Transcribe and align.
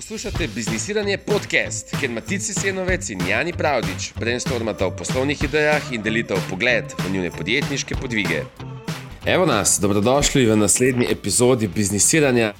Poslušate 0.00 0.48
Biznisiranje 0.54 1.18
podcast, 1.18 1.96
kjer 2.00 2.10
Matici 2.10 2.54
Senovec 2.54 3.10
in 3.10 3.20
Jani 3.28 3.52
Pravdič 3.52 4.12
brainstormata 4.16 4.86
o 4.86 4.94
poslovnih 4.96 5.42
idejah 5.44 5.92
in 5.92 6.02
delita 6.02 6.38
pogled 6.50 6.84
v 7.04 7.10
njihove 7.12 7.30
podjetniške 7.30 7.94
podvige. 8.00 8.44
Evo 9.26 9.46
nas, 9.46 9.76
dobrodošli 9.80 10.46
v 10.46 10.56
naslednji 10.56 11.06
epizodi 11.10 11.68
Biznisiranja. 11.68 12.54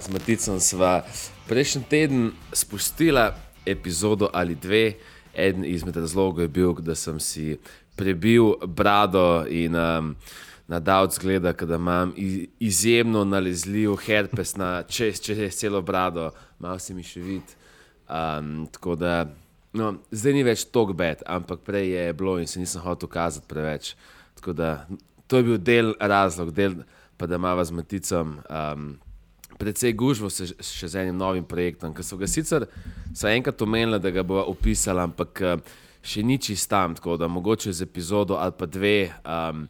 Z 0.00 0.10
Maticom 0.10 0.58
sva 0.60 1.04
prejšnji 1.46 1.82
teden 1.90 2.32
spustila 2.52 3.36
epizodo 3.66 4.30
ali 4.32 4.54
dve. 4.54 4.92
Eden 5.34 5.64
izmed 5.64 5.96
razlogov 5.96 6.42
je 6.42 6.48
bil, 6.48 6.72
da 6.72 6.94
sem 6.94 7.20
si 7.20 7.56
prebil 7.96 8.58
brado 8.66 9.46
in 9.46 9.74
um, 9.74 10.16
nadal 10.70 11.10
zgled, 11.10 11.42
da 11.42 11.74
imam 11.74 12.12
izjemno 12.58 13.24
nalezljiv 13.24 13.96
herpes 13.96 14.56
na 14.56 14.82
čez, 14.82 15.20
čez 15.20 15.54
celo 15.58 15.82
brado, 15.82 16.30
malo 16.58 16.78
se 16.78 16.94
mi 16.94 17.02
še 17.02 17.20
vidi. 17.20 17.58
Um, 18.10 18.68
tako 18.72 18.94
da 18.94 19.26
no, 19.72 19.92
zdaj 20.10 20.34
ni 20.34 20.46
več 20.46 20.64
tako 20.70 20.94
bed, 20.94 21.24
ampak 21.26 21.64
prej 21.66 21.90
je 21.90 22.12
bilo 22.14 22.38
in 22.38 22.46
se 22.46 22.62
nisem 22.62 22.82
hotel 22.86 23.10
kazati 23.10 23.50
preveč. 23.50 23.94
Tako 24.38 24.54
da 24.54 24.70
to 25.26 25.38
je 25.38 25.48
bil 25.50 25.58
del 25.58 25.94
razlog, 26.00 26.54
del 26.54 26.80
pa 27.18 27.26
da 27.26 27.38
imamo 27.38 27.64
z 27.64 27.74
Maticom. 27.74 28.38
Um, 28.48 28.90
Predvsej 29.60 29.92
gužvo 29.92 30.30
se 30.32 30.46
še 30.64 30.88
z 30.88 31.02
enim 31.02 31.18
novim 31.20 31.44
projektom, 31.44 31.92
ki 31.92 32.04
so 32.06 32.16
ga 32.16 32.24
sicer 32.30 32.64
enkrat 33.28 33.60
omenili, 33.62 33.98
da 34.00 34.08
ga 34.14 34.22
bo 34.24 34.38
opisali, 34.48 35.02
ampak 35.02 35.42
še 36.00 36.22
ni 36.24 36.38
čist 36.40 36.70
tam, 36.70 36.94
tako 36.96 37.18
da 37.20 37.28
mogoče 37.28 37.74
z 37.74 37.84
epizodo 37.84 38.38
ali 38.40 38.54
pa 38.56 38.70
dve. 38.70 39.10
Um, 39.20 39.66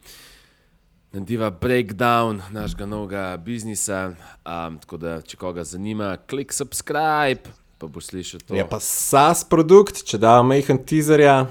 Nadiva 1.13 1.51
breakdown 1.51 2.39
našega 2.51 2.87
novega 2.87 3.37
biznisa. 3.37 4.13
Um, 4.47 4.77
tako 4.79 4.97
da, 4.97 5.17
če 5.27 5.37
koga 5.37 5.65
zanima, 5.67 6.13
klik 6.31 6.53
subscribe, 6.55 7.51
pa 7.83 7.89
bo 7.91 7.99
slišal 7.99 8.45
to. 8.47 8.55
Je 8.55 8.63
pa 8.63 8.79
SAS 8.79 9.43
produkt, 9.43 10.05
če 10.07 10.21
da 10.23 10.37
majhen 10.47 10.79
teaserja. 10.79 11.49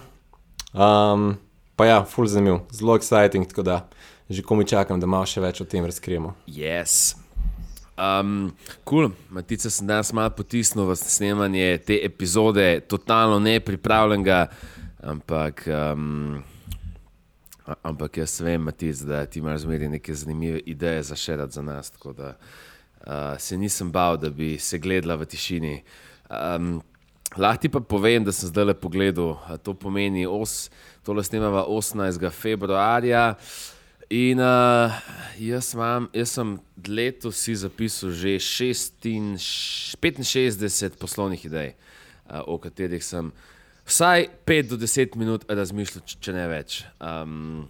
Um, 0.72 1.34
pa 1.76 1.90
ja, 1.90 1.98
full 2.08 2.30
zanimiv, 2.32 2.62
zelo 2.72 2.96
exciting, 2.96 3.50
tako 3.52 3.66
da 3.68 3.82
že 4.30 4.46
komi 4.46 4.64
čakam, 4.64 5.00
da 5.02 5.10
malo 5.10 5.28
še 5.28 5.42
več 5.42 5.60
o 5.60 5.66
tem 5.68 5.84
razkrijemo. 5.84 6.36
Yes. 6.48 7.18
Um, 8.00 8.54
cool. 8.88 9.10
Matica 9.34 9.68
sem 9.74 9.90
danes 9.90 10.14
malo 10.16 10.32
potisnil 10.38 10.86
v 10.88 10.96
snemanje 10.96 11.82
te 11.84 11.98
epizode, 12.06 12.68
totalno 12.88 13.42
nepripravljenega, 13.44 14.46
ampak. 15.04 15.66
Um, 15.68 16.46
Ampak 17.84 18.18
jaz 18.18 18.42
vem, 18.42 18.62
Matic, 18.62 18.98
da 19.06 19.26
ti 19.26 19.40
imaš 19.40 19.62
zmeraj 19.62 19.90
neke 19.90 20.14
zanimive 20.14 20.60
ideje 20.66 21.04
za 21.04 21.16
še 21.16 21.36
rad 21.38 21.52
za 21.52 21.62
nas. 21.62 21.90
Tako 21.94 22.14
da 22.14 22.36
uh, 22.36 23.40
se 23.40 23.58
nisem 23.58 23.92
bal, 23.92 24.18
da 24.18 24.30
bi 24.30 24.58
se 24.58 24.80
gledala 24.80 25.16
v 25.16 25.26
tišini. 25.30 25.84
Um, 26.30 26.82
lahko 27.38 27.62
ti 27.62 27.70
pa 27.70 27.80
povem, 27.80 28.24
da 28.24 28.32
sem 28.32 28.50
zdaj 28.50 28.66
le 28.66 28.74
pogledal. 28.74 29.38
To 29.64 29.74
pomeni, 29.74 30.26
da 30.26 30.32
to 31.04 31.24
snemava 31.24 31.66
18. 31.68 32.32
februarja. 32.32 33.36
In 34.10 34.40
uh, 34.42 34.90
jaz, 35.38 35.76
mam, 35.78 36.10
jaz 36.18 36.34
sem 36.34 36.58
letos 36.88 37.38
si 37.46 37.54
zapisal 37.54 38.10
že 38.10 38.42
65 38.42 40.98
poslovnih 40.98 41.46
idej, 41.46 41.78
uh, 42.26 42.42
o 42.50 42.58
katerih 42.58 43.06
sem 43.06 43.30
vsaj 43.90 44.28
5 44.46 44.70
do 44.70 44.78
10 44.78 45.16
minut 45.20 45.46
razmišljal, 45.50 46.06
če 46.06 46.34
ne 46.34 46.48
več. 46.48 46.84
Um, 47.02 47.68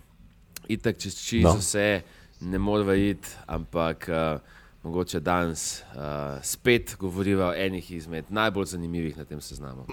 itak, 0.68 1.00
čez 1.00 1.18
čez 1.24 1.48
no. 1.48 1.56
vse 1.60 2.02
ne 2.42 2.60
moramo 2.60 2.94
iti, 2.94 3.32
ampak 3.48 4.10
uh, 4.12 4.60
mogoče 4.84 5.20
danes 5.20 5.82
uh, 5.96 6.38
spet 6.44 6.96
govoriva 7.00 7.50
o 7.50 7.56
enih 7.56 7.92
izmed 7.92 8.30
najbolj 8.30 8.66
zanimivih 8.76 9.18
na 9.18 9.26
tem 9.26 9.42
seznamu. 9.42 9.88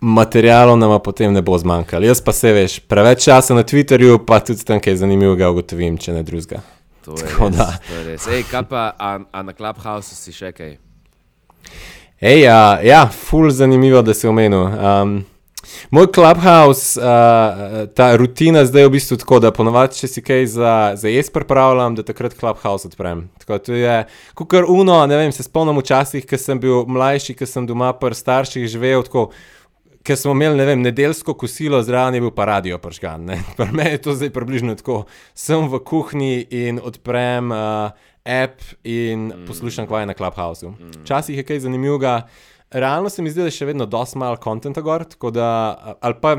Materijalov 0.00 0.76
nam 0.78 0.98
potem 1.04 1.32
ne 1.32 1.42
bo 1.42 1.56
zmanjkalo. 1.58 2.04
Jaz 2.04 2.20
pa 2.20 2.32
se 2.32 2.52
veš, 2.52 2.78
preveč 2.88 3.24
časa 3.24 3.54
na 3.54 3.64
Twitterju, 3.64 4.18
pa 4.26 4.40
tudi 4.44 4.64
tam, 4.64 4.80
kaj 4.80 4.92
je 4.92 5.00
zanimivo, 5.00 5.36
ugotovim, 5.50 5.96
če 5.98 6.12
ne 6.12 6.22
drugega. 6.22 6.60
To 7.04 7.16
je 7.16 7.28
Tako 7.28 7.48
res. 7.48 7.78
To 7.88 7.94
je 7.94 8.02
res. 8.04 8.26
Ej, 8.28 8.42
kaj 8.50 8.64
pa, 8.68 8.82
a, 8.98 9.18
a 9.32 9.42
na 9.44 9.52
Clubhouse 9.52 10.16
si 10.16 10.32
še 10.32 10.52
kaj? 10.56 10.76
Ej, 12.20 12.40
ja, 12.44 12.80
ja 12.84 13.04
ful 13.08 13.50
zanimivo, 13.52 14.02
da 14.04 14.14
si 14.16 14.28
omenil. 14.28 14.64
Um, 14.72 15.16
Moj 15.90 16.08
clubhouse, 16.14 17.00
uh, 17.00 17.86
ta 17.94 18.10
rutina 18.16 18.64
zdaj 18.66 18.82
je 18.82 18.88
v 18.88 18.92
bistvu 18.96 19.18
tako, 19.22 19.40
da 19.40 19.52
ponovadi, 19.54 19.98
če 20.02 20.10
si 20.10 20.22
kaj 20.24 20.46
za, 20.54 20.74
za 21.00 21.12
jaz 21.12 21.30
pripravljam, 21.34 21.98
da 21.98 22.06
takrat 22.06 22.36
clubhouse 22.38 22.88
odprem. 22.88 23.26
Tako 23.42 23.58
to 23.58 23.78
je, 23.78 23.98
kot 24.34 24.50
kar 24.50 24.68
uno, 24.68 25.00
ne 25.06 25.18
vem, 25.20 25.32
se 25.32 25.46
spomnim 25.46 25.78
včasih, 25.80 26.26
ko 26.28 26.40
sem 26.40 26.60
bil 26.60 26.86
mlajši, 26.86 27.36
ko 27.38 27.48
sem 27.48 27.66
doma 27.66 27.92
pri 27.98 28.16
starših 28.18 28.68
živel. 28.70 29.04
Tako, 29.06 29.30
Ker 30.04 30.18
smo 30.20 30.34
imeli 30.36 30.58
ne 30.58 30.64
vem, 30.68 30.82
nedeljsko 30.84 31.32
kosilo, 31.40 31.78
zraven 31.80 32.18
je 32.18 32.20
bil 32.20 32.32
pa 32.36 32.44
radio 32.44 32.76
pržgan. 32.78 33.30
Pri 33.56 33.70
meni 33.72 33.94
je 33.94 34.02
to 34.04 34.12
zdaj 34.12 34.34
približno 34.34 34.74
tako. 34.76 35.06
Sem 35.32 35.64
v 35.72 35.80
kuhinji 35.80 36.42
in 36.52 36.76
odprem 36.76 37.48
uh, 37.48 37.88
app 38.24 38.60
in 38.84 39.30
mm. 39.32 39.46
poslušam 39.48 39.86
kvaj 39.88 40.06
na 40.06 40.14
Clubhouse. 40.14 40.66
Mm. 40.66 40.90
Včasih 41.02 41.34
mm. 41.34 41.38
je 41.38 41.44
kaj 41.44 41.60
zanimivega 41.64 42.14
realno 42.74 43.10
se 43.10 43.22
mi 43.22 43.30
zdi, 43.30 43.44
da 43.44 43.50
je 43.50 43.58
še 43.58 43.68
vedno 43.70 43.86
dosti 43.86 44.18
malo 44.18 44.36
konta 44.42 44.72
gor, 44.82 45.06
da, 45.32 45.48
ali, 46.00 46.16
pa, 46.20 46.36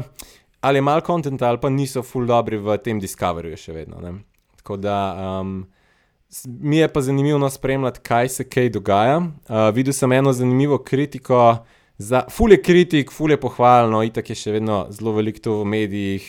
ali 0.62 0.82
je 0.82 0.84
malo 0.84 1.02
konta, 1.02 1.32
ali 1.48 1.62
pa 1.62 1.72
niso 1.72 2.04
full 2.04 2.28
dobri 2.28 2.60
v 2.60 2.78
tem 2.84 3.00
Discoveryju 3.00 3.60
še 3.60 3.76
vedno. 3.76 4.02
Ne? 4.04 4.18
Tako 4.60 4.78
da 4.82 4.98
um, 5.40 5.56
mi 6.46 6.78
je 6.82 6.92
pa 6.92 7.02
zanimivo 7.02 7.50
spremljati, 7.50 8.04
kaj 8.04 8.30
se 8.30 8.50
kaj 8.50 8.70
dogaja. 8.76 9.18
Uh, 9.22 9.70
videl 9.74 9.94
sem 9.94 10.12
eno 10.12 10.34
zanimivo 10.34 10.78
kritiko. 10.84 11.66
Za, 11.98 12.26
ful 12.30 12.52
je 12.52 12.60
kritik, 12.60 13.12
ful 13.16 13.32
je 13.32 13.40
pohvalno, 13.40 14.02
itak 14.04 14.30
je 14.30 14.36
še 14.36 14.58
vedno 14.58 14.86
zelo 14.92 15.14
veliko 15.16 15.40
to 15.40 15.60
v 15.62 15.70
medijih 15.72 16.26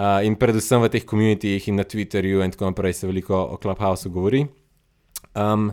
uh, 0.00 0.18
in 0.26 0.34
predvsem 0.34 0.82
v 0.82 0.90
teh 0.90 1.04
komunitijih 1.06 1.68
in 1.70 1.78
na 1.78 1.84
Twitterju 1.86 2.42
in 2.42 2.50
tako 2.50 2.72
naprej 2.72 2.96
se 2.98 3.06
veliko 3.06 3.38
o 3.38 3.60
Clubhouse 3.62 4.10
govori. 4.10 4.42
Um, 5.38 5.70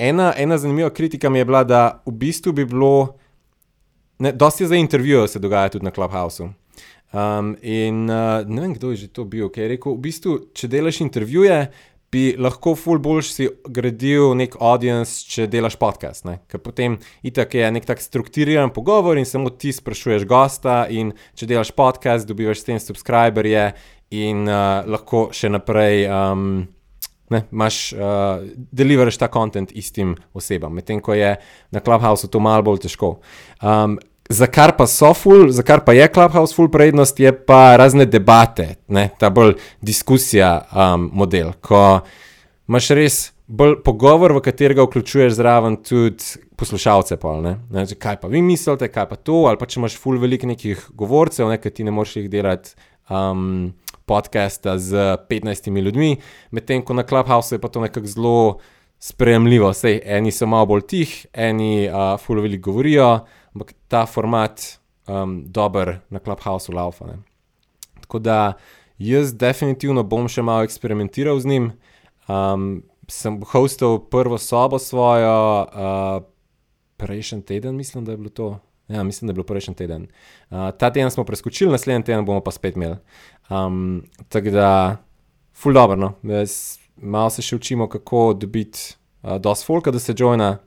ena, 0.00 0.32
ena 0.36 0.58
zanimiva 0.58 0.90
kritika 0.90 1.30
mi 1.30 1.38
je 1.38 1.44
bila, 1.44 1.64
da 1.64 1.82
v 2.06 2.14
bistvu 2.22 2.52
bi 2.56 2.64
bilo, 2.64 3.16
ne, 4.18 4.32
dosti 4.32 4.66
za 4.66 4.76
intervjuje 4.76 5.28
se 5.28 5.38
dogaja 5.38 5.68
tudi 5.68 5.84
na 5.84 5.90
Clubhouse. 5.90 6.48
Um, 7.12 7.56
in 7.62 8.04
uh, 8.10 8.46
ne 8.46 8.60
vem, 8.60 8.74
kdo 8.74 8.90
je 8.90 8.96
že 8.96 9.08
to 9.12 9.24
bil, 9.24 9.48
ki 9.50 9.60
je 9.60 9.68
rekel, 9.74 9.96
v 9.96 10.04
bistvu, 10.06 10.34
če 10.54 10.68
delaš 10.70 11.00
intervjuje, 11.02 11.64
bi 12.10 12.34
lahko 12.38 12.74
ful 12.74 12.98
boljš 13.02 13.32
si 13.34 13.46
gradil 13.70 14.34
nek 14.38 14.56
audience, 14.58 15.22
če 15.30 15.46
delaš 15.50 15.76
podcast. 15.78 16.24
Ne? 16.26 16.40
Ker 16.50 16.62
potem 16.62 16.98
itak 17.26 17.54
je 17.54 17.70
nek 17.70 17.86
tak 17.86 18.02
strukturiran 18.02 18.72
pogovor 18.74 19.18
in 19.18 19.26
samo 19.26 19.50
ti 19.50 19.70
sprašuješ 19.74 20.26
gosta 20.26 20.84
in 20.90 21.12
če 21.38 21.50
delaš 21.50 21.70
podcast, 21.74 22.26
dobivaš 22.26 22.62
s 22.62 22.66
tem 22.70 22.82
subscriberje 22.82 23.70
in 24.10 24.42
uh, 24.48 24.82
lahko 24.90 25.28
še 25.34 25.52
naprej. 25.54 26.06
Um, 26.10 26.68
ne, 27.30 27.42
imaš, 27.52 27.80
uh, 27.92 28.44
deliveraš 28.72 29.18
ta 29.20 29.30
kontent 29.32 29.72
istim 29.72 30.16
osebam, 30.34 30.74
medtem 30.74 31.00
ko 31.00 31.14
je 31.14 31.36
na 31.70 31.80
Clubhouse 31.80 32.28
to 32.28 32.40
malo 32.40 32.66
bolj 32.66 32.84
težko. 32.86 33.16
Um, 33.62 33.98
za 34.30 34.46
kar 34.46 34.76
pa 34.78 34.86
so 34.86 35.10
ful, 35.14 35.48
za 35.50 35.62
kar 35.66 35.84
pa 35.86 35.94
je 35.96 36.06
Clubhouse 36.12 36.54
ful 36.54 36.70
prednost, 36.70 37.20
je 37.20 37.32
pa 37.32 37.76
razne 37.80 38.06
debate, 38.06 38.76
ne, 38.88 39.08
ta 39.18 39.30
bolj 39.30 39.56
diskusija 39.82 40.54
um, 40.70 41.10
model, 41.12 41.54
ko 41.60 42.00
imaš 42.70 42.90
res 42.94 43.20
bolj 43.50 43.80
pogovor, 43.84 44.32
v 44.36 44.42
katerega 44.44 44.84
vključuješ 44.86 45.34
zraven 45.34 45.76
tudi 45.82 46.38
poslušalce. 46.60 47.18
Pol, 47.20 47.42
ne? 47.42 47.56
Ne, 47.74 47.86
kaj 47.98 48.20
pa 48.22 48.30
vi 48.30 48.42
mislite, 48.42 48.88
kaj 48.92 49.08
pa 49.10 49.18
to, 49.18 49.44
ali 49.50 49.58
pa 49.58 49.66
če 49.66 49.80
imaš 49.80 49.98
ful 49.98 50.20
veliko 50.22 50.48
nekih 50.50 50.90
govorcev, 50.94 51.50
ne, 51.50 51.58
ki 51.58 51.74
ti 51.74 51.86
ne 51.86 51.94
moreš 51.94 52.20
jih 52.20 52.30
delati. 52.30 52.76
Um, 53.10 53.72
podcasta 54.10 54.74
z 54.78 54.90
15 55.30 55.70
ljudmi, 55.70 56.16
medtem 56.50 56.82
ko 56.82 56.94
na 56.98 57.06
Clubhouse 57.06 57.54
je 57.54 57.62
pa 57.62 57.68
to 57.70 57.80
nekako 57.80 58.06
zelo 58.06 58.58
sprejemljivo. 58.98 59.70
Sej, 59.72 60.00
eni 60.04 60.32
so 60.34 60.48
malo 60.50 60.66
bolj 60.66 60.82
tihi, 60.90 61.28
eni 61.32 61.86
uh, 61.86 62.18
fulovili 62.18 62.58
govorijo, 62.58 63.20
ampak 63.54 63.72
ta 63.88 64.06
format 64.06 64.80
um, 65.06 65.44
dober 65.46 66.00
na 66.10 66.18
Clubhouse 66.18 66.72
laufa. 66.72 67.06
Ne. 67.06 67.20
Tako 68.00 68.18
da 68.18 68.52
jaz 68.98 69.34
definitivno 69.34 70.02
bom 70.02 70.26
še 70.28 70.42
malo 70.42 70.66
eksperimentiral 70.66 71.38
z 71.40 71.46
njim. 71.46 71.70
Um, 72.26 72.82
sem 73.10 73.38
hostil 73.52 73.98
prvo 74.10 74.38
sobo 74.38 74.78
svojo 74.78 75.38
uh, 75.62 76.26
prejšnji 76.98 77.42
teden, 77.46 77.78
mislim, 77.78 78.04
da 78.04 78.12
je 78.12 78.18
bilo 78.18 78.34
to. 78.34 78.50
Ja, 78.90 79.04
mislim, 79.06 79.26
da 79.26 79.30
je 79.30 79.38
bilo 79.38 79.46
prejšnji 79.46 79.74
teden. 79.74 80.08
Uh, 80.50 80.70
ta 80.74 80.90
teden 80.90 81.10
smo 81.10 81.24
preskočili, 81.24 81.70
naslednji 81.70 82.04
teden 82.10 82.24
bomo 82.26 82.42
pa 82.42 82.50
spet 82.50 82.76
imeli. 82.76 82.98
Um, 83.50 84.02
tako 84.28 84.50
da, 84.50 84.96
full 85.52 85.74
dobro. 85.74 85.96
No? 85.96 86.14
Malo 86.96 87.30
se 87.30 87.42
še 87.42 87.56
učimo, 87.56 87.88
kako 87.88 88.32
dobiti 88.38 88.94
uh, 89.22 89.36
dosti 89.42 89.66
folka, 89.66 89.90
da 89.90 89.98
se 89.98 90.14
joina. 90.18 90.58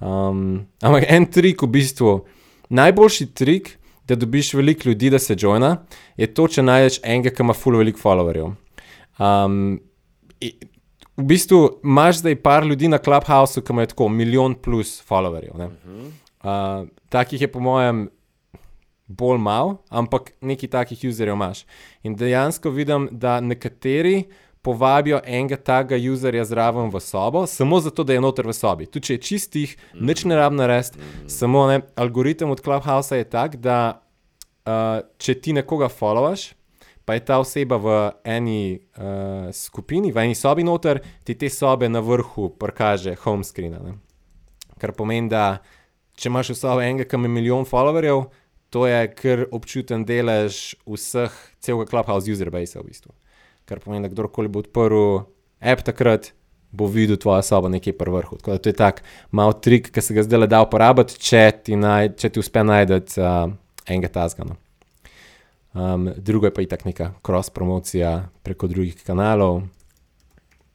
Um, 0.00 0.66
ampak 0.82 1.08
en 1.08 1.26
trik, 1.26 1.62
v 1.62 1.70
bistvu, 1.78 2.14
najboljši 2.70 3.26
trik, 3.34 3.74
da 4.08 4.16
dobiš 4.16 4.54
veliko 4.54 4.88
ljudi, 4.88 5.10
da 5.10 5.18
se 5.18 5.36
joina, 5.38 5.76
je 6.16 6.28
to, 6.34 6.46
če 6.48 6.64
najdeš 6.64 7.00
enega, 7.02 7.32
ki 7.34 7.44
ima 7.44 7.56
full 7.56 7.80
veliko 7.80 8.00
followerjev. 8.00 8.54
Um, 9.18 9.78
v 11.18 11.26
bistvu 11.26 11.80
imaš 11.84 12.22
zdaj 12.22 12.38
par 12.42 12.66
ljudi 12.66 12.88
na 12.88 13.00
Clubhouse, 13.02 13.60
ki 13.60 13.74
imajo 13.74 13.92
tako 13.92 14.08
milijon 14.08 14.54
plus 14.54 15.02
followerjev. 15.08 15.54
-huh. 15.56 16.10
Uh, 16.38 16.88
takih 17.08 17.40
je 17.40 17.48
po 17.52 17.60
mojem 17.60 18.08
bolj 19.08 19.38
malo, 19.40 19.78
ampak 19.88 20.32
nekaj 20.40 20.68
takih 20.68 21.08
userjev 21.08 21.34
imaš. 21.34 21.64
In 22.02 22.16
dejansko 22.16 22.70
vidim, 22.70 23.08
da 23.12 23.40
nekateri 23.40 24.28
povabijo 24.62 25.20
enega 25.24 25.56
takega 25.56 26.12
userja 26.12 26.44
zraven 26.44 26.90
v 26.90 27.00
sobo, 27.00 27.46
samo 27.46 27.80
zato, 27.80 28.04
da 28.04 28.12
je 28.12 28.20
noter 28.20 28.46
v 28.46 28.52
sobi. 28.52 28.86
Tudi 28.86 29.06
če 29.06 29.14
je 29.14 29.22
čistih, 29.30 29.76
nič 29.94 30.24
ne 30.28 30.36
rabno 30.36 30.60
narediti, 30.62 31.00
samo 31.30 31.66
ne, 31.70 31.80
algoritem 31.96 32.50
od 32.50 32.60
Clubhouse 32.60 33.16
je 33.16 33.24
tak, 33.24 33.56
da 33.64 34.02
uh, 34.68 35.00
če 35.16 35.38
ti 35.40 35.54
nekoga 35.56 35.88
followaš, 35.88 36.50
pa 37.08 37.16
je 37.16 37.24
ta 37.24 37.38
oseba 37.40 37.78
v 37.80 37.94
eni 38.28 38.76
uh, 38.76 39.48
skupini, 39.56 40.12
v 40.12 40.26
eni 40.26 40.36
sobi 40.36 40.66
noter, 40.68 41.00
ti 41.24 41.38
te 41.38 41.48
sobe 41.48 41.88
na 41.88 42.02
vrhu 42.04 42.50
prikaže 42.60 43.16
home 43.24 43.46
screen. 43.46 43.78
Ne? 43.80 43.96
Kar 44.76 44.92
pomeni, 44.92 45.30
da 45.32 45.62
če 46.18 46.28
imaš 46.28 46.52
v 46.52 46.58
sobi 46.58 46.84
enega, 46.84 47.08
ki 47.08 47.16
ima 47.16 47.32
milijon 47.32 47.64
followerjev, 47.64 48.26
to 48.70 48.86
je 48.86 49.08
kar 49.14 49.44
občuten 49.52 50.04
delež 50.04 50.76
vseh, 50.86 51.32
celega 51.60 51.88
Clubhouse 51.88 52.28
user 52.30 52.50
base 52.50 52.78
v 52.78 52.88
bistvu. 52.88 53.12
Kar 53.68 53.80
pomeni, 53.80 54.04
da 54.04 54.12
kdorkoli 54.12 54.48
bo 54.48 54.62
odprl 54.64 55.24
app 55.60 55.84
takrat, 55.84 56.32
bo 56.72 56.88
videl 56.88 57.16
tvojo 57.16 57.42
sobo 57.42 57.68
nekje 57.72 57.94
pri 57.96 58.12
vrhu. 58.12 58.36
Tako 58.36 58.56
da 58.56 58.58
to 58.58 58.68
je 58.68 58.76
tak 58.76 59.02
mal 59.30 59.52
trik, 59.52 59.88
ki 59.92 60.04
se 60.04 60.14
ga 60.14 60.24
zdaj 60.24 60.44
le 60.44 60.48
da 60.50 60.60
uporabiti, 60.64 61.16
če 61.16 61.44
ti, 61.64 61.76
naj, 61.80 62.14
če 62.20 62.32
ti 62.32 62.40
uspe 62.40 62.64
najti 62.64 63.20
uh, 63.20 63.48
enega 63.88 64.12
tazgana. 64.12 64.58
Um, 65.72 66.10
drugo 66.16 66.48
je 66.48 66.54
pa 66.54 66.64
itak 66.64 66.84
neka 66.84 67.12
cross 67.24 67.52
promocija 67.54 68.28
preko 68.42 68.68
drugih 68.68 69.00
kanalov, 69.04 69.62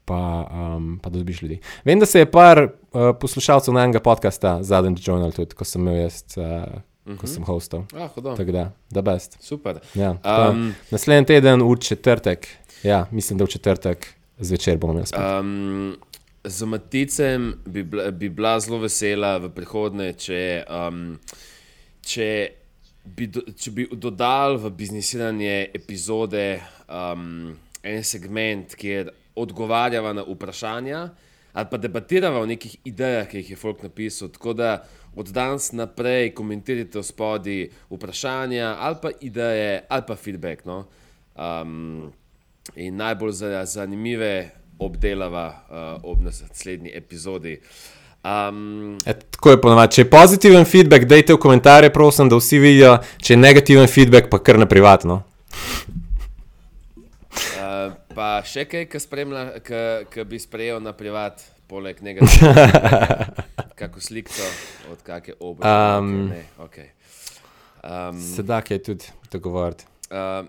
pa, 0.05 0.21
um, 0.49 0.95
pa 1.01 1.09
dobiš 1.13 1.41
ljudi. 1.41 1.59
Vem, 1.85 2.01
da 2.01 2.09
se 2.09 2.23
je 2.23 2.31
par 2.31 2.63
uh, 2.65 3.13
poslušalcev 3.21 3.73
na 3.73 3.85
enega 3.85 4.01
podcasta 4.01 4.59
zadnjič 4.63 5.07
joinal 5.07 5.33
tudi, 5.33 5.57
ko 5.57 5.65
sem 5.67 5.81
imel 5.85 6.01
jaz, 6.05 6.23
uh 6.41 6.81
-huh. 7.05 7.17
ko 7.17 7.27
sem 7.27 7.43
hostel. 7.43 7.83
Ah. 7.93 8.07
Tako 8.07 8.51
da, 8.51 8.71
da 8.89 9.01
best. 9.01 9.37
Super. 9.41 9.79
Ja, 9.95 10.17
tako, 10.23 10.51
Um, 10.51 10.75
naslednji 10.91 11.25
teden 11.25 11.61
v 11.61 11.75
četrtek, 11.79 12.47
ja, 12.83 13.05
mislim, 13.11 13.37
da 13.37 13.43
v 13.43 13.47
četrtek 13.47 14.07
zvečer 14.39 14.77
bomo 14.77 14.93
imeli 14.93 15.07
spet. 15.07 15.19
Um, 15.39 15.97
z 16.43 16.63
Maticem 16.65 17.53
bi, 17.65 17.83
bila- 17.83 18.11
bi 18.11 18.29
bila 18.29 18.59
zelo 18.59 18.77
vesela 18.77 19.37
v 19.37 19.49
prihodnje, 19.49 20.13
če, 20.13 20.63
um, 20.69 21.19
če, 22.01 22.47
bi, 23.03 23.27
do, 23.27 23.41
če 23.57 23.71
bi 23.71 23.87
dodal 23.91 24.57
v 24.57 24.69
biznisiranje 24.69 25.69
epizode 25.73 26.61
um, 26.89 27.55
en 27.83 28.03
segment, 28.03 28.75
kjer 28.75 29.11
odgovarjava 29.35 30.13
na 30.13 30.23
vprašanja 30.23 31.09
ali 31.53 31.67
pa 31.71 31.77
debatirava 31.77 32.39
o 32.41 32.45
nekih 32.45 32.77
idejah, 32.85 33.27
ki 33.29 33.37
jih 33.37 33.49
je 33.51 33.55
Folk 33.55 33.83
napisal. 33.83 34.29
Tako 34.33 34.53
da 34.53 34.83
od 35.15 35.27
danes 35.29 35.71
naprej 35.71 36.33
komentirajte 36.33 36.99
v 36.99 37.03
spodi 37.03 37.57
vprašanja 37.89 38.75
ali 38.79 38.95
pa 39.01 39.09
ideje 39.21 39.83
ali 39.89 40.03
pa 40.07 40.15
feedback. 40.15 40.65
No? 40.65 40.85
Um, 41.35 42.11
in 42.75 42.95
najbolj 42.95 43.31
za- 43.31 43.65
zanimive 43.65 44.49
obdelava 44.79 45.47
uh, 45.47 46.11
ob 46.11 46.21
naslednji 46.21 46.91
epizodi. 46.95 47.59
Um, 48.23 48.97
E, 49.05 49.13
tako 49.13 49.49
je 49.49 49.61
ponovadi. 49.61 49.93
Če 49.93 50.01
je 50.01 50.09
pozitiven 50.09 50.65
feedback, 50.65 51.03
dajte 51.05 51.33
v 51.33 51.37
komentarje, 51.37 51.89
prosim, 51.93 52.29
da 52.29 52.35
vsi 52.39 52.59
vidijo. 52.59 52.97
Če 53.19 53.33
je 53.33 53.37
negativen 53.37 53.87
feedback, 53.87 54.29
pa 54.31 54.39
kar 54.39 54.59
na 54.59 54.65
privatno. 54.65 55.23
uh, 57.59 57.91
pa 58.15 58.41
še 58.47 58.65
kaj, 58.65 58.87
spremlja, 58.99 59.43
ki 60.13 60.23
bi 60.25 60.39
sprejel 60.39 60.79
na 60.79 60.93
privat, 60.95 61.43
poleg 61.73 62.01
negativnega, 62.05 63.33
kako 63.81 64.01
sliko 64.01 64.49
od 64.91 64.99
kakšne 65.01 65.39
obrne. 65.39 65.71
Um, 65.97 66.33
okay. 66.61 66.91
um, 67.81 68.19
Sedaj 68.21 68.69
je 68.69 68.83
tudi 68.91 69.09
dogovoriti. 69.33 69.89
Uh, 70.13 70.45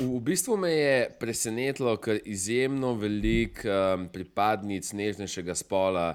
v, 0.00 0.08
v 0.16 0.22
bistvu 0.26 0.56
me 0.58 0.72
je 0.74 0.96
presenetilo, 1.20 1.94
ker 2.02 2.18
izjemno 2.24 2.96
veliko 2.98 3.70
um, 3.70 4.08
pripadnic 4.10 4.90
nežnejšega 4.90 5.54
spola 5.54 6.08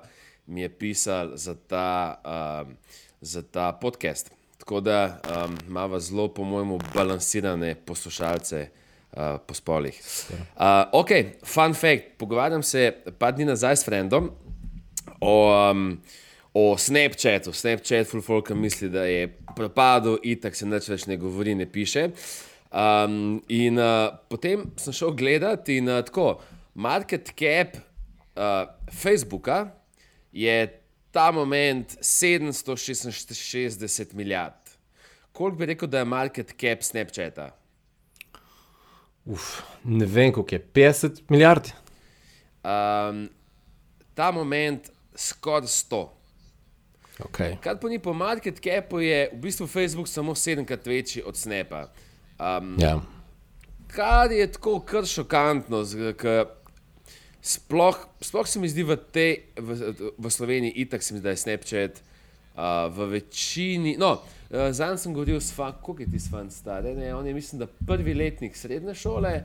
mi 0.51 0.65
je 0.65 0.69
pisal 0.69 1.38
za 1.39 1.56
ta, 1.56 2.19
um, 2.27 2.75
za 3.21 3.42
ta 3.42 3.71
podcast. 3.71 4.33
Tako 4.57 4.81
da 4.83 5.21
um, 5.24 5.56
imamo 5.68 6.00
zelo, 6.00 6.27
po 6.27 6.44
mojemu, 6.44 6.80
balansirane 6.94 7.75
poslušalce 7.75 8.68
uh, 9.17 9.37
po 9.45 9.57
spolih. 9.57 9.97
Uh, 10.55 10.85
ok, 11.01 11.11
fun 11.43 11.73
fact. 11.73 12.15
Pogovarjam 12.21 12.63
se 12.63 12.91
pa 13.19 13.31
dni 13.31 13.49
nazaj 13.51 13.81
s 13.81 13.87
Frendom 13.87 14.31
o, 15.19 15.35
um, 15.71 15.99
o 16.53 16.77
Snapchatu. 16.77 17.53
Snapchat, 17.53 18.07
full 18.07 18.23
folk 18.25 18.53
misli, 18.55 18.89
da 18.91 19.05
je 19.09 19.27
propadel, 19.55 20.17
itak 20.23 20.55
se 20.57 20.67
nič 20.67 20.89
več 20.91 21.07
ne 21.09 21.17
govori, 21.21 21.55
ne 21.57 21.67
piše. 21.69 22.09
Um, 22.71 23.41
in 23.51 23.79
uh, 23.81 24.13
potem 24.31 24.69
sem 24.79 24.95
šel 24.95 25.11
gledat 25.19 25.67
in 25.73 25.89
uh, 25.91 25.99
tako, 26.07 26.37
market 26.73 27.33
cap 27.35 27.75
uh, 27.75 27.81
Facebooka 28.95 29.65
je 30.31 30.55
ta 31.11 31.31
moment 31.35 31.97
766 31.99 34.15
milijard. 34.15 34.55
Koliko 35.35 35.57
bi 35.57 35.65
rekel, 35.65 35.87
da 35.91 35.99
je 35.99 36.05
market 36.05 36.55
cap 36.59 36.83
Snapchata? 36.83 37.51
Uf, 39.25 39.62
ne 39.83 40.06
vem, 40.06 40.31
koliko 40.33 40.56
je 40.56 40.68
50 40.73 41.21
milijard. 41.29 41.68
Um, 42.63 43.29
ta 44.13 44.31
moment 44.31 44.91
skoraj 45.15 45.68
100. 45.68 46.07
Okay. 47.21 47.57
Kar 47.62 47.77
pa 47.77 47.89
ni 47.89 48.00
po 48.00 48.13
market 48.13 48.57
capu, 48.63 49.00
je 49.00 49.29
v 49.33 49.38
bistvu 49.41 49.68
Facebook 49.68 50.07
samo 50.07 50.35
sedemkrat 50.35 50.85
večji 50.85 51.23
od 51.23 51.38
Snapa. 51.38 51.91
Um, 52.39 52.77
Ja. 52.79 53.01
kar 53.88 54.31
je 54.31 54.51
tako 54.51 54.79
kar 54.79 55.06
šokantno, 55.06 55.85
sploh, 57.41 57.97
sploh 58.21 58.47
se 58.47 58.59
mi 58.59 58.69
zdi 58.69 58.83
v, 58.83 58.97
tej, 59.12 59.44
v, 59.59 59.94
v 60.18 60.31
Sloveniji, 60.31 60.71
itak 60.71 61.03
se 61.03 61.13
mi 61.13 61.19
zdi, 61.19 61.23
da 61.23 61.29
je 61.29 61.38
Snapchat 61.38 62.01
uh, 62.01 62.89
v 62.89 63.06
večini. 63.06 63.97
No, 64.00 64.13
uh, 64.13 64.40
Zanj 64.51 64.98
sem 64.98 65.13
govoril 65.13 65.39
s 65.39 65.53
Fantom, 65.56 65.81
koliko 65.81 66.03
je 66.03 66.12
ti 66.12 66.19
fan 66.30 66.50
star. 66.51 66.83
Ne? 66.83 67.15
On 67.15 67.27
je, 67.27 67.33
mislim, 67.33 67.59
da 67.59 67.68
prvi 67.88 68.13
letnik 68.13 68.56
srednje 68.56 68.94
šole. 68.94 69.44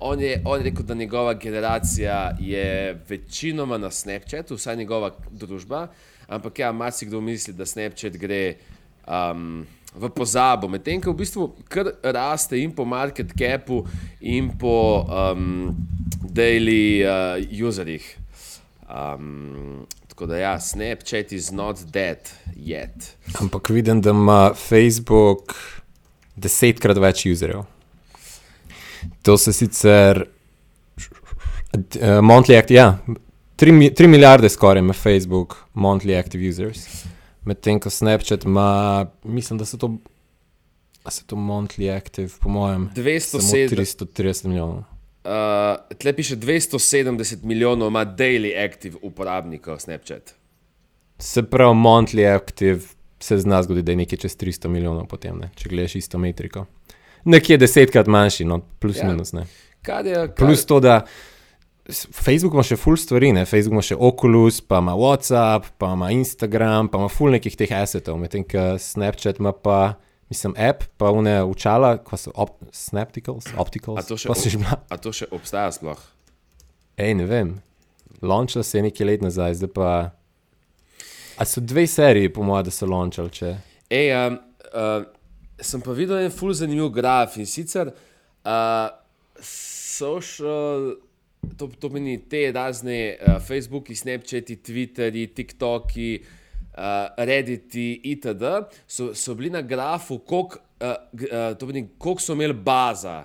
On 0.00 0.20
je, 0.20 0.42
on 0.44 0.58
je 0.58 0.64
rekel, 0.64 0.84
da 0.84 0.94
njegova 0.94 1.34
generacija 1.34 2.36
je 2.40 2.98
večinoma 3.08 3.78
na 3.78 3.90
Snapchatu, 3.90 4.54
vsaj 4.54 4.76
njegova 4.76 5.10
družba. 5.30 5.86
Ampak 6.26 6.58
ja, 6.58 6.72
marsikdo 6.72 7.20
misli, 7.20 7.54
da 7.54 7.66
Snapchat 7.66 8.16
gre 8.16 8.54
um, 9.06 9.66
v 9.94 10.10
pozabo, 10.10 10.68
medtem 10.68 11.00
ko 11.02 11.12
v 11.12 11.22
bistvu 11.22 11.46
kar 11.68 11.92
raste 12.02 12.58
in 12.58 12.74
po 12.74 12.84
market 12.84 13.34
capu, 13.38 13.84
in 14.20 14.50
po 14.58 15.04
um, 15.06 15.76
daily 16.22 17.02
uh, 17.02 17.66
userjih. 17.68 18.06
Um, 18.90 19.86
tako 20.20 20.32
da 20.32 20.36
ja, 20.36 20.60
Snapchat 20.60 21.32
is 21.32 21.50
not 21.50 21.78
dead 21.92 22.18
yet. 22.56 23.16
Ampak 23.40 23.70
vidim, 23.70 24.02
da 24.02 24.10
ima 24.10 24.52
Facebook 24.54 25.54
desetkrat 26.36 26.98
več 27.00 27.22
userjev. 27.24 27.62
To 29.24 29.38
so 29.40 29.52
sicer 29.56 30.20
uh, 31.72 32.20
monthly 32.20 32.58
active, 32.58 32.76
ja, 32.76 32.98
3 33.56 34.06
milijarde 34.12 34.48
skoraj 34.52 34.84
ima 34.84 34.92
Facebook 34.92 35.56
monthly 35.72 36.18
active 36.18 36.44
users. 36.48 36.84
Medtem 37.48 37.80
ko 37.80 37.88
Snapchat 37.90 38.44
ima, 38.44 39.06
mislim, 39.24 39.58
da 39.58 39.64
so 39.64 39.80
to, 39.80 39.94
a 41.00 41.10
so 41.10 41.24
to 41.24 41.36
monthly 41.36 41.88
active, 41.96 42.28
po 42.42 42.52
mojem, 42.52 42.90
samo 42.92 43.40
207, 43.40 43.72
330 43.72 44.52
milijonov. 44.52 44.84
Uh, 45.24 45.96
tle 45.98 46.12
piše 46.12 46.36
270 46.36 47.42
milijonov 47.42 47.88
ima 47.88 48.04
daily 48.06 48.64
active 48.64 48.96
uporabnikov 49.02 49.78
Snapchat. 49.78 50.34
Se 51.18 51.42
pravi, 51.42 51.74
monthly 51.74 52.34
active 52.36 52.80
se 53.20 53.38
zna 53.38 53.62
zgoditi, 53.62 53.84
da 53.84 53.92
je 53.92 53.96
nekaj 53.96 54.18
čez 54.18 54.36
300 54.36 54.68
milijonov 54.68 55.06
potem, 55.06 55.38
ne? 55.38 55.50
če 55.54 55.68
gledaš 55.68 55.94
isto 55.94 56.18
metriko. 56.18 56.66
Nekje 57.24 57.58
desetkrat 57.60 58.06
manjši, 58.06 58.44
no, 58.44 58.60
plus 58.80 58.96
Ja. 58.96 59.08
minus. 59.12 59.32
Ne? 59.32 59.44
Kar 59.82 60.06
je, 60.06 60.14
kar, 60.14 60.34
Plus 60.36 60.64
to, 60.64 60.80
da 60.80 61.02
Facebook 62.12 62.54
ima 62.54 62.62
še 62.62 62.76
full 62.76 62.96
stvari, 62.96 63.32
ne? 63.32 63.44
Facebook 63.44 63.72
ima 63.76 63.82
še 63.84 63.96
Oculus, 63.98 64.60
pa 64.60 64.78
ima 64.78 64.94
WhatsApp, 64.96 65.72
pa 65.78 65.92
ima 65.96 66.10
Instagram, 66.10 66.88
pa 66.88 66.98
ima 66.98 67.08
full 67.08 67.32
nekih 67.34 67.56
teh 67.56 67.72
assetov, 67.76 68.16
medtem 68.20 68.44
ko 68.44 68.78
Snapchat 68.78 69.40
ima 69.42 69.52
pa, 69.52 69.94
mislim, 70.30 70.54
app, 70.56 70.84
pa 70.96 71.10
une 71.10 71.42
učala, 71.44 71.96
ko 71.98 72.16
so 72.16 72.30
op 72.34 72.50
Snapticals, 72.72 73.46
A 73.46 73.60
Opticals. 73.60 74.06
to 74.06 74.16
še 74.16 74.28
ob- 74.28 74.36
bila, 74.56 74.78
A 74.88 74.96
to 74.96 75.12
še 75.12 75.26
obstaja 75.30 75.72
sploh? 75.72 75.98
ej, 76.96 77.14
ne 77.14 77.26
vem. 77.26 77.60
Launčala 78.22 78.62
se 78.62 78.78
je 78.78 78.82
nekaj 78.82 79.06
let 79.06 79.22
nazaj, 79.22 79.54
zdaj 79.54 79.68
pa. 79.68 80.10
A 81.38 81.44
so 81.44 81.60
dve 81.60 81.86
seriji, 81.86 82.28
po 82.28 82.42
mojem, 82.42 82.64
da 82.64 82.70
so 82.70 82.86
launčali, 82.86 83.30
če. 83.30 83.54
Ej, 83.90 84.10
um, 84.12 84.38
uh, 84.70 85.04
sem 85.58 85.80
pa 85.80 85.92
videl 85.92 86.18
en 86.18 86.30
ful 86.30 86.52
zanimiv 86.52 86.90
graf 86.90 87.36
in 87.36 87.46
sicer 87.46 87.88
uh, 88.44 88.88
social, 89.40 90.94
to, 91.56 91.68
to 91.80 91.88
meni 91.88 92.18
te 92.20 92.52
razne 92.52 93.16
uh, 93.16 93.38
Facebooki, 93.40 93.96
Snapchati, 93.96 94.56
Twitterji, 94.58 95.26
TikToki, 95.32 96.10
uh, 96.20 96.36
Redditi, 97.16 98.00
itd., 98.04 98.44
so, 98.86 99.14
so 99.14 99.34
bili 99.34 99.50
na 99.50 99.62
grafu, 99.62 100.18
koliko 100.18 100.58
uh, 100.80 102.12
uh, 102.12 102.20
so 102.20 102.32
imeli 102.32 102.54
baza 102.54 103.24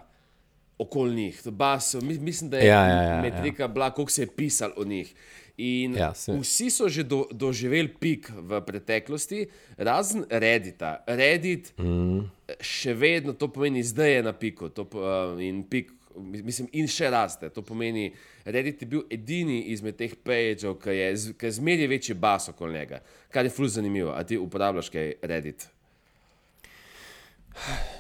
okoli 0.78 1.16
njih. 1.16 1.42
Baz, 1.52 1.96
mislim, 2.02 2.50
da 2.50 2.58
je 2.58 2.68
ja, 2.68 2.86
ja, 2.88 3.02
ja, 3.02 3.22
metrika 3.22 3.64
ja. 3.64 3.68
bila, 3.68 3.92
koliko 3.92 4.12
se 4.12 4.22
je 4.22 4.28
pisalo 4.28 4.74
o 4.78 4.84
njih. 4.84 5.16
In 5.58 5.96
Ja, 5.96 6.00
ja, 6.00 6.14
se- 6.14 6.38
vsi 6.40 6.70
so 6.70 6.90
že 6.90 7.04
do, 7.04 7.26
doživeli 7.32 7.88
pik 8.00 8.32
v 8.36 8.62
preteklosti, 8.62 9.48
razen 9.78 10.26
Reddita. 10.30 11.04
Reddit 11.08 11.74
mm. 11.80 12.26
še 12.60 12.94
vedno 12.94 13.34
to 13.34 13.48
pomeni, 13.48 13.84
zdaj 13.84 14.12
je 14.12 14.24
na 14.24 14.34
piku 14.34 14.70
to, 14.70 14.84
uh, 14.84 15.40
in, 15.40 15.64
pik, 15.64 15.94
mislim, 16.18 16.68
in 16.74 16.88
še 16.88 17.10
raste. 17.14 17.50
To 17.54 17.62
pomeni, 17.66 18.10
Reddit 18.46 18.82
je 18.82 18.88
bil 18.90 19.04
edini 19.12 19.62
izmed 19.74 19.98
teh 20.00 20.16
pageov, 20.16 20.78
ki 20.82 20.96
je, 20.96 21.10
ki 21.40 21.50
je 21.50 21.56
zmeraj 21.60 21.90
večji 21.92 22.16
bas 22.20 22.50
okoli 22.50 22.80
njega, 22.80 23.02
kar 23.34 23.46
je 23.46 23.54
ful 23.54 23.68
zanimivo. 23.72 24.14
A 24.16 24.24
ti 24.24 24.38
uporabljaš 24.38 24.90
kaj 24.94 25.14
Reddit? 25.22 25.68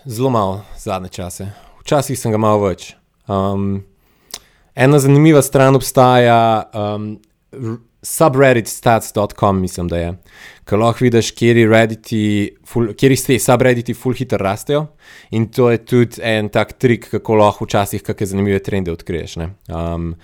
Zelo 0.06 0.30
malo 0.30 0.64
zadnje 0.78 1.10
čase. 1.10 1.50
Včasih 1.82 2.20
sem 2.20 2.34
ga 2.34 2.42
malo 2.42 2.66
več. 2.66 2.94
Um, 3.28 3.84
ena 4.76 5.00
zanimiva 5.00 5.42
stran 5.46 5.76
obstaja, 5.76 6.66
um, 6.74 7.16
subredditstats.com, 8.06 9.62
mislim, 9.62 9.88
da 9.88 9.98
je, 9.98 10.14
ki 10.66 10.76
lahko 10.80 11.04
vidiš, 11.06 11.32
kjeri 11.36 11.66
redditi, 11.68 12.22
ful- 12.74 12.94
kjeri 12.98 13.16
ste 13.18 13.40
subredditi 13.40 13.94
full 13.94 14.16
hitro 14.18 14.38
rastejo. 14.38 14.86
In 15.32 15.48
to 15.52 15.72
je 15.72 15.78
tudi 15.86 16.22
en 16.24 16.50
tak 16.50 16.74
trik, 16.80 17.10
kako 17.12 17.36
lahko 17.42 17.66
včasih 17.66 18.04
kakšne 18.04 18.26
zanimive 18.34 18.60
trende 18.64 18.92
odkriješ. 18.92 19.36
ne. 19.36 19.50
Um, 19.70 20.16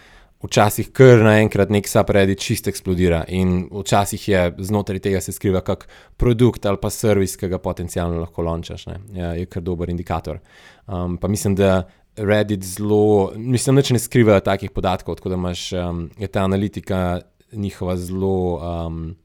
Včasih 0.41 0.87
kar 0.89 1.19
naenkrat 1.21 1.69
nek 1.69 1.85
subreddit 1.85 2.39
čist 2.41 2.65
eksplodira, 2.67 3.19
in 3.29 3.67
včasih 3.69 4.23
je 4.29 4.39
znotraj 4.57 4.99
tega 4.99 5.19
se 5.21 5.31
skriva 5.31 5.61
kak 5.61 5.83
produkt 6.17 6.65
ali 6.65 6.79
pa 6.81 6.89
servis, 6.89 7.35
ki 7.37 7.47
ga 7.47 7.59
potencialno 7.61 8.19
lahko 8.19 8.41
lončaš. 8.41 8.87
ne. 8.87 8.95
Ja, 9.13 9.33
je 9.37 9.45
kar 9.45 9.61
dober 9.61 9.89
indikator. 9.89 10.39
Um, 10.87 11.17
pa 11.17 11.27
mislim, 11.27 11.55
da 11.55 11.83
Reddit 12.17 12.63
zelo, 12.63 13.31
mislim, 13.35 13.75
da 13.75 13.81
ne 13.93 13.99
skrivajo 13.99 14.39
takih 14.39 14.71
podatkov, 14.71 15.15
tako 15.15 15.29
da 15.29 15.35
imaš, 15.35 15.73
um, 15.73 16.09
ta 16.31 16.41
analitika 16.43 17.21
njihova 17.51 17.97
zelo, 17.97 18.57
um, 18.87 19.15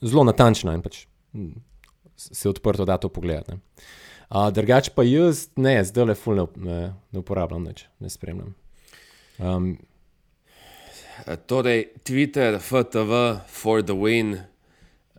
zelo 0.00 0.24
natančna 0.24 0.74
in 0.74 0.82
pač 0.82 1.06
mm, 1.32 1.54
se 2.16 2.48
odprto 2.48 2.84
da 2.84 2.96
to 2.96 3.08
pogledati. 3.08 3.52
Uh, 4.30 4.50
drugače 4.52 4.90
pa 4.94 5.02
jaz, 5.02 5.48
ne, 5.56 5.84
zdaj 5.84 6.04
le 6.04 6.14
ful 6.14 6.38
ne, 6.38 6.46
ne, 6.56 7.18
uporabljam 7.18 7.66
več, 7.68 7.86
ne 8.00 8.10
spremljam. 8.10 8.54
Um, 9.38 9.76
Torej, 11.46 11.86
Twitter, 12.02 12.58
FTV, 12.58 13.46
for 13.46 13.82
the 13.82 13.94
win, 13.94 14.34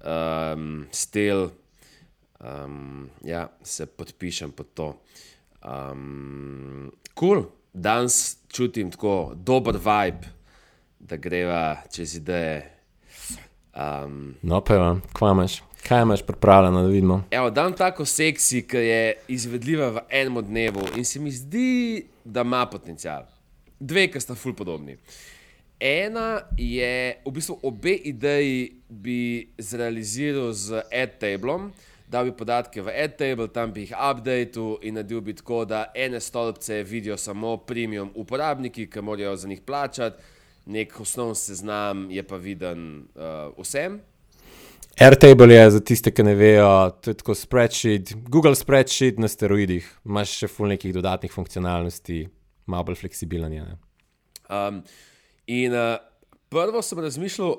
um, 0.03 0.87
still, 0.91 1.49
um, 2.39 3.09
ja, 3.23 3.47
se 3.63 3.85
podpišem 3.85 4.51
pod 4.51 4.73
to. 4.73 4.89
Um, 5.63 6.91
cool, 7.15 7.45
danes 7.73 8.37
čutim 8.51 8.91
tako 8.91 9.33
dober 9.35 9.79
vibe, 9.79 10.27
da 11.07 11.17
greva 11.17 11.77
čez 11.91 12.15
ideje. 12.15 12.71
Um, 13.75 14.35
no, 14.41 14.61
pa 14.61 14.73
ja, 14.73 14.95
kva 15.13 15.31
imaš, 15.31 15.61
kaj 15.87 16.01
imaš 16.01 16.21
pripravljeno, 16.25 16.81
da 16.81 16.87
vidimo. 16.87 17.23
Evo, 17.31 17.49
dam 17.49 17.73
tako 17.73 18.05
seksi, 18.05 18.61
ki 18.67 18.77
je 18.77 19.13
izvedljiva 19.27 19.89
v 19.89 20.03
enem 20.09 20.41
dnevu 20.41 20.87
in 20.97 21.05
se 21.05 21.19
mi 21.19 21.31
zdi, 21.31 22.05
da 22.23 22.41
ima 22.41 22.65
potencial. 22.65 23.25
Dve, 23.79 24.07
ki 24.11 24.19
sta 24.19 24.35
ful 24.35 24.55
podobni. 24.55 24.97
Ena 25.79 26.39
je, 26.57 27.21
v 27.25 27.31
bistvu 27.31 27.59
obe 27.63 27.93
ideji 27.93 28.71
bi 28.89 29.49
zrealiziral 29.57 30.53
z 30.53 30.81
AdTablom, 30.89 31.73
dal 32.07 32.25
bi 32.25 32.31
podatke 32.37 32.81
v 32.81 32.93
AdTable, 33.03 33.51
tam 33.53 33.73
bi 33.73 33.83
jih 33.83 33.91
updated 33.93 34.87
in 34.87 34.95
naredil 34.95 35.21
bi 35.21 35.35
tako, 35.35 35.65
da 35.65 35.91
ene 35.93 36.19
stolpce 36.19 36.83
vidijo 36.83 37.17
samo 37.17 37.57
premium 37.57 38.09
uporabniki, 38.15 38.87
ki 38.89 39.01
morajo 39.01 39.35
za 39.35 39.47
njih 39.47 39.61
plačati, 39.61 40.34
nek 40.65 40.99
osnovni 40.99 41.35
seznam 41.35 42.07
je 42.11 42.23
pa 42.23 42.37
viden 42.41 43.05
uh, 43.15 43.53
vsem. 43.57 43.99
Airtable 44.99 45.53
je 45.53 45.71
za 45.71 45.79
tiste, 45.83 46.11
ki 46.11 46.23
ne 46.23 46.35
vejo, 46.39 46.67
to 47.03 47.11
je 47.11 47.19
tako 47.19 47.35
spreadsheet, 47.35 48.13
Google 48.31 48.55
spreadsheet 48.55 49.19
na 49.19 49.27
steroidih, 49.27 49.87
imaš 50.07 50.37
še 50.39 50.47
ful 50.47 50.71
nekih 50.71 50.93
dodatnih 50.95 51.33
funkcionalnosti, 51.33 52.21
malo 52.71 52.87
bolj 52.87 53.01
fleksibilen 53.01 53.57
je. 53.57 53.65
Ne? 53.65 53.75
Um, 54.47 54.79
in 55.51 55.75
uh, 55.75 55.97
prvo 56.49 56.79
sem 56.85 57.01
razmišljal, 57.03 57.57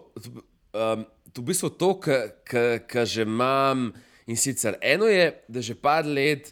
um, 0.72 1.04
to 1.32 1.44
v 1.44 1.46
bistvu 1.50 1.70
to, 1.76 1.92
kar 2.00 3.04
že 3.04 3.26
imam. 3.28 3.90
In 4.26 4.40
sicer 4.40 4.74
eno 4.82 5.06
je, 5.06 5.28
da 5.46 5.60
že 5.62 5.76
par 5.78 6.08
let 6.08 6.48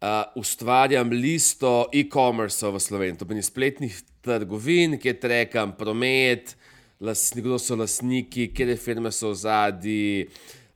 uh, 0.00 0.32
ustvarjam 0.40 1.12
listo 1.12 1.90
e-commerce 1.92 2.66
v 2.66 2.80
Sloveniji, 2.80 3.20
to 3.20 3.28
pomeni 3.28 3.44
spletnih 3.44 4.00
trgovin, 4.22 4.98
kjer 5.00 5.18
trekam 5.20 5.74
promet, 5.78 6.56
kdo 7.34 7.58
so 7.58 7.76
lastniki, 7.76 8.50
kje 8.54 8.76
firme 8.76 9.12
so 9.12 9.32
v 9.32 9.38
zadnji. 9.42 10.26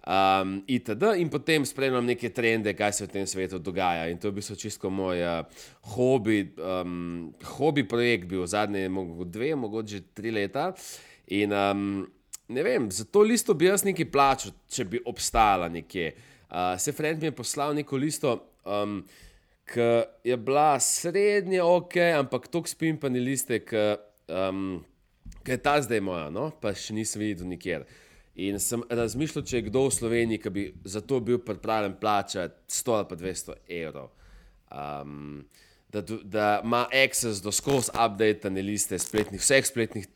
Um, 0.04 0.58
itd. 0.68 1.14
In 1.16 1.30
potem 1.32 1.64
spremljam 1.64 2.04
neke 2.04 2.28
trende, 2.28 2.74
kaj 2.76 2.92
se 2.92 3.06
v 3.06 3.12
tem 3.14 3.26
svetu 3.26 3.56
dogaja. 3.58 4.10
In 4.12 4.18
to 4.20 4.28
je 4.28 4.34
v 4.34 4.36
bistvu 4.36 4.56
čisto 4.60 4.90
moj 4.92 5.22
uh, 5.24 5.62
hobi, 5.94 6.42
um, 6.60 7.32
hobi 7.56 7.86
projekt, 7.88 8.28
bil 8.28 8.44
zadnje 8.44 8.84
mogo 8.92 9.24
dve, 9.24 9.54
mogoče 9.56 10.02
tri 10.12 10.28
leta. 10.34 10.74
In 11.32 11.56
um, 11.56 12.04
ne 12.52 12.62
vem, 12.66 12.90
za 12.92 13.08
to 13.08 13.24
listo 13.24 13.56
bi 13.56 13.70
jaz 13.70 13.86
nekaj 13.88 14.10
plačal, 14.12 14.52
če 14.68 14.84
bi 14.84 15.00
obstajala 15.08 15.70
nekje. 15.72 16.12
Uh, 16.52 16.76
se 16.76 16.92
friend 16.92 17.24
mi 17.24 17.32
je 17.32 17.38
poslal 17.40 17.72
neko 17.74 17.96
listo, 17.96 18.36
um, 18.68 19.00
ki 19.64 19.88
je 20.24 20.36
bila 20.36 20.80
srednje 20.80 21.62
ok, 21.62 21.96
ampak 22.18 22.48
tako 22.52 22.68
spimpani 22.68 23.20
liste, 23.20 23.60
ki 23.64 23.84
um, 24.28 24.84
je 25.46 25.56
ta 25.56 25.78
zdaj 25.82 26.00
moja, 26.04 26.30
no? 26.30 26.50
pa 26.60 26.74
še 26.76 26.96
nisem 26.96 27.22
videl 27.24 27.48
nikjer. 27.48 27.86
In 28.34 28.58
sem 28.58 28.82
razmišljal, 28.90 29.44
če 29.46 29.60
je 29.60 29.66
kdo 29.68 29.86
v 29.86 29.94
Sloveniji, 29.94 30.40
ki 30.42 30.50
bi 30.50 30.64
za 30.84 31.00
to 31.00 31.20
bil 31.22 31.38
pripravljen 31.38 31.94
plačati 32.00 32.66
100 32.68 32.96
ali 32.98 33.08
pa 33.08 33.16
200 33.20 33.54
evrov. 33.82 34.08
Um, 34.74 35.44
da, 35.94 36.00
da 36.24 36.60
ima 36.64 36.88
access 36.90 37.38
do 37.42 37.52
skozi 37.54 37.92
updatene 37.94 38.62
liste 38.62 38.98
spletnih, 38.98 39.40
vseh 39.40 39.62
spletnih 39.66 40.08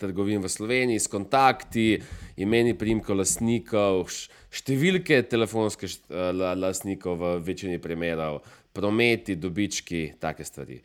trgovin 0.00 0.40
v 0.40 0.48
Sloveniji, 0.48 1.02
s 1.04 1.10
kontakti, 1.12 1.98
imeni 2.40 2.72
primkov 2.78 3.20
lastnikov, 3.20 4.06
š- 4.08 4.30
številke 4.62 5.20
telefonske 5.28 5.90
št- 5.92 6.08
eh, 6.08 6.30
la- 6.32 6.54
lastnikov 6.56 7.20
v 7.20 7.34
večini 7.44 7.76
primerov, 7.78 8.40
prometi, 8.72 9.36
dobički, 9.36 10.12
take 10.20 10.44
stvari. 10.44 10.80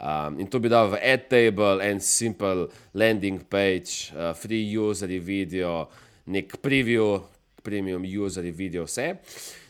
Um, 0.00 0.40
in 0.40 0.46
to 0.46 0.60
bi 0.62 0.70
dal 0.70 0.92
v 0.92 1.00
AdTable, 1.02 1.82
en 1.82 2.00
simple 2.00 2.68
landing 2.94 3.42
page, 3.50 4.12
uh, 4.14 4.30
free 4.38 4.76
userji 4.78 5.18
video, 5.18 5.88
nek 6.30 6.54
preview, 6.62 7.18
premium 7.62 8.04
userji 8.06 8.52
video, 8.54 8.84
vse. 8.86 9.16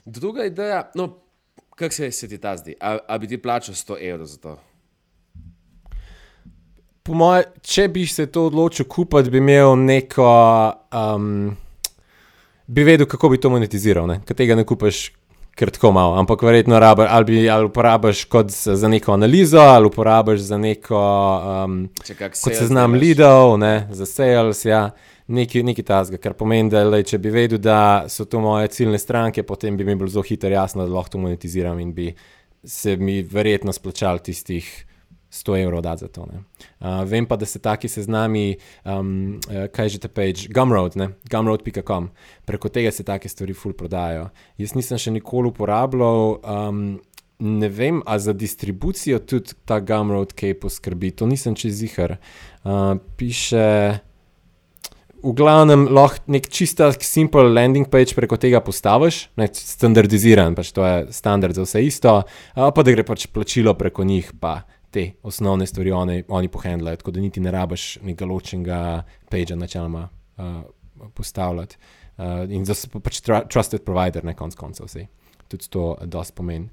Druga 0.04 0.44
ideja, 0.44 0.90
no, 0.94 1.08
kako 1.78 1.94
se, 1.94 2.10
se 2.12 2.28
ti 2.28 2.38
ta 2.38 2.56
zdi? 2.56 2.74
A, 2.80 2.98
a 3.08 3.18
bi 3.18 3.28
ti 3.28 3.38
plačal 3.38 3.74
100 3.74 3.96
evrov 4.10 4.26
za 4.26 4.36
to? 4.36 4.58
Po 7.02 7.14
moje, 7.16 7.46
če 7.64 7.88
bi 7.88 8.04
se 8.06 8.26
to 8.28 8.50
odločil 8.50 8.84
kupiti, 8.84 9.30
bi 9.32 9.40
imel 9.40 9.78
neko, 9.80 10.28
um, 10.92 11.56
bi 12.66 12.84
vedel, 12.84 13.08
kako 13.08 13.32
bi 13.32 13.40
to 13.40 13.48
monetiziral, 13.50 14.04
ne? 14.10 14.20
ker 14.28 14.36
tega 14.36 14.58
ne 14.58 14.66
kupiš 14.68 15.06
kar 15.58 15.70
tako 15.74 15.90
malo, 15.92 16.14
ampak 16.20 16.42
verjetno 16.46 16.78
rabi, 16.78 17.02
ali, 17.08 17.24
bi, 17.24 17.50
ali 17.50 17.66
uporabiš 17.66 18.24
kot 18.30 18.50
za 18.50 18.88
neko 18.88 19.12
analizo, 19.12 19.58
ali 19.58 19.86
uporabiš 19.86 20.40
za 20.40 20.58
neko, 20.58 21.00
um, 21.64 21.78
Če 22.06 22.14
kot 22.14 22.54
seznam 22.54 22.94
leadov, 22.94 23.56
ne, 23.58 23.88
za 23.90 24.06
sales, 24.06 24.62
ja, 24.64 24.84
nekaj, 25.26 25.64
nekaj 25.66 25.84
tasga, 25.84 26.20
kar 26.22 26.36
pomeni, 26.38 26.70
da 26.70 26.84
lej, 26.86 27.08
če 27.10 27.18
bi 27.22 27.32
vedel, 27.34 27.58
da 27.62 27.80
so 28.08 28.28
to 28.30 28.40
moje 28.44 28.70
ciljne 28.76 29.00
stranke, 29.02 29.42
potem 29.42 29.76
bi 29.76 29.86
mi 29.88 29.98
bilo 29.98 30.10
zelo 30.12 30.26
hitro 30.28 30.52
jasno, 30.52 30.86
da 30.86 30.94
lahko 30.94 31.16
to 31.16 31.22
monetiziram 31.26 31.80
in 31.82 31.90
bi 31.94 32.12
se 32.64 32.96
mi 32.96 33.20
verjetno 33.22 33.72
splačal 33.72 34.22
tistih 34.22 34.68
100 35.30 35.62
evrov 35.62 35.82
dati 35.82 36.00
za 36.00 36.08
to. 36.08 36.26
ne. 36.32 36.42
Uh, 36.80 37.02
vem 37.08 37.26
pa, 37.26 37.36
da 37.36 37.46
se 37.46 37.58
taki 37.58 37.88
seznami, 37.88 38.56
um, 38.84 39.40
uh, 39.48 39.66
kaj 39.72 39.88
že 39.88 39.98
te 39.98 40.08
page, 40.08 40.48
Gumroad, 40.54 40.96
ne? 40.96 41.10
gumroad.com, 41.30 42.10
preko 42.44 42.68
tega 42.68 42.90
se 42.90 43.04
take 43.04 43.28
stvari 43.28 43.54
ful 43.54 43.72
prodajajo. 43.72 44.30
Jaz 44.58 44.74
nisem 44.74 44.98
še 44.98 45.14
nikoli 45.18 45.52
uporabljal. 45.52 46.40
Um, 46.42 46.98
Ne 47.38 47.68
vem, 47.70 48.00
a 48.02 48.16
za 48.18 48.32
distribucijo 48.34 49.20
tudi 49.22 49.54
ta 49.62 49.76
Gumroad 49.78 50.32
kaj 50.34 50.56
poskrbi, 50.58 51.12
to 51.14 51.26
nisem 51.30 51.54
čez 51.54 51.76
zihar. 51.78 52.16
Uh, 52.66 52.98
piše, 53.14 54.00
v 55.22 55.34
glavnem, 55.38 55.86
lahko 55.86 56.34
nek 56.34 56.48
čista, 56.50 56.90
simpel 56.98 57.52
landing 57.54 57.86
page 57.90 58.16
preko 58.18 58.34
tega 58.42 58.58
postaviš, 58.58 59.28
ne, 59.38 59.46
standardiziran, 59.54 60.58
pač 60.58 60.72
to 60.74 60.82
je 60.82 60.96
standard 61.14 61.54
za 61.54 61.62
vse 61.62 61.84
isto, 61.86 62.16
uh, 62.26 62.68
pa 62.74 62.82
da 62.82 62.96
gre 62.96 63.06
pač 63.06 63.28
plačilo 63.30 63.74
preko 63.78 64.02
njih, 64.02 64.34
pa 64.42 64.64
te 64.90 65.12
osnovne 65.22 65.66
stvari 65.66 65.92
oni, 65.92 66.22
oni 66.28 66.48
pohandlajo, 66.48 66.96
tako 66.96 67.10
da 67.10 67.20
niti 67.20 67.40
ne 67.40 67.50
rabiš 67.50 67.98
nekega 68.02 68.26
ločenega 68.30 69.02
pagea 69.30 69.56
načeloma 69.56 70.08
uh, 70.36 71.08
postavljati. 71.14 71.76
uh, 72.18 72.50
in 72.50 72.64
da 72.64 72.74
so 72.74 73.00
pač 73.00 73.20
tra, 73.24 73.42
trusted 73.46 73.84
provider, 73.86 74.24
ne 74.24 74.34
konc 74.36 74.56
koncev 74.58 74.88
vse. 74.88 75.06
Tudi 75.48 75.70
to 75.72 75.92
dosti 76.04 76.36
pomeni. 76.36 76.68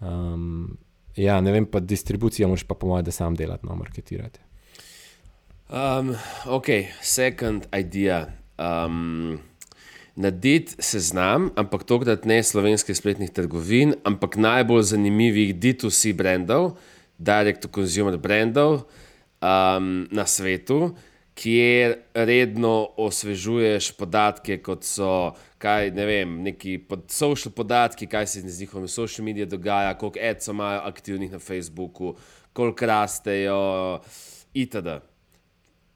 Um, 0.00 0.78
ja, 1.16 1.40
ne 1.40 1.52
vem, 1.54 1.66
pa 1.66 1.80
distribucija 1.80 2.48
moraš 2.48 2.64
pa 2.66 2.74
po 2.74 2.90
mojem, 2.90 3.04
da 3.04 3.14
sam 3.14 3.36
delati, 3.38 3.66
no, 3.66 3.76
marketirati. 3.78 4.40
Um, 5.68 6.14
ok, 6.46 6.72
second 7.02 7.68
idea. 7.74 8.26
Um, 8.58 9.38
Narediti 10.18 10.82
seznam, 10.82 11.52
ampak 11.54 11.84
tokrat 11.86 12.24
ne 12.26 12.40
slovenskih 12.42 12.96
spletnih 12.96 13.30
trgovin, 13.30 13.92
ampak 14.02 14.34
najbolj 14.34 14.82
zanimivih 14.88 15.52
D2C 15.54 16.10
brandov, 16.18 16.72
direct-to-consumer 17.18 18.16
brandov 18.16 18.82
um, 19.42 20.06
na 20.10 20.26
svetu, 20.26 20.94
kjer 21.38 21.94
redno 22.14 22.88
osvežuješ 22.98 23.92
podatke, 23.98 24.58
kot 24.62 24.86
so 24.86 25.34
kaj, 25.62 25.92
ne 25.94 26.06
vem, 26.06 26.32
neki 26.42 26.78
pod 26.88 27.06
social 27.14 27.54
podatki, 27.54 28.08
kaj 28.10 28.26
se 28.26 28.42
z 28.42 28.60
njihovimi 28.60 28.88
social 28.88 29.24
mediji 29.24 29.46
dogaja, 29.46 29.94
koliko 29.98 30.18
ads 30.30 30.48
imajo 30.48 30.80
aktivnih 30.90 31.32
na 31.32 31.38
Facebooku, 31.38 32.16
koliko 32.52 32.86
rastejo, 32.86 34.00
itd. 34.54 34.98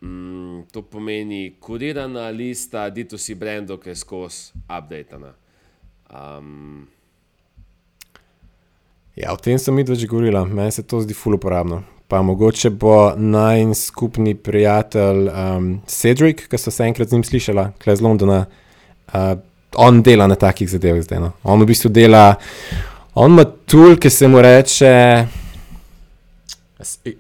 Mm, 0.02 0.62
to 0.72 0.82
pomeni 0.82 1.56
kurirana 1.60 2.30
lista 2.30 2.90
D2C 2.90 3.34
brandov, 3.34 3.78
ki 3.82 3.90
je 3.90 3.96
skozi 3.96 4.52
updated. 4.66 5.30
Um, 6.10 6.88
ja, 9.16 9.32
o 9.32 9.36
tem 9.36 9.58
sem 9.58 9.74
midva 9.74 9.94
že 9.94 10.08
govorila, 10.08 10.44
meni 10.44 10.72
se 10.72 10.82
to 10.82 11.00
zdi 11.00 11.14
ful 11.14 11.36
uporabno. 11.36 11.82
Pa 12.08 12.22
mogoče 12.22 12.70
bo 12.70 13.14
naj 13.16 13.74
skupni 13.74 14.34
prijatelj 14.34 15.28
um, 15.28 15.68
Cedric, 15.86 16.44
ki 16.48 16.58
so 16.60 16.70
se 16.70 16.84
enkrat 16.84 17.08
z 17.08 17.16
njim 17.16 17.24
slišala, 17.24 17.70
klej 17.80 17.96
z 17.96 18.04
Londona. 18.04 18.44
Uh, 19.12 19.40
on 19.76 20.02
dela 20.02 20.26
na 20.26 20.36
takih 20.36 20.68
zadevah 20.68 21.00
zdaj. 21.02 21.20
No. 21.20 21.32
On 21.42 21.60
v 21.60 21.70
bistvu 21.72 21.88
dela, 21.88 22.34
on 23.14 23.32
ima 23.32 23.44
tool, 23.44 23.96
ki 23.96 24.10
se 24.10 24.28
mu 24.28 24.42
reče 24.44 24.92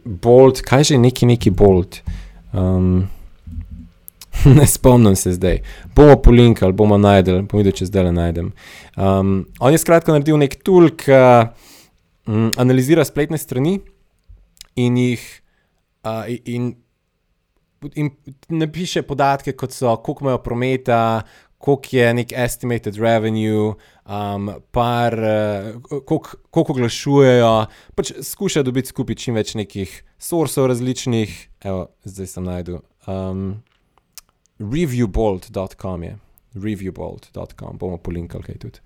Bolt, 0.04 0.60
kaj 0.66 0.84
že 0.84 0.94
je 0.94 1.00
neki 1.00 1.26
neki 1.26 1.50
Bolt. 1.50 2.02
Um, 2.52 3.08
ne 4.58 4.66
spomnim 4.66 5.16
se 5.16 5.32
zdaj. 5.32 5.62
Bomo 5.96 6.16
polinkali, 6.16 6.72
bomo 6.72 6.98
najdel, 6.98 7.42
bom 7.48 7.60
videl, 7.60 7.72
če 7.76 7.88
zdaj 7.88 8.08
le 8.08 8.12
najdem. 8.12 8.52
Um, 8.96 9.34
on 9.60 9.72
je 9.72 9.80
skratka 9.80 10.12
naredil 10.12 10.40
nek 10.40 10.58
tool, 10.64 10.90
ki 10.92 11.16
um, 12.26 12.50
analizira 12.56 13.04
spletne 13.04 13.38
strani 13.38 13.78
in 14.76 14.96
jih 14.96 15.22
uh, 16.04 16.26
in, 16.44 16.72
in 17.94 18.10
napiše 18.48 19.02
podatke, 19.02 19.56
kot 19.58 19.74
so, 19.74 19.96
koliko 20.04 20.24
imajo 20.24 20.42
prometa, 20.42 21.22
koliko 21.62 21.96
je 21.96 22.14
nek 22.14 22.32
estimated 22.32 22.96
revenue, 22.98 23.74
um, 24.06 24.50
par, 24.70 25.14
uh, 25.14 26.00
koliko, 26.04 26.38
koliko 26.50 26.72
oglašujejo. 26.72 27.52
Pač 27.94 28.12
skuša 28.22 28.64
dobiti 28.66 28.90
skupaj 28.90 29.18
čim 29.18 29.38
več 29.38 29.54
nekih 29.58 29.92
sourcev 30.18 30.66
različnih, 30.72 31.36
evo, 31.64 31.86
zdaj 32.04 32.32
sem 32.34 32.48
najdel. 32.48 32.82
Um, 33.06 33.62
Reviewbolt.com 34.62 36.02
je, 36.06 36.16
reviewbolt.com, 36.54 37.78
bomo 37.78 37.98
polinkali 37.98 38.46
kaj 38.46 38.58
tudi. 38.62 38.82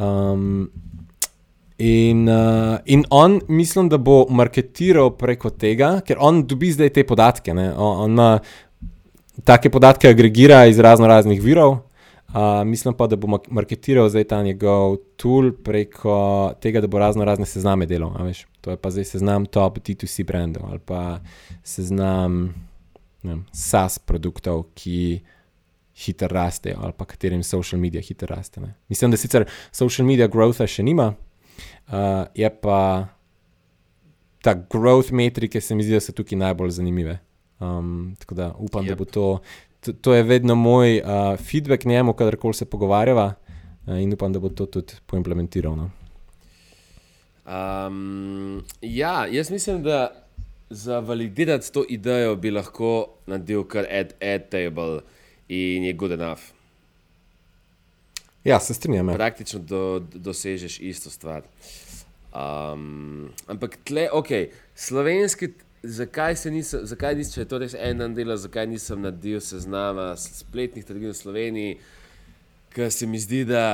Um, 0.00 0.70
in, 1.80 2.26
uh, 2.28 2.78
in 2.84 3.04
on, 3.10 3.40
mislim, 3.48 3.88
da 3.88 3.98
bo 3.98 4.26
marketiral 4.30 5.14
preko 5.16 5.50
tega, 5.50 5.96
ker 6.06 6.20
on 6.20 6.44
dobi 6.46 6.72
zdaj 6.76 6.92
te 6.96 7.06
podatke. 7.08 7.54
Ne? 7.56 7.70
On, 7.72 8.04
on 8.04 8.16
ima 8.18 8.30
take 9.44 9.70
podatke, 9.72 10.10
agregira 10.12 10.66
iz 10.68 10.78
razno 10.78 11.08
raznih 11.08 11.40
virov, 11.42 11.78
Uh, 12.30 12.66
mislim 12.66 12.94
pa, 12.94 13.06
da 13.10 13.16
bo 13.16 13.40
marketiral 13.50 14.08
zdaj 14.08 14.24
ta 14.24 14.42
njegov 14.42 14.96
tool 15.18 15.50
preko 15.64 16.52
tega, 16.62 16.80
da 16.80 16.86
bo 16.86 16.98
razno 16.98 17.24
razne 17.24 17.46
sezname 17.46 17.86
delal. 17.86 18.14
To 18.60 18.70
je 18.70 18.76
pa 18.76 18.90
zdaj 18.90 19.04
seznam 19.04 19.46
top 19.46 19.78
D2C 19.78 20.24
brandov 20.24 20.62
ali 20.70 20.78
pa 20.78 21.18
seznam 21.64 22.54
vem, 23.22 23.44
SaaS 23.52 23.98
produktov, 23.98 24.62
ki 24.74 25.20
hitro 26.04 26.28
rastejo 26.28 26.78
ali 26.82 26.92
pa 26.96 27.04
katerim 27.04 27.42
social 27.42 27.80
media 27.80 28.00
hitro 28.00 28.30
raste. 28.30 28.60
Ne. 28.60 28.74
Mislim, 28.88 29.10
da 29.10 29.16
sicer 29.16 29.48
social 29.72 30.06
media 30.06 30.28
growth 30.28 30.62
še 30.66 30.86
nima, 30.86 31.14
uh, 31.92 32.26
je 32.34 32.50
pa 32.60 33.08
ta 34.42 34.54
growth 34.54 35.12
metrike 35.12 35.60
se 35.60 35.74
mi 35.74 35.82
zdi, 35.82 35.92
da 35.92 36.00
so 36.00 36.12
tukaj 36.12 36.38
najbolj 36.38 36.70
zanimive. 36.70 37.18
Um, 37.60 38.14
tako 38.18 38.34
da 38.34 38.54
upam, 38.58 38.84
yep. 38.84 38.88
da 38.88 38.94
bo 38.94 39.04
to 39.04 39.40
to 40.00 40.14
je 40.14 40.22
vedno 40.22 40.54
moj 40.54 41.00
uh, 41.00 41.36
feedback 41.36 41.84
njemu, 41.84 42.12
kadarkoli 42.12 42.54
se 42.54 42.64
pogovarjava, 42.64 43.34
uh, 43.86 44.00
in 44.00 44.12
upam, 44.12 44.32
da 44.32 44.38
bo 44.38 44.48
to 44.48 44.66
tudi 44.66 44.92
poimplementiral. 45.06 45.76
No. 45.76 45.90
Um, 47.46 48.62
ja, 48.80 49.26
jaz 49.26 49.50
mislim, 49.50 49.82
da 49.82 50.26
za 50.70 50.98
validirati 50.98 51.72
to 51.72 51.84
idejo 51.88 52.36
bi 52.36 52.50
lahko 52.50 53.08
naredil 53.26 53.64
kar 53.64 53.86
add, 53.90 54.12
add 54.22 54.48
table 54.50 55.00
in 55.48 55.84
je 55.84 55.92
good 55.92 56.12
enough. 56.12 56.40
Ja, 58.44 58.60
se 58.60 58.74
strinjam. 58.74 59.08
Ja. 59.08 59.14
Praktično 59.14 59.60
do, 59.60 60.02
dosežeš 60.14 60.80
isto 60.80 61.10
stvar. 61.10 61.42
Um, 62.30 63.32
ampak 63.46 63.76
tle, 63.84 64.08
ok, 64.12 64.28
slovenski 64.74 65.50
zakaj 65.82 66.36
se 66.36 66.50
nisem, 66.50 66.86
zakaj 66.86 67.14
nisem, 67.14 67.34
če 67.34 67.40
je 67.40 67.48
to 67.48 67.58
res 67.58 67.74
en 67.74 67.98
dan 67.98 68.14
dela, 68.14 68.36
zakaj 68.36 68.68
nisem 68.70 69.00
naredil 69.02 69.40
seznama 69.44 70.12
spletnih 70.20 70.84
trgovin 70.86 71.14
v 71.14 71.18
Sloveniji, 71.18 71.78
ker 72.74 72.92
se 72.92 73.08
mi 73.08 73.18
zdi, 73.20 73.42
da 73.48 73.64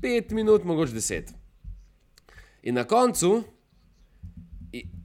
5 0.02 0.32
minut, 0.32 0.64
mogoče 0.64 0.96
10. 0.96 1.34
In 2.64 2.80
na 2.80 2.86
koncu, 2.88 3.44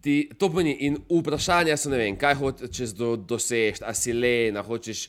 ti, 0.07 0.17
to 0.39 0.49
pomeni, 0.53 0.77
in 0.87 1.01
vprašanja 1.11 1.75
so, 1.81 1.91
ne 1.91 1.99
vem, 1.99 2.17
kaj 2.19 2.39
hočeš 2.39 2.95
do, 2.95 3.15
doseči, 3.19 3.83
a 3.83 3.91
si 3.97 4.15
le, 4.15 4.53
a 4.55 4.63
hočeš, 4.63 5.09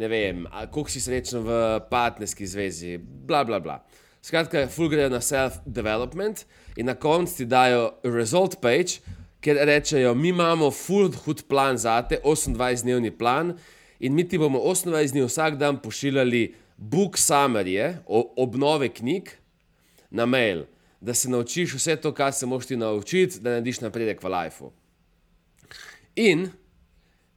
ne 0.00 0.08
vem, 0.08 0.46
koliko 0.72 0.92
si 0.92 1.02
srečen 1.04 1.44
v 1.44 1.58
partnerski 1.90 2.48
zvezi, 2.48 2.96
bla, 3.00 3.44
bla, 3.44 3.60
bla. 3.60 3.82
Skratka, 4.24 4.66
full 4.72 4.88
gre 4.92 5.08
na 5.12 5.20
self-development 5.24 6.44
in 6.80 6.88
na 6.88 6.94
koncu 6.96 7.42
ti 7.42 7.46
dajo 7.48 7.90
result 8.04 8.58
page, 8.64 9.00
ker 9.44 9.60
rečejo, 9.68 10.14
mi 10.16 10.32
imamo 10.32 10.68
full 10.72 11.12
hud 11.24 11.44
plan 11.48 11.76
za 11.80 11.98
te, 12.08 12.20
28-dnevni 12.24 13.12
plan 13.16 13.54
in 14.00 14.16
mi 14.16 14.24
ti 14.28 14.40
bomo 14.40 14.60
28 14.60 15.16
dni 15.16 15.24
vsak 15.24 15.56
dan 15.60 15.80
pošiljali 15.80 16.42
book 16.76 17.16
summarije, 17.20 17.98
o- 18.08 18.28
obnove 18.40 18.88
knjig, 18.88 19.32
na 20.10 20.26
mail, 20.26 20.64
da 21.00 21.14
se 21.14 21.30
naučiš 21.30 21.74
vse 21.74 21.96
to, 21.96 22.12
kar 22.14 22.32
se 22.32 22.46
moš 22.46 22.66
ti 22.66 22.76
naučiti, 22.76 23.40
da 23.40 23.50
narediš 23.50 23.80
napredek 23.80 24.22
v 24.22 24.28
lifeu. 24.28 24.72
In 26.16 26.48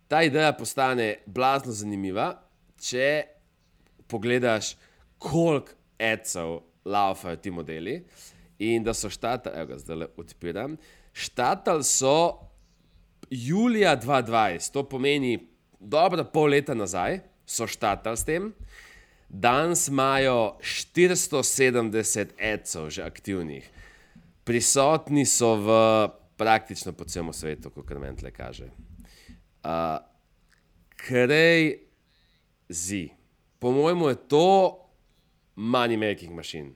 ta 0.07 0.23
ideja 0.23 0.53
postane 0.53 1.15
blazno 1.25 1.71
zanimiva, 1.71 2.33
če 2.81 3.23
pogledaš, 4.07 4.75
koliko 5.17 5.71
ecov 5.99 6.59
laufajo 6.85 7.35
ti 7.35 7.51
modeli. 7.51 8.03
In 8.59 8.83
da 8.83 8.93
so 8.93 9.09
štatali, 9.09 9.57
evo 9.57 9.71
ga 9.71 9.77
zdaj 9.77 9.97
le 9.97 10.07
odpiram, 10.17 10.77
štatali 11.13 11.83
so 11.83 12.39
julija 13.29 13.95
2020, 13.99 14.71
to 14.71 14.83
pomeni 14.89 15.47
dobro 15.79 16.23
pol 16.23 16.51
leta 16.53 16.73
nazaj, 16.73 17.19
so 17.45 17.67
štatali 17.67 18.17
s 18.17 18.25
tem. 18.25 18.51
Danes 19.33 19.87
imajo 19.87 20.57
470 20.61 22.37
ecov 22.37 22.89
že 22.89 23.01
aktivnih, 23.01 23.65
prisotni 24.45 25.25
so 25.25 25.55
v 25.57 25.67
praktično 26.37 26.93
po 26.93 27.05
celem 27.09 27.33
svetu, 27.33 27.69
kot 27.73 27.89
meni 27.97 28.17
tle 28.17 28.29
kaže. 28.29 28.69
Uh, 29.65 29.97
Krej 30.93 31.81
zi. 32.69 33.09
Po 33.59 33.71
mojemu 33.71 34.09
je 34.09 34.15
to 34.15 34.47
money 35.55 35.97
making 35.97 36.35
machine. 36.35 36.71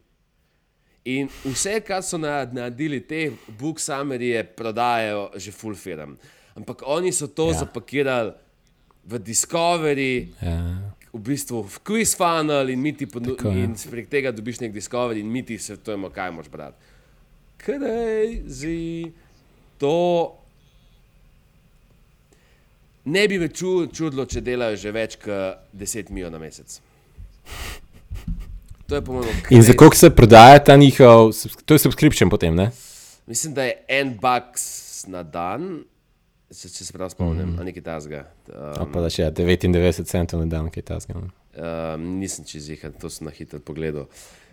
In 1.05 1.29
vse, 1.45 1.79
kar 1.79 2.03
so 2.03 2.17
na- 2.17 2.49
naredili 2.51 2.99
te 3.07 3.31
book 3.47 3.79
summerije, 3.79 4.43
prodajajo 4.43 5.29
že 5.35 5.51
full 5.51 5.75
firm. 5.75 6.17
Ampak 6.55 6.81
oni 6.85 7.11
so 7.13 7.27
to 7.27 7.51
ja. 7.53 7.59
zapakirali 7.63 8.33
v 9.05 9.19
Discovery, 9.19 10.27
Ja. 10.41 10.86
V 11.17 11.23
bistvu 11.31 11.63
v 11.65 11.79
quiz 11.83 12.13
funnel 12.17 12.69
in 12.69 12.81
mi 12.81 12.93
ti 12.93 13.07
in 13.51 13.75
prek 13.91 14.09
tega 14.09 14.31
dobiš 14.31 14.61
nek 14.61 14.73
Discovery 14.73 15.19
in 15.19 15.31
mi 15.31 15.43
ti 15.45 15.57
svetujemo, 15.57 16.09
kaj 16.13 16.31
moš 16.31 16.49
brati. 16.49 16.77
Crazy, 17.57 19.11
to 19.81 19.95
ne 23.05 23.27
bi 23.27 23.39
me 23.39 23.49
ču, 23.49 23.87
čudilo, 23.93 24.25
če 24.25 24.41
delajo 24.41 24.77
že 24.77 24.93
več 24.93 25.17
kot 25.21 25.65
10 25.73 26.11
milijonov 26.13 26.37
na 26.37 26.45
mesec. 26.45 26.79
To 28.87 28.95
je 28.95 29.01
po 29.03 29.17
mojem 29.17 29.41
In 29.51 29.63
za 29.63 29.73
koliko 29.73 29.95
se 29.95 30.09
prodaja 30.15 30.59
ta 30.63 30.75
njihov, 30.75 31.33
to 31.65 31.75
je 31.75 31.79
subscription 31.79 32.29
potem, 32.29 32.55
ne? 32.55 32.71
Mislim, 33.27 33.53
da 33.53 33.63
je 33.63 33.73
en 33.87 34.13
bucks 34.21 35.05
na 35.07 35.23
dan, 35.23 35.83
če, 36.51 36.69
če 36.69 36.85
se 36.85 36.93
prav 36.95 37.09
spomnim, 37.11 37.45
mm 37.45 37.55
-hmm. 37.57 37.65
nekaj 37.65 37.83
tasga. 37.83 38.25
Pa 38.93 39.01
da 39.01 39.09
še 39.09 39.21
ja, 39.21 39.31
99 39.31 40.05
centov 40.05 40.39
na 40.39 40.45
dan, 40.45 40.69
kaj 40.71 40.83
ta 40.83 40.99
zgodi. 40.99 41.29
Um, 41.57 42.19
nisem 42.19 42.45
čez 42.45 42.69
jih, 42.69 42.85
to 43.01 43.09
sem 43.09 43.25
na 43.25 43.31
hitro 43.31 43.59
pogledal. 43.59 44.07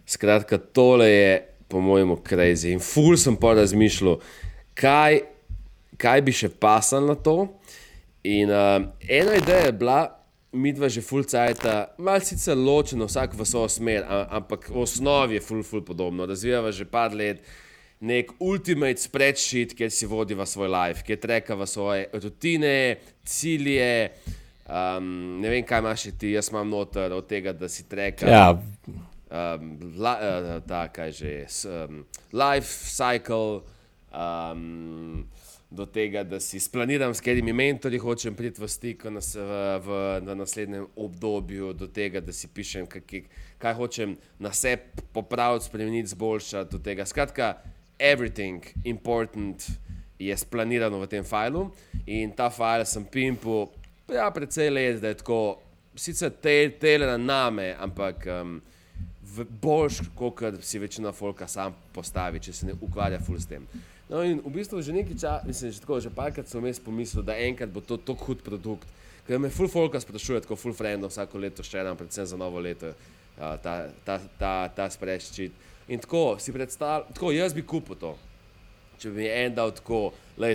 Skratka, 0.06 0.58
tole 0.58 1.08
je, 1.08 1.42
po 1.68 1.80
mojem, 1.80 2.16
crazy. 2.28 2.72
In 2.72 2.80
ful 2.80 3.16
sem 3.16 3.36
pa 3.36 3.54
razmišljal, 3.54 4.18
kaj, 4.74 5.20
kaj 5.96 6.22
bi 6.22 6.32
še 6.32 6.48
pasal 6.48 7.06
na 7.06 7.14
to. 7.14 7.48
In 8.24 8.50
um, 8.50 8.88
ena 9.08 9.36
ideja 9.36 9.66
je 9.66 9.72
bila, 9.72 10.24
mi 10.52 10.72
dva 10.72 10.88
že 10.88 11.02
ful 11.02 11.24
cajta, 11.24 11.94
malce 11.98 12.36
sicer 12.36 12.56
ločeno, 12.56 13.06
vsak 13.06 13.34
v 13.34 13.44
svojo 13.44 13.68
smer, 13.68 14.04
ampak 14.30 14.70
v 14.70 14.80
osnovi 14.80 15.34
je 15.34 15.40
ful, 15.40 15.62
ful 15.62 15.82
podobno. 15.82 16.26
Razvijava 16.26 16.72
že 16.72 16.84
par 16.84 17.12
let 17.12 17.42
nek 18.00 18.32
ultimate 18.40 19.00
spreadsheet, 19.00 19.74
kjer 19.76 19.92
si 19.92 20.06
vodiva 20.06 20.46
svoj 20.46 20.68
life, 20.72 21.04
kjer 21.06 21.20
trekava 21.20 21.66
svoje 21.66 22.08
rutine, 22.12 22.96
cilje. 23.24 24.10
Um, 24.64 25.40
ne 25.40 25.50
vem, 25.52 25.64
kaj 25.66 25.82
imaš 25.84 26.06
ti, 26.18 26.32
jaz 26.32 26.48
imam 26.52 26.70
noter 26.72 27.12
od 27.12 27.26
tega, 27.28 27.52
da 27.52 27.68
si 27.68 27.88
treka. 27.88 28.28
Ja, 28.28 28.54
Um, 29.34 29.78
la, 29.98 30.12
uh, 30.20 30.60
ta, 30.62 30.84
kaj 30.94 31.10
že 31.10 31.28
je, 31.28 31.46
um, 31.66 32.04
life 32.30 32.70
cycle, 32.86 33.64
um, 34.14 35.24
do 35.74 35.86
tega, 35.86 36.22
da 36.22 36.38
si 36.40 36.60
splaniram, 36.60 37.14
s 37.14 37.20
katerimi 37.20 37.52
mentorji 37.52 37.98
hočem 37.98 38.36
priti 38.38 38.62
v 38.62 38.68
stik 38.70 39.04
v, 39.04 39.10
nas, 39.10 39.32
v, 39.34 39.58
v, 39.82 39.96
v 40.22 40.36
naslednjem 40.38 40.86
obdobju, 40.94 41.72
do 41.74 41.88
tega, 41.90 42.22
da 42.22 42.32
si 42.32 42.46
pišem, 42.46 42.86
kaj, 42.86 43.24
kaj 43.58 43.74
hočem 43.74 44.14
na 44.38 44.52
sebi 44.54 45.02
popraviti, 45.12 45.66
spremeniti, 45.66 46.12
zboljšati. 46.14 46.70
do 46.70 46.78
tega. 46.78 47.06
Skratka, 47.08 47.56
everything 47.98 48.62
important 48.84 49.70
je 50.18 50.36
splanirano 50.36 51.00
v 51.00 51.08
tem 51.10 51.24
failu 51.24 51.70
in 52.06 52.32
ta 52.32 52.50
file 52.50 52.86
sem 52.86 53.04
pimpal 53.04 53.68
ja, 54.12 54.30
precej 54.30 54.70
let, 54.70 55.00
da 55.00 55.08
je 55.08 55.20
tako, 55.22 55.58
sicer 55.96 56.30
te, 56.30 56.70
tele 56.80 57.06
na 57.06 57.16
name, 57.16 57.74
ampak. 57.80 58.26
Um, 58.28 58.60
boljš, 59.60 60.00
kot 60.14 60.42
si 60.60 60.78
večina 60.78 61.12
folka 61.12 61.46
sam 61.48 61.74
postavi, 61.92 62.40
če 62.40 62.52
se 62.52 62.66
ne 62.66 62.74
ukvarja 62.80 63.18
ful 63.24 63.38
s 63.40 63.48
tem. 63.50 63.66
No, 64.08 64.20
in 64.22 64.40
v 64.44 64.52
bistvu 64.52 64.82
že 64.84 64.92
nekaj 64.92 65.16
časa, 65.16 65.46
mislim, 65.48 65.72
že 65.72 65.80
tako, 65.80 66.00
že 66.00 66.12
parkrat 66.12 66.48
sem 66.48 66.60
vmes 66.60 66.80
pomislil, 66.80 67.24
da 67.24 67.36
enkrat 67.40 67.72
bo 67.72 67.80
to 67.80 67.96
tako 67.96 68.30
hud 68.30 68.44
produkt. 68.44 68.88
Ker 69.26 69.40
me 69.40 69.48
ful 69.50 69.68
folka 69.72 70.00
sprašuje, 70.00 70.44
tako 70.44 70.58
ful 70.60 70.76
frendov 70.76 71.10
vsako 71.10 71.40
leto 71.40 71.64
še 71.64 71.80
ena, 71.80 71.96
predvsem 71.96 72.28
za 72.28 72.36
novo 72.36 72.60
leto, 72.60 72.92
a, 73.38 73.56
ta, 73.56 73.88
ta, 74.04 74.18
ta, 74.38 74.52
ta 74.68 74.88
spreadsheet. 74.92 75.56
In 75.88 76.00
tako 76.00 76.36
si 76.40 76.52
predstavljam, 76.52 77.12
tako 77.12 77.32
jaz 77.32 77.54
bi 77.54 77.62
kupil 77.62 77.96
to. 77.96 78.14
Če 78.98 79.10
bi 79.10 79.24
mi 79.24 79.28
en 79.28 79.54
dal 79.54 79.72
tako, 79.74 80.12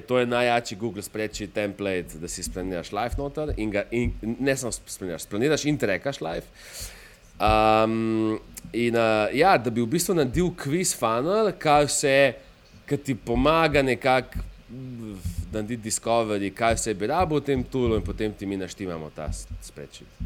to 0.07 0.19
je 0.19 0.25
najjači 0.25 0.75
Google 0.75 1.03
spreadsheet 1.03 1.53
template, 1.53 2.17
da 2.17 2.27
si 2.27 2.43
splaniraš 2.43 2.91
live 2.91 3.17
noter 3.17 3.51
in, 3.57 3.69
ga, 3.71 3.83
in 3.91 4.13
ne 4.39 4.55
samo 4.57 4.71
splaniraš, 4.71 5.27
splaniraš 5.27 5.65
in 5.65 5.77
trekaš 5.77 6.21
live. 6.21 6.47
Um, 7.39 8.39
in 8.73 8.95
uh, 8.95 9.29
ja, 9.33 9.57
da 9.57 9.69
bi 9.69 9.81
v 9.81 9.87
bistvu 9.87 10.15
naredil 10.17 10.49
quiz 10.59 10.95
funnel, 10.97 11.51
kaj 11.61 11.85
vse, 11.87 12.15
ki 12.89 12.97
ti 12.97 13.15
pomaga 13.15 13.83
nekako 13.85 14.41
narediti 15.51 15.83
discovery, 15.85 16.49
kaj 16.53 16.75
vse 16.75 16.93
bi 16.93 17.07
rabo 17.07 17.39
v 17.39 17.45
tem 17.47 17.63
toolu 17.63 17.99
in 17.99 18.03
potem 18.05 18.33
ti 18.33 18.45
mi 18.45 18.57
naštimamo 18.57 19.11
ta 19.15 19.29
s- 19.31 19.47
spreadsheet. 19.61 20.19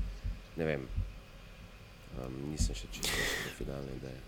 Ne 0.58 0.66
vem. 0.66 0.88
Um, 2.18 2.34
nisem 2.52 2.76
še 2.76 2.88
čisto 2.94 3.10
do 3.18 3.54
finalne 3.58 3.94
ideje. 3.98 4.20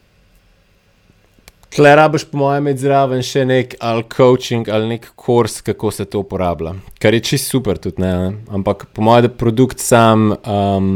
Tle 1.70 1.96
rabiš, 1.96 2.26
po 2.32 2.38
mojem, 2.38 2.64
imeti 2.64 2.86
zraven 2.86 3.24
še 3.26 3.46
nek 3.46 3.76
ali 3.84 4.06
coaching 4.16 4.70
ali 4.72 4.88
nek 4.96 5.10
kurs, 5.16 5.60
kako 5.66 5.92
se 5.92 6.06
to 6.06 6.22
uporablja. 6.24 6.76
Kar 7.02 7.14
je 7.14 7.24
čist 7.32 7.52
super 7.52 7.80
tudi, 7.82 8.02
ne? 8.04 8.44
Ampak 8.54 8.88
po 8.94 9.04
mojem, 9.04 9.28
da 9.28 9.34
produkt 9.34 9.84
sam. 9.84 10.32
Um, 10.46 10.96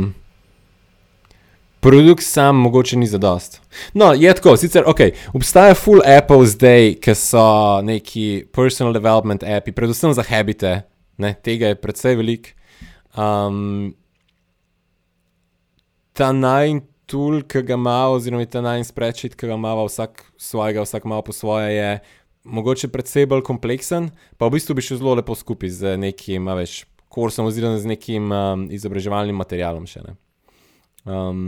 Produkt 1.80 2.26
sam 2.28 2.58
mogoče 2.60 2.98
ni 3.00 3.08
zadost. 3.08 3.62
No, 3.96 4.10
je 4.12 4.34
tako, 4.36 4.58
sicer 4.60 4.84
ok, 4.84 5.00
obstaja 5.34 5.78
full 5.80 6.04
Apple 6.04 6.44
zdaj, 6.52 6.98
ki 7.00 7.16
so 7.16 7.44
neki 7.88 8.26
personal 8.52 8.92
development 8.92 9.46
api, 9.48 9.72
predvsem 9.72 10.12
za 10.12 10.26
habite, 10.28 10.74
ne, 11.24 11.32
tega 11.40 11.72
je 11.72 11.78
predvsej 11.80 12.20
velik. 12.20 12.52
Um, 13.16 13.94
ta 16.12 16.34
naj 16.36 16.82
tool, 17.10 17.42
ki 17.44 17.64
ga 17.66 17.78
ima, 17.80 17.98
oziroma 18.14 18.46
ta 18.50 18.62
naj 18.66 18.86
spreadsheet, 18.92 19.36
ki 19.40 19.50
ga 19.50 19.58
ima 19.58 19.74
vsak 19.82 20.24
svojega, 20.38 20.86
vsak 20.86 21.08
malo 21.10 21.26
po 21.26 21.36
svoje, 21.36 21.74
je 21.74 21.92
mogoče 22.44 22.92
predvsej 22.94 23.28
bolj 23.30 23.44
kompleksen, 23.48 24.12
pa 24.38 24.48
v 24.48 24.58
bistvu 24.58 24.78
bi 24.78 24.86
šel 24.86 25.02
zelo 25.02 25.18
lepo 25.20 25.36
skupaj 25.36 25.74
z 25.76 25.98
nekim, 26.00 26.48
a 26.48 26.56
veš, 26.60 26.84
kursom 27.10 27.50
oziroma 27.50 27.82
z 27.82 27.90
nekim 27.90 28.32
um, 28.32 28.70
izobraževalnim 28.72 29.36
materialom 29.36 29.90
še 29.90 30.06
ne. 30.06 30.16
Um, 31.10 31.44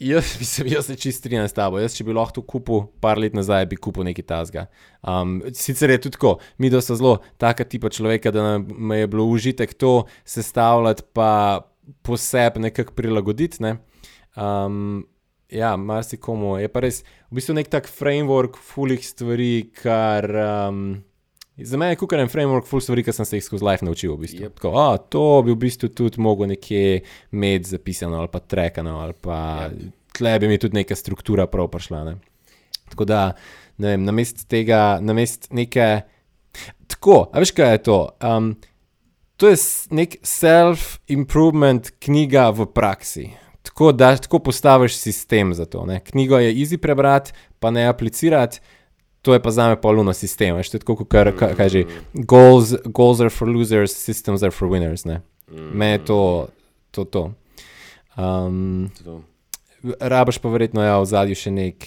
jaz, 0.00 0.36
mislim, 0.40 0.70
jaz 0.74 0.86
se 0.86 0.96
čist 0.96 1.18
strinjam 1.18 1.48
s 1.48 1.56
tabo. 1.56 1.80
Jaz, 1.82 1.94
če 1.98 2.06
bi 2.06 2.16
lahko 2.16 2.42
kupil 2.46 2.86
par 3.02 3.20
let 3.20 3.34
nazaj, 3.36 3.66
bi 3.70 3.78
kupil 3.80 4.06
nekaj 4.08 4.26
tasga. 4.26 4.66
Um, 5.02 5.40
sicer 5.56 5.92
je 5.92 6.00
tudi 6.06 6.16
tako, 6.18 6.38
mi 6.58 6.70
da 6.72 6.80
so 6.84 6.96
zelo 6.96 7.18
taka 7.40 7.66
tipa 7.66 7.90
človeka, 7.92 8.32
da 8.34 8.46
nam 8.46 8.94
je 8.96 9.10
bilo 9.10 9.26
užitek 9.30 9.74
to 9.74 10.04
sestavljati, 10.24 11.06
pa 11.12 11.30
posebej 12.02 12.68
nekako 12.68 12.94
prilagoditi. 12.96 13.62
Ne? 13.62 13.76
Um, 14.36 15.06
ja, 15.50 15.76
marsikomu 15.76 16.56
je 16.60 16.70
pa 16.70 16.82
res, 16.84 17.02
v 17.30 17.40
bistvu 17.40 17.56
nek 17.58 17.70
tak 17.72 17.90
framework 17.90 18.58
fulih 18.58 19.02
stvari, 19.04 19.70
kar. 19.82 20.26
Um, 20.70 21.02
Za 21.60 21.76
mene 21.76 21.92
je 21.92 21.98
kot 22.00 22.14
en 22.16 22.30
framework, 22.32 22.64
full 22.64 22.80
stvari, 22.80 23.02
ki 23.04 23.12
sem 23.12 23.26
se 23.28 23.36
jih 23.36 23.44
skozi 23.44 23.66
life 23.66 23.84
naučil. 23.84 24.14
V 24.14 24.22
bistvu. 24.22 24.44
Jep. 24.46 24.54
Tako, 24.56 24.70
a, 24.80 24.96
to 25.12 25.24
bi 25.44 25.52
v 25.52 25.58
bistvu 25.60 25.90
tudi 25.92 26.22
mogel 26.22 26.48
nekje 26.48 27.02
imeti 27.34 27.74
zapisano 27.74 28.16
ali 28.16 28.30
pa 28.32 28.40
trekano, 28.40 28.96
ali 29.04 29.12
pa 29.12 29.68
Jep. 29.68 29.90
tle 30.16 30.38
bi 30.40 30.48
mi 30.48 30.56
tudi 30.58 30.78
neka 30.80 30.96
struktura 30.96 31.44
prav 31.50 31.68
prišla. 31.68 32.00
Ne? 32.08 32.14
Tako 32.88 33.04
da 33.04 33.20
ne 33.76 33.92
vem, 33.92 34.08
namest 34.08 34.46
tega, 34.48 34.98
namest 35.04 35.50
neke. 35.52 35.90
Tako, 36.90 37.26
a 37.28 37.42
veš, 37.42 37.52
kaj 37.54 37.74
je 37.74 37.82
to? 37.90 37.98
Um, 38.24 38.54
to 39.40 39.48
je 39.48 39.56
nek 39.90 40.18
self-improvement 40.20 41.90
knjiga 41.98 42.50
v 42.52 42.66
praksi. 42.68 43.30
Tako 43.62 43.92
da 43.92 44.16
tako 44.16 44.38
postaviš 44.38 44.96
sistem 44.96 45.54
za 45.54 45.64
to. 45.64 45.86
Ne? 45.86 46.00
Knjigo 46.04 46.38
je 46.38 46.52
easy 46.54 46.76
prebrati, 46.76 47.32
pa 47.58 47.70
ne 47.70 47.86
aplicirati. 47.88 48.60
To 49.22 49.32
je 49.32 49.40
pa 49.42 49.50
za 49.50 49.68
me 49.68 49.80
poluno 49.80 50.12
sistem. 50.12 50.56
veš, 50.56 50.70
To 50.70 50.76
je 50.76 50.80
tako, 50.80 50.96
kot 50.96 51.08
kar- 51.08 51.32
kaj, 51.36 51.54
kaj 51.56 51.68
že. 51.68 51.84
Goals, 52.14 52.74
goals 52.84 53.20
are 53.20 53.30
for 53.30 53.48
losers, 53.48 53.92
systems 53.92 54.42
are 54.42 54.50
for 54.50 54.68
winners. 54.68 55.04
Ne? 55.04 55.20
Me 55.48 55.86
je 55.86 56.04
to, 56.04 56.48
to, 56.90 57.04
to. 57.04 57.32
Um, 58.16 58.90
rabaš 60.00 60.38
pa 60.38 60.48
verjetno 60.48 60.82
ja, 60.84 60.98
v 61.00 61.04
zadju 61.04 61.36
še 61.36 61.50
nek 61.50 61.86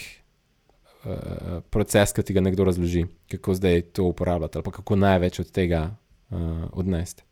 uh, 1.05 1.61
proces, 1.69 2.13
ki 2.13 2.23
ti 2.23 2.33
ga 2.33 2.41
nekdo 2.41 2.65
razloži, 2.65 3.05
kako 3.29 3.53
zdaj 3.53 3.81
to 3.93 4.09
uporabljati, 4.09 4.57
ali 4.57 4.71
kako 4.73 4.95
največ 4.95 5.39
od 5.39 5.51
tega 5.51 5.83
uh, 6.29 6.65
odnesti. 6.73 7.23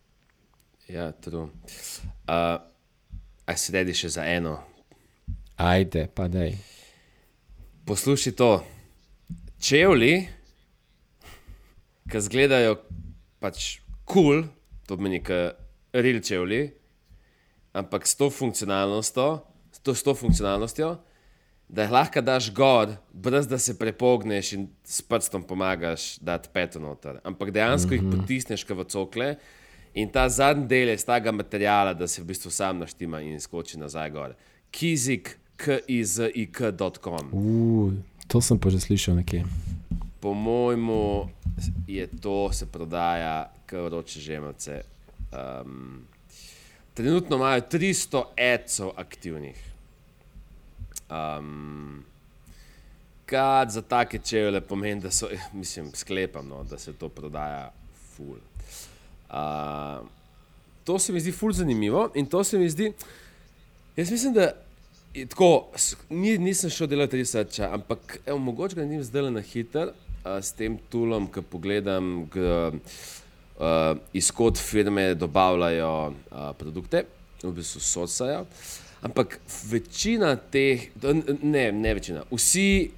Ja, 0.92 1.12
to. 1.12 1.48
Uh, 2.28 2.60
a 3.48 3.54
si 3.56 3.72
redi 3.72 3.94
še 3.96 4.10
za 4.12 4.26
eno? 4.28 4.58
Ajde, 5.56 6.10
pa 6.12 6.26
dej. 6.28 6.58
Poslušaj 7.88 8.34
to. 8.36 8.50
Čevlji, 9.64 10.26
ki 12.12 12.20
izgledajo 12.20 12.76
pač 13.40 13.80
kul, 14.04 14.44
cool, 14.44 14.44
to 14.84 14.98
pomeni, 15.00 15.22
da 15.24 15.56
real 15.96 16.20
čevlji, 16.20 16.74
ampak 17.72 18.04
s 18.04 18.20
to 18.20 18.28
funkcionalnostjo, 18.28 19.30
s 19.72 19.80
to, 19.80 19.96
s 19.96 20.04
to 20.04 20.18
funkcionalnostjo, 20.26 20.92
da 21.72 21.88
jih 21.88 21.96
lahko 21.96 22.20
daš 22.20 22.52
gor, 22.52 22.98
brez 23.16 23.48
da 23.48 23.56
se 23.64 23.78
prepogneš 23.80 24.52
in 24.60 24.68
s 24.84 25.00
prstom 25.08 25.48
pomagaš 25.48 26.18
dati 26.20 26.52
peto 26.52 26.84
noter. 26.84 27.24
Ampak 27.24 27.56
dejansko 27.56 27.96
mm 27.96 27.98
-hmm. 27.98 28.12
jih 28.12 28.20
potisneš 28.20 28.68
kot 28.68 28.78
v 28.78 28.90
cokle. 28.92 29.32
In 29.94 30.10
ta 30.10 30.30
zadnji 30.30 30.68
del 30.68 30.88
je 30.88 30.96
iz 30.96 31.06
tega 31.06 31.32
materiala, 31.32 31.94
da 31.94 32.08
se 32.08 32.22
v 32.22 32.26
bistvu 32.26 32.52
sam 32.52 32.80
naštima 32.80 33.20
in 33.22 33.40
skoči 33.40 33.80
nazaj 33.80 34.12
gor. 34.12 34.36
Kizik, 34.72 35.38
kizik.com. 35.60 37.28
Uh, 37.32 37.94
to 38.28 38.42
sem 38.42 38.60
pa 38.60 38.72
že 38.72 38.80
slišal 38.80 39.20
nekje. 39.20 39.44
Po 40.22 40.34
mojemu 40.34 41.30
je 41.88 42.08
to 42.22 42.54
se 42.54 42.66
prodaja, 42.66 43.52
kot 43.70 43.92
roče 43.92 44.20
žemljice. 44.20 44.84
Um, 45.32 46.08
trenutno 46.94 47.36
imajo 47.36 47.62
300 47.62 48.24
ecov 48.38 48.94
aktivnih. 48.96 49.60
Um, 51.12 52.06
Kaj 53.26 53.70
za 53.70 53.82
take 53.82 54.20
čevlje 54.20 54.62
pomeni, 54.62 55.02
da 55.02 55.12
so, 55.12 55.28
mislim, 55.54 55.92
sklepam, 55.96 56.48
no, 56.48 56.64
da 56.64 56.78
se 56.78 56.94
to 56.94 57.10
prodaja 57.10 57.72
ful. 58.16 58.40
Uh, 59.32 60.08
to 60.84 61.00
se 61.00 61.14
mi 61.14 61.20
zdi 61.20 61.32
ful 61.32 61.54
zanimivo 61.54 62.10
in 62.16 62.26
to 62.26 62.44
se 62.44 62.58
mi 62.58 62.70
zdi, 62.70 62.92
jaz 63.96 64.12
mislim, 64.12 64.34
da 64.34 64.52
je 65.14 65.26
tako, 65.26 65.68
ni, 66.10 66.38
nisem 66.38 66.70
šel 66.70 66.88
delati 66.88 67.18
researcha, 67.18 67.70
ampak 67.74 68.20
evo, 68.26 68.38
mogoče 68.38 68.76
ga 68.76 68.82
naredim 68.82 69.04
zdaj 69.04 69.32
na 69.32 69.42
hiter 69.42 69.92
uh, 69.92 70.38
s 70.42 70.52
tem 70.52 70.78
tulom, 70.90 71.28
ki 71.32 71.44
pogledam, 71.52 72.28
k, 72.32 72.44
uh, 72.72 73.98
izkot 74.14 74.60
firme 74.60 75.14
dobavljajo 75.16 75.94
uh, 76.12 76.52
produkte, 76.60 77.06
v 77.44 77.52
bistvu 77.56 77.82
socajo. 77.82 78.46
Ampak 79.02 79.40
večina 79.70 80.36
teh, 80.36 80.90
ne, 81.42 81.72
ne 81.72 81.94
večina, 81.94 82.24
vsi, 82.32 82.92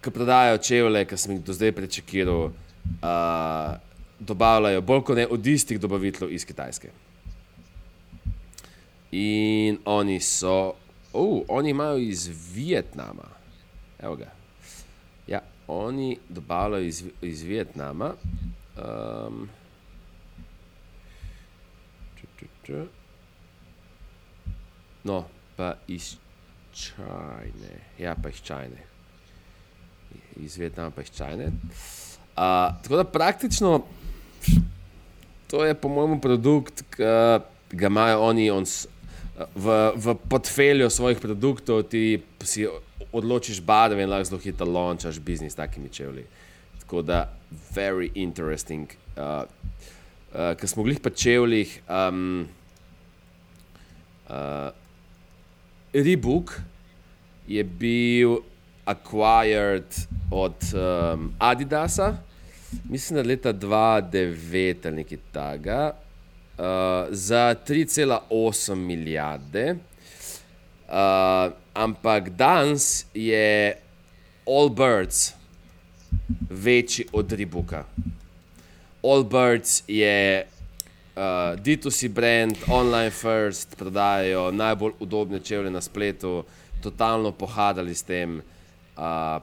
ki 0.00 0.10
prodajajo 0.14 0.62
čevlje, 0.70 1.04
ki 1.04 1.18
sem 1.18 1.34
jih 1.36 1.42
do 1.44 1.52
zdaj 1.52 1.74
prečekiral, 1.76 2.48
uh, 2.48 3.87
dobavljajo 4.20 4.80
bolj 4.80 5.02
kot 5.02 5.16
ne 5.16 5.26
od 5.26 5.46
istih 5.46 5.80
dobaviteljev 5.80 6.34
iz 6.34 6.44
Kitajske. 6.44 6.90
In 9.10 9.78
oni 9.84 10.20
so, 10.20 10.74
oh, 11.12 11.42
oni 11.48 11.70
imajo 11.70 11.96
iz 11.96 12.30
Vietnama. 12.54 13.28
Evo 13.98 14.16
ga. 14.16 14.30
Ja, 15.26 15.40
oni 15.66 16.18
dobavljajo 16.28 16.84
iz, 16.84 17.04
iz 17.22 17.42
Vietnama. 17.42 18.14
Um, 18.76 19.48
ču, 22.20 22.26
ču, 22.38 22.46
ču. 22.62 22.84
No, 25.04 25.24
pa 25.56 25.74
iz 25.88 26.16
Čajne. 26.72 27.80
Ja, 27.98 28.14
pa 28.22 28.28
iz 28.28 28.42
Čajne. 28.42 28.82
Iz 30.36 30.56
Vietnama 30.56 30.90
pa 30.90 31.02
iz 31.02 31.10
Čajne. 31.10 31.46
Uh, 31.46 31.52
tako 32.82 32.96
da 32.96 33.04
praktično 33.04 33.84
to 35.46 35.64
je 35.64 35.74
po 35.74 35.88
mojem 35.88 36.20
produkt, 36.20 36.82
ki 36.92 37.02
ga 37.76 37.86
imajo 37.86 38.20
oni 38.20 38.50
on, 38.50 38.66
s- 38.66 38.86
v, 39.54 39.92
v 39.96 40.14
portfelju 40.28 40.90
svojih 40.90 41.18
produktov, 41.20 41.82
ti 41.88 42.18
si 42.42 42.66
odločiš 43.12 43.60
barve 43.62 44.02
in 44.02 44.10
lahko 44.10 44.24
zelo 44.24 44.40
hitro 44.42 44.66
launchaš 44.66 45.20
biznis 45.20 45.52
s 45.52 45.56
takimi 45.56 45.88
čevlji. 45.88 46.24
Tako 46.80 47.02
da, 47.02 47.28
very 47.74 48.10
interesting. 48.14 48.88
Uh, 49.16 49.44
uh, 50.32 50.52
Ker 50.56 50.68
smo 50.68 50.82
glih 50.82 51.00
pa 51.00 51.10
čevljih, 51.10 51.80
um, 51.88 52.48
uh, 54.28 54.70
Reebok 55.92 56.52
je 57.48 57.64
bil 57.64 58.38
acquired 58.84 59.88
od 60.30 60.56
um, 60.74 61.32
Adidasa, 61.38 62.16
mislim, 62.88 63.22
da 63.22 63.28
leta 63.28 63.52
2009 63.52 64.86
ali 64.86 64.96
nekaj 64.96 65.18
takega, 65.32 65.92
uh, 66.58 66.64
za 67.10 67.54
3,8 67.68 68.74
milijarde. 68.74 69.74
Uh, 70.88 71.52
ampak 71.74 72.30
danes 72.30 73.06
je 73.14 73.76
Allbirds 74.46 75.32
večji 76.50 77.06
od 77.12 77.32
Reeboka. 77.32 77.84
Allbirds 79.02 79.82
je 79.88 80.46
uh, 81.16 81.22
D2C 81.60 82.08
brand, 82.08 82.56
online 82.68 83.10
first, 83.10 83.76
prodajajo 83.76 84.50
najbolj 84.50 84.92
udobne 85.00 85.40
čevlje 85.40 85.70
na 85.70 85.80
spletu, 85.80 86.44
totalno 86.82 87.32
pohadali 87.32 87.94
s 87.94 88.02
tem. 88.02 88.42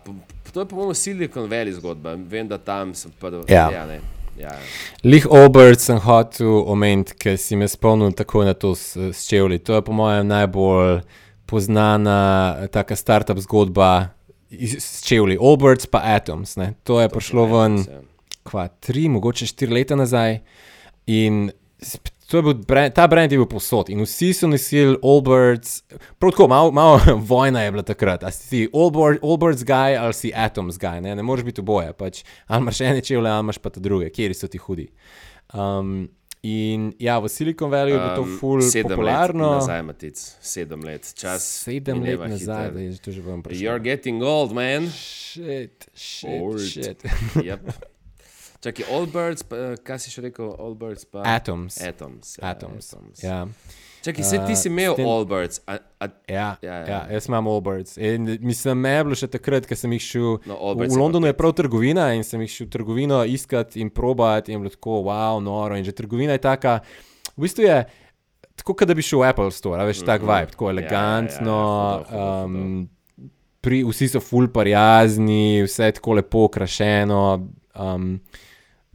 Po, 0.04 0.15
to 0.52 0.60
je 0.60 0.65
po 0.65 0.76
mojem 0.76 0.96
Silicon 0.96 1.50
Valley 1.50 1.74
zgodba, 1.74 2.15
vem, 2.15 2.48
da 2.48 2.58
tam 2.58 2.94
sem 2.96 3.12
prvi. 3.20 3.44
Ja. 3.48 3.70
ja, 3.72 3.86
ne, 3.86 4.00
ja. 4.39 4.52
Lih 5.04 5.28
Obert 5.32 5.80
sem 5.80 6.00
hotel 6.04 6.52
omeniti, 6.68 7.15
ker 7.20 7.38
si 7.39 7.56
me 7.56 7.68
spomnil 7.72 8.12
tako 8.12 8.44
na 8.44 8.54
to 8.54 8.76
s, 8.76 8.98
s 8.98 9.28
čevlji. 9.30 9.60
To 9.68 9.80
je 9.80 9.86
po 9.86 9.96
mojem 9.96 10.28
najbolj 10.28 11.00
poznana 11.46 12.20
eh, 12.60 12.68
taka 12.68 12.96
startup 12.96 13.39
zgodba 13.39 14.10
s 14.52 15.04
čevlji. 15.08 15.38
Oberts 15.39 15.88
pa 15.88 16.02
Atoms. 16.04 16.56
Ne. 16.56 16.74
To 16.84 17.02
je 17.02 17.10
prišlo 17.10 17.46
ven. 17.46 17.78
Ja. 17.78 18.02
kva, 18.46 18.68
tri, 18.68 19.08
mogoče 19.10 19.48
štiri 19.50 19.74
leta 19.74 19.96
nazaj. 19.96 20.39
In 21.08 21.50
to 21.80 21.98
bil 22.31 22.53
brand, 22.53 22.93
ta 22.93 23.07
brand 23.07 23.31
je 23.31 23.38
bil 23.38 23.45
posod 23.45 23.89
in 23.89 24.01
vsi 24.01 24.31
so 24.33 24.47
nosili 24.47 24.97
Allbirds. 25.03 25.83
Prav 26.19 26.31
tako, 26.31 26.47
malo 26.47 26.71
mal 26.71 26.99
vojna 27.31 27.61
je 27.61 27.71
bila 27.71 27.83
takrat. 27.83 28.23
A 28.23 28.31
si 28.31 28.49
ti 28.49 28.69
Allbird, 28.73 29.19
Allbirds 29.23 29.63
guy 29.63 29.93
ali 29.97 30.13
si 30.13 30.31
Atoms 30.35 30.77
guy, 30.81 31.01
ne, 31.01 31.15
ne 31.15 31.23
moreš 31.23 31.45
biti 31.45 31.61
oboje. 31.61 31.93
Pač, 31.93 32.23
ali 32.47 32.61
imaš 32.61 32.81
ene 32.81 33.01
čevlje, 33.01 33.29
ali 33.29 33.45
imaš 33.45 33.57
pa 33.57 33.69
te 33.69 33.79
druge, 33.79 34.09
kjer 34.09 34.33
so 34.35 34.47
ti 34.47 34.57
hudi. 34.57 34.88
Um, 35.53 36.09
in 36.41 36.91
ja, 36.99 37.19
v 37.19 37.29
Silicon 37.29 37.71
Valley 37.71 37.93
je 37.93 37.99
bilo 38.01 38.15
to 38.15 38.25
ful 38.39 38.61
sedem 38.61 38.91
popularno. 38.97 39.49
let 39.49 39.61
nazaj, 39.61 39.81
Matic, 39.81 40.17
sedem 40.41 40.83
let, 40.85 41.13
čas. 41.17 41.45
Sedem 41.63 42.03
let 42.03 42.19
nazaj, 42.19 42.65
hitro. 42.69 42.73
da 42.73 42.79
je 42.81 42.97
to 42.97 43.11
že 43.11 43.21
vam 43.21 43.43
prišlo. 43.43 43.61
You're 43.65 43.81
getting 43.81 44.23
old, 44.23 44.53
man. 44.53 44.89
Shit, 44.89 45.89
shit, 45.93 46.41
Old. 46.41 46.61
shit. 46.61 47.05
yep. 47.41 47.61
Čakaj, 48.65 48.86
Allbirds, 48.89 49.43
pa, 49.43 49.56
eh, 49.56 49.75
kaj 49.78 49.99
si 49.99 50.10
še 50.10 50.21
rekel, 50.23 50.49
Allbirds 50.58 51.06
pa? 51.06 51.21
Atoms. 51.23 51.78
Atoms. 51.80 52.32
ja, 52.36 52.49
Atoms. 52.49 52.88
Atoms. 52.89 53.21
Ja. 53.21 53.43
Čakaj, 54.01 54.23
se 54.23 54.38
ti 54.39 54.56
si 54.56 54.67
Uh, 54.67 54.71
imel 54.71 54.91
s 54.91 54.95
tem- 54.95 55.08
Allbirds, 55.08 55.62
a, 55.63 55.73
a, 55.99 56.06
Ja, 56.28 56.34
Ja, 56.34 56.58
ja, 56.63 56.75
ja. 56.75 56.88
ja. 56.88 57.01
jaz 57.12 57.28
imam 57.28 57.47
Allbirds. 57.47 57.97
In 57.99 58.25
mislim, 58.39 58.78
me 58.80 58.89
je 58.91 59.04
bilo 59.04 59.15
še 59.15 59.28
takrat, 59.28 59.65
ko 59.65 59.75
sem 59.75 59.91
jih 59.91 60.01
šel. 60.04 60.30
No, 60.45 60.58
Allbirds 60.60 60.89
v 60.89 60.99
Londonu 60.99 61.25
je 61.25 61.34
prav 61.36 61.54
trgovina 61.54 62.08
in 62.12 62.23
sem 62.23 62.38
jih 62.39 62.49
šel 62.51 62.65
v 62.65 62.71
trgovino 62.71 63.21
iskati 63.23 63.80
in 63.80 63.89
probati 63.91 64.49
in 64.49 64.60
bilo 64.60 64.69
tako, 64.69 65.04
wow, 65.04 65.38
noro. 65.39 65.73
In 65.73 65.84
že 65.84 65.93
trgovina 65.93 66.34
je 66.34 66.41
taka, 66.41 66.82
v 67.32 67.41
bistvu 67.41 67.63
je 67.63 67.78
tako, 68.56 68.73
kot 68.73 68.88
da 68.88 68.93
bi 68.93 69.01
šel 69.04 69.19
v 69.19 69.28
Apple 69.28 69.51
Store, 69.51 69.82
veš, 69.84 70.01
tak 70.04 70.21
Mhm. 70.21 70.28
vibe, 70.28 70.51
tako 70.51 70.63
Ja, 70.63 70.65
ja, 70.65 70.71
ja, 70.71 70.73
elegantno. 70.75 71.60
hudo, 71.95 72.04
hudo, 72.04 72.17
hudo. 72.41 72.45
Um, 72.45 72.89
pri, 73.60 73.84
vsi 73.84 74.08
so 74.08 74.19
ful 74.19 74.47
prijazni, 74.49 75.43
vse 75.62 75.84
je 75.84 75.91
tako 75.93 76.13
lepo 76.15 76.45
okrašeno. 76.45 77.21
Um, 77.75 78.21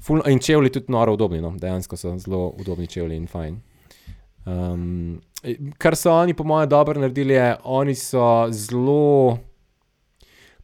ful, 0.02 0.22
in 0.26 0.38
čevlji 0.38 0.70
tudi 0.70 0.92
noro 0.92 1.14
udobni, 1.14 1.40
no? 1.40 1.52
dejansko 1.58 1.96
so 1.96 2.16
zelo 2.18 2.48
udobni 2.58 2.86
čevlji 2.86 3.16
in 3.16 3.26
fajn. 3.26 3.60
Um, 4.48 5.20
kar 5.78 5.96
so 5.96 6.12
oni, 6.12 6.34
po 6.34 6.44
mojem, 6.44 6.68
dobro 6.68 7.00
naredili, 7.00 7.34
je, 7.34 7.56
oni 7.64 7.94
so 7.94 8.48
zelo 8.50 9.38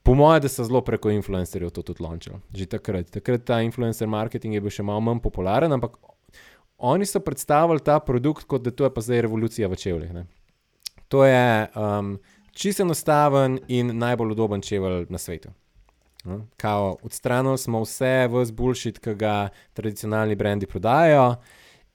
Po 0.06 0.14
mojem, 0.14 0.42
da 0.42 0.48
so 0.48 0.64
zelo 0.64 0.80
preko 0.86 1.10
influencerjev 1.10 1.70
to 1.74 1.82
tudi 1.82 2.02
launčali. 2.02 2.38
Že 2.54 2.66
takrat. 2.66 3.08
Takrat 3.10 3.42
ta 3.44 3.56
influencer 3.60 4.06
marketing 4.06 4.54
je 4.54 4.60
bil 4.62 4.70
še 4.70 4.84
malo 4.86 5.02
manj 5.02 5.18
popularen, 5.24 5.72
ampak 5.74 5.96
oni 6.78 7.08
so 7.10 7.18
predstavili 7.20 7.82
ta 7.82 7.98
produkt, 7.98 8.46
kot 8.46 8.62
da 8.62 8.70
to 8.70 8.86
je 8.86 8.92
pa 8.94 9.02
zdaj 9.02 9.24
revolucija 9.26 9.68
v 9.68 9.78
čevljih. 9.82 10.12
Ne. 10.14 10.22
To 11.10 11.24
je 11.26 11.66
um, 11.74 12.12
čisto 12.54 12.86
enostaven 12.86 13.58
in 13.66 13.96
najbolj 13.98 14.36
udoben 14.36 14.62
čevelj 14.62 15.08
na 15.10 15.18
svetu. 15.18 15.50
No, 16.26 16.40
kao, 16.58 16.96
odstranili 17.06 17.58
smo 17.58 17.84
vse 17.84 18.26
v 18.30 18.44
zbuljšit, 18.44 18.98
ki 18.98 19.14
ga 19.14 19.34
tradicionalni 19.78 20.34
brendi 20.34 20.66
prodajajo, 20.66 21.36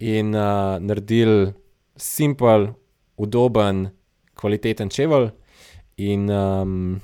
in 0.02 0.36
uh, 0.36 0.80
naredili 0.80 1.54
simpel, 1.96 2.68
udoben, 3.18 3.90
kvaliteten 4.34 4.90
čevelj. 4.90 5.30
In 5.98 6.30
um, 6.30 7.02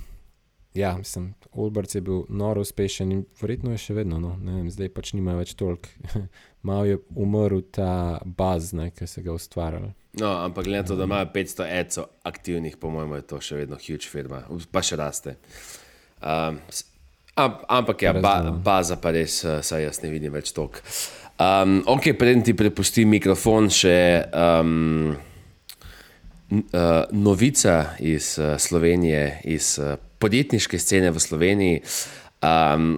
ja, 0.74 0.98
mislim, 0.98 1.34
Olbrc 1.52 1.96
je 1.96 2.02
bil 2.02 2.24
noro 2.30 2.62
uspešen 2.62 3.12
in 3.12 3.24
verjetno 3.42 3.72
je 3.72 3.82
še 3.82 3.94
vedno, 3.98 4.20
no, 4.22 4.36
ne 4.42 4.58
vem, 4.58 4.72
zdaj 4.74 4.90
pač 4.94 5.14
nima 5.14 5.36
več 5.38 5.54
toliko. 5.58 5.90
Malo 6.68 6.86
je 6.90 6.98
umrl 7.16 7.62
ta 7.72 8.20
baz, 8.26 8.74
ki 8.96 9.08
se 9.08 9.22
ga 9.26 9.34
ustvarjali. 9.34 9.94
No, 10.18 10.34
ampak 10.42 10.66
glede 10.66 10.82
na 10.82 10.90
to, 10.90 10.98
da 10.98 11.06
imajo 11.06 11.30
500 11.34 11.68
ECO 11.80 12.08
aktivnih, 12.26 12.78
po 12.82 12.90
mojem, 12.90 13.20
je 13.20 13.28
to 13.30 13.42
še 13.42 13.62
vedno 13.62 13.78
huge 13.78 14.10
firma, 14.10 14.42
pa 14.72 14.82
še 14.82 14.98
raste. 14.98 15.38
Um, 16.18 16.58
ampak 17.38 18.02
ja, 18.02 18.14
ba, 18.14 18.42
baza 18.52 18.98
pa 19.02 19.14
res, 19.16 19.44
eh, 19.46 19.62
saj 19.64 19.86
jaz 19.88 20.02
ne 20.04 20.12
vidim 20.14 20.34
več 20.34 20.52
toliko. 20.56 20.84
Um, 21.38 21.84
ok, 21.86 22.16
preden 22.18 22.42
ti 22.42 22.56
prepustim 22.58 23.12
mikrofon, 23.14 23.70
še 23.70 23.98
um, 24.34 25.12
uh, 25.14 27.04
novica 27.14 27.76
iz 28.02 28.34
uh, 28.42 28.56
Slovenije, 28.58 29.22
iz 29.54 29.76
uh, 29.78 30.00
podjetniške 30.18 30.80
scene 30.82 31.14
v 31.14 31.22
Sloveniji. 31.22 31.84
Um, 32.42 32.98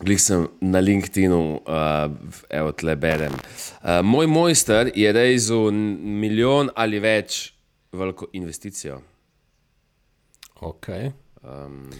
Glej 0.00 0.16
sem 0.24 0.46
na 0.64 0.80
LinkedIn-u, 0.80 1.60
uh, 1.60 2.06
evo 2.48 2.70
tle 2.72 2.94
berem. 2.96 3.34
Uh, 3.36 3.98
moj 4.00 4.30
mojster 4.32 4.88
je 4.96 5.10
rezil 5.12 5.68
milijon 5.76 6.70
ali 6.72 6.96
več 7.04 7.50
veliko 7.92 8.30
investicijo. 8.32 8.96
Ok. 10.64 10.88
Um, 11.44 11.90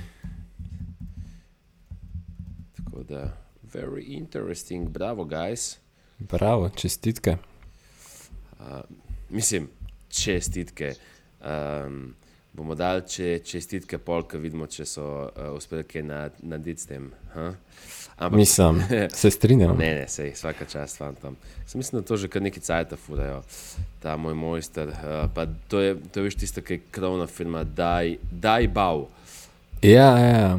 tako 3.10 3.22
da, 3.22 3.32
very 3.72 4.04
interesting, 4.06 4.88
bravo, 4.88 5.24
guys. 5.24 5.76
Bravo, 6.18 6.68
čestitke. 6.68 7.36
Uh, 8.58 8.66
mislim, 9.30 9.68
čestitke. 10.08 10.94
Um, 11.40 12.14
bomo 12.52 12.74
dali 12.74 13.02
če, 13.08 13.38
čestitke, 13.44 13.98
polk, 13.98 14.34
vidimo, 14.34 14.66
če 14.66 14.86
so 14.86 15.06
uh, 15.26 15.50
uspeli 15.56 15.84
kaj 15.84 16.02
narediti 16.42 16.82
s 16.82 16.86
tem. 16.86 17.10
Ampak, 18.16 18.38
mislim, 18.38 18.82
se 19.14 19.30
strinjam. 19.30 19.78
Ne, 19.78 19.94
ne, 19.94 20.08
sej, 20.08 20.34
vsaka 20.34 20.64
čast 20.68 20.98
fantom. 20.98 21.36
Sem 21.66 21.78
mislim, 21.78 22.02
da 22.02 22.06
to 22.06 22.16
že 22.16 22.28
kar 22.28 22.42
neki 22.42 22.60
cajt 22.60 22.94
furajo, 23.06 23.42
ta 24.02 24.16
moj 24.16 24.34
mojster. 24.34 24.88
Uh, 24.88 25.46
to 25.68 25.80
je, 25.80 25.96
to 26.12 26.20
je 26.20 26.28
veš 26.28 26.42
tisto, 26.42 26.62
ki 26.62 26.78
je 26.78 26.82
krovna 26.90 27.26
firma, 27.26 27.64
daj, 27.64 28.18
daj 28.30 28.68
bav. 28.68 29.08
Ja, 29.82 30.18
ja. 30.18 30.58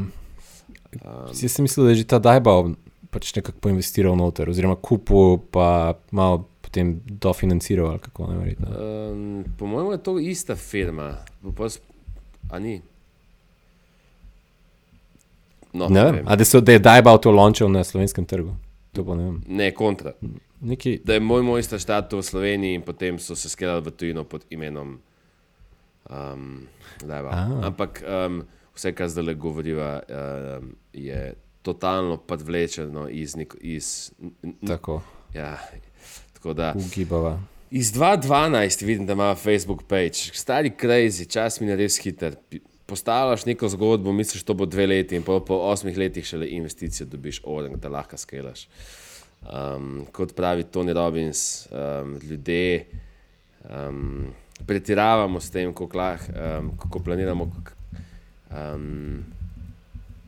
Um, 0.99 1.32
Jaz 1.32 1.51
sem 1.56 1.63
mislil, 1.63 1.86
da 1.88 1.91
je 1.95 2.01
že 2.04 2.08
ta 2.12 2.19
daj 2.19 2.41
bav 2.43 2.73
pač 3.12 3.34
nekako 3.36 3.60
poinvestiral 3.63 4.15
noter, 4.15 4.49
oziroma 4.49 4.77
kupil 4.80 5.39
pa 5.51 5.95
malo 6.15 6.45
potem 6.63 7.01
dofinanciral, 7.06 7.99
kako 7.99 8.32
ne. 8.32 8.56
Um, 8.63 9.43
po 9.60 9.67
mojem 9.67 9.91
je 9.91 10.04
to 10.04 10.19
ista 10.19 10.56
firma, 10.56 11.17
a 12.51 12.60
ni. 12.60 12.82
No, 15.73 15.88
ne 15.88 16.04
vem, 16.04 16.23
ali 16.27 16.45
so 16.45 16.60
da 16.60 16.71
je 16.75 16.80
Dajbal 16.80 17.19
to 17.23 17.32
launchal 17.32 17.71
na 17.71 17.84
slovenskem 17.84 18.25
trgu. 18.25 18.56
Ne, 18.91 19.39
ne, 19.47 19.71
kontra. 19.71 20.12
Neki... 20.62 20.99
Da 21.08 21.13
je 21.13 21.19
moj 21.23 21.43
mojster 21.47 21.80
štat 21.80 22.12
v 22.13 22.19
Sloveniji 22.23 22.75
in 22.75 22.82
potem 22.84 23.19
so 23.19 23.36
se 23.36 23.49
skelali 23.49 23.82
v 23.82 23.91
tujino 23.95 24.23
pod 24.23 24.43
imenom 24.51 24.99
um, 26.12 26.67
Dajbal. 26.99 27.32
Ampak 27.63 28.04
um, 28.04 28.43
vse, 28.76 28.94
kar 28.96 29.10
zdaj 29.10 29.24
le 29.24 29.34
govoriva, 29.34 30.00
um, 30.02 30.76
je 30.94 31.34
totalno 31.62 32.18
podvlečeno 32.18 33.10
iz. 33.10 33.36
iz 33.62 34.12
Tako. 34.68 35.02
Ja, 35.34 35.58
Tako 36.34 36.54
da, 36.54 36.74
Ugibava. 36.76 37.40
Iz 37.72 37.94
2012 37.94 38.86
vidim, 38.86 39.06
da 39.06 39.14
ima 39.14 39.36
Facebook 39.36 39.84
page, 39.88 40.34
stari 40.34 40.72
crazy, 40.82 41.32
čas 41.32 41.60
mi 41.60 41.68
je 41.68 41.76
res 41.76 42.00
hiter. 42.00 42.36
Postavljaš 42.86 43.46
neko 43.46 43.70
zgodbo, 43.70 44.12
misliš, 44.12 44.44
da 44.44 44.54
bo 44.54 44.66
dve 44.66 44.88
leti 44.88 45.16
in 45.16 45.24
po, 45.24 45.40
po 45.46 45.56
osmih 45.56 45.98
letih 45.98 46.26
šele 46.26 46.50
investicijo 46.50 47.08
dobiš, 47.08 47.42
orang, 47.44 47.78
da 47.78 47.90
lahko 47.90 48.18
skelaš. 48.18 48.68
Um, 49.42 50.06
kot 50.12 50.36
pravi 50.36 50.64
Tony 50.64 50.94
Robbins, 50.94 51.68
um, 51.72 52.18
ljudje 52.24 52.86
um, 53.70 54.34
pretiravamo 54.68 55.40
s 55.40 55.52
tem, 55.52 55.74
kako, 55.74 55.98
lah, 55.98 56.28
um, 56.30 56.74
kako 56.78 57.00
planiramo, 57.00 57.52
um, 58.52 59.24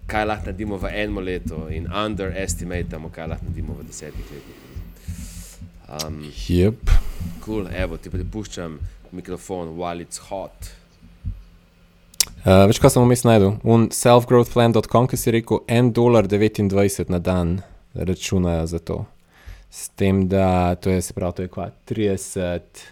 kaj 0.08 0.26
lahko 0.26 0.52
naredimo 0.52 0.78
v 0.78 0.92
enem 0.92 1.20
letu, 1.24 1.68
in 1.72 1.88
underestimatamo, 1.88 3.12
kaj 3.14 3.28
lahko 3.34 3.50
naredimo 3.50 3.78
v 3.80 3.88
desetih 3.88 4.32
letih. 4.32 4.64
Um, 5.94 6.24
yep. 6.50 6.90
Cool, 7.44 7.68
evo, 7.76 7.98
ti 7.98 8.10
pripuščam 8.10 8.80
mikrofon, 9.14 9.76
while 9.78 10.02
it's 10.04 10.18
hot. 10.30 10.72
Uh, 12.44 12.66
veš, 12.68 12.80
kaj 12.84 12.96
sem 12.96 13.04
vmes 13.06 13.24
najdel? 13.28 13.58
Un 13.64 13.88
selfgrowthplan.com, 13.94 15.08
ki 15.08 15.20
si 15.20 15.32
rekel 15.32 15.62
1,29 15.68 15.94
dolar 15.96 16.28
na 17.14 17.20
dan 17.20 17.62
računajo 17.94 18.66
za 18.68 18.80
to. 18.80 19.04
S 19.72 19.90
tem, 19.90 20.28
da 20.30 20.76
to 20.76 20.92
je, 20.92 21.02
se 21.02 21.14
pravi, 21.14 21.34
to 21.38 21.46
je 21.46 21.54
kva 21.54 21.70
30. 21.90 22.84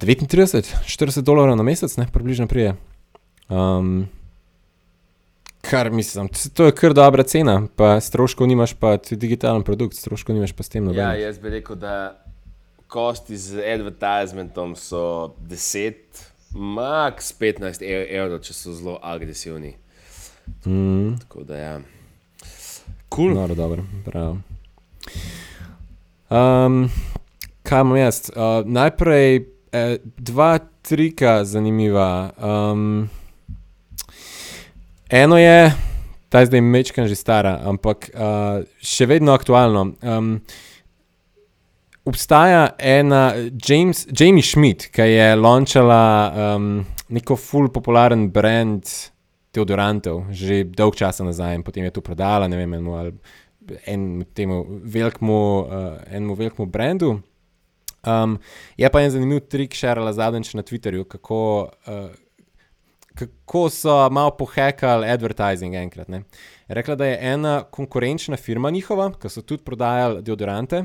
39, 0.00 0.74
40 0.86 1.22
dolarjev 1.22 1.56
na 1.56 1.62
mesec, 1.62 1.96
ne, 1.96 2.08
približno 2.12 2.46
prije. 2.46 2.74
Um, 3.50 4.08
Kar 5.60 5.90
mislim, 5.90 6.28
to 6.54 6.64
je 6.64 6.72
kar 6.72 6.94
dobra 6.94 7.22
cena, 7.22 7.62
pa 7.76 8.00
stroškov 8.00 8.48
nimaš, 8.48 8.72
pa 8.74 8.96
ti 8.96 9.16
digitalen 9.16 9.62
produkt, 9.62 9.96
stroškov 9.96 10.34
nimaš 10.34 10.52
pa 10.52 10.62
s 10.62 10.68
tem. 10.68 10.88
Ja, 10.94 11.12
jaz 11.14 11.38
bi 11.38 11.50
rekel, 11.52 11.76
da 11.76 12.24
kosti 12.88 13.36
z 13.36 13.60
advertisementom 13.74 14.74
so 14.76 15.34
10, 15.48 15.94
max 16.54 17.34
15 17.38 17.84
e-, 17.84 18.06
evrov, 18.16 18.40
če 18.40 18.56
so 18.56 18.72
zelo 18.74 18.96
agresivni. 19.02 19.76
Mm. 20.64 21.20
Tako 21.20 21.44
da 21.44 21.60
ja. 21.60 21.76
Cool. 23.14 23.36
No, 23.36 23.46
dobro, 23.54 23.84
prav. 24.04 24.40
Um, 26.30 26.82
kaj 27.62 27.86
imam 27.86 27.96
jaz? 28.00 28.24
Uh, 28.32 28.66
najprej 28.66 29.44
eh, 29.72 29.96
dva 30.16 30.58
trika 30.82 31.44
zanimiva. 31.44 32.30
Um, 32.38 33.10
Eno 35.10 35.38
je, 35.38 35.72
ta 36.28 36.40
je 36.40 36.46
zdaj 36.46 36.60
mečkan 36.60 37.08
že 37.10 37.18
stara, 37.18 37.56
ampak 37.66 38.12
uh, 38.14 38.62
še 38.78 39.08
vedno 39.10 39.34
aktualno. 39.34 39.98
Um, 40.06 40.36
obstaja 42.06 42.76
ena 42.78 43.34
James, 43.50 44.04
Jamie 44.06 44.46
Schmidt, 44.46 44.86
ki 44.94 45.08
je 45.10 45.26
launčala 45.34 46.04
um, 46.30 46.68
neko 47.10 47.34
full 47.34 47.72
popularen 47.74 48.28
brand 48.30 48.86
deodorantov, 49.50 50.30
že 50.30 50.62
dolg 50.70 50.94
časa 50.94 51.26
nazaj 51.26 51.58
in 51.58 51.66
potem 51.66 51.90
je 51.90 51.96
to 51.98 52.06
prodala, 52.06 52.46
ne 52.46 52.54
vem, 52.54 52.78
enemu, 52.78 53.10
enemu 53.82 54.62
velikemu, 54.94 55.42
uh, 55.66 55.92
enemu 56.06 56.38
velikemu 56.38 56.70
brandu. 56.70 57.16
Um, 58.06 58.38
je 58.78 58.86
pa 58.86 59.02
en 59.02 59.10
zanimiv 59.10 59.42
trik, 59.50 59.74
še 59.74 59.98
rala 59.98 60.14
zadnjič 60.14 60.54
na 60.54 60.62
Twitterju, 60.62 61.10
kako. 61.18 61.42
Uh, 61.82 62.10
kako 63.14 63.70
so 63.70 64.10
malo 64.10 64.30
pohekali 64.36 65.08
advertising 65.08 65.74
enkrat. 65.74 66.08
Ne. 66.08 66.22
Rekla, 66.68 66.94
da 66.94 67.06
je 67.06 67.18
ena 67.20 67.62
konkurenčna 67.70 68.36
firma 68.36 68.70
njihova, 68.70 69.12
ki 69.22 69.28
so 69.28 69.42
tudi 69.42 69.64
prodajali 69.64 70.22
deodorante, 70.22 70.84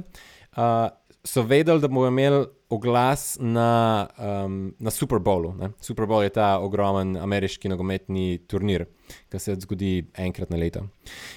uh, 0.58 0.88
so 1.24 1.42
vedeli, 1.42 1.82
da 1.82 1.88
bomo 1.88 2.08
imeli 2.08 2.46
oglas 2.70 3.38
na, 3.40 4.08
um, 4.46 4.76
na 4.80 4.92
Super 4.92 5.20
Bowlu. 5.20 5.54
Ne. 5.54 5.70
Super 5.82 6.06
Bowl 6.06 6.24
je 6.24 6.30
ta 6.30 6.60
ogromen 6.60 7.18
ameriški 7.18 7.70
nogometni 7.70 8.38
turnir, 8.48 8.86
ki 9.30 9.40
se 9.40 9.56
zgodi 9.62 10.08
enkrat 10.18 10.50
na 10.50 10.58
leto. 10.58 10.88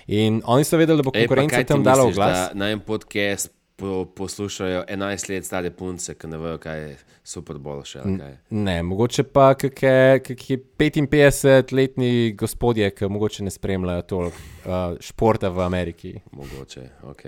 In 0.06 0.42
oni 0.44 0.64
so 0.64 0.80
vedeli, 0.80 1.02
da 1.02 1.06
bo 1.06 1.12
konkurenca 1.12 1.64
tam 1.64 1.84
dala 1.84 2.08
oglas. 2.08 2.50
Na 2.54 2.70
en 2.72 2.80
podcast 2.80 3.57
po, 3.78 4.04
poslušajo 4.04 4.84
11 4.88 5.30
let 5.30 5.46
stare 5.46 5.70
punce, 5.70 6.14
ki 6.14 6.26
ne 6.26 6.38
vejo, 6.38 6.58
kaj 6.58 6.80
je 6.82 6.96
super 7.22 7.60
bol 7.62 7.84
še. 7.86 8.02
Ne, 8.50 8.80
mogoče 8.82 9.22
pa 9.30 9.52
kakšni 9.54 10.58
55-letni 10.80 12.32
gospodje, 12.38 12.90
ki 12.90 13.10
mogoče 13.14 13.46
ne 13.46 13.54
spremljajo 13.54 14.06
toliko 14.10 14.42
uh, 14.66 14.98
športa 15.00 15.52
v 15.54 15.62
Ameriki. 15.66 16.16
Mogoče, 16.32 16.88
ok, 17.06 17.24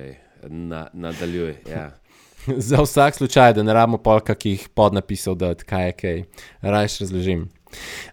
Na, 0.48 0.86
nadaljuj. 0.92 1.54
Ja. 1.68 1.90
Za 2.70 2.82
vsak 2.82 3.14
slučaj, 3.14 3.54
da 3.54 3.62
ne 3.62 3.74
rabimo 3.76 3.98
polka, 4.02 4.34
ki 4.34 4.56
jih 4.56 4.68
pod 4.74 4.96
napisal, 4.96 5.36
da 5.36 5.52
kaj 5.54 5.86
je 5.86 5.96
kaj, 6.02 6.22
rajš 6.62 7.00
razložim. 7.04 7.44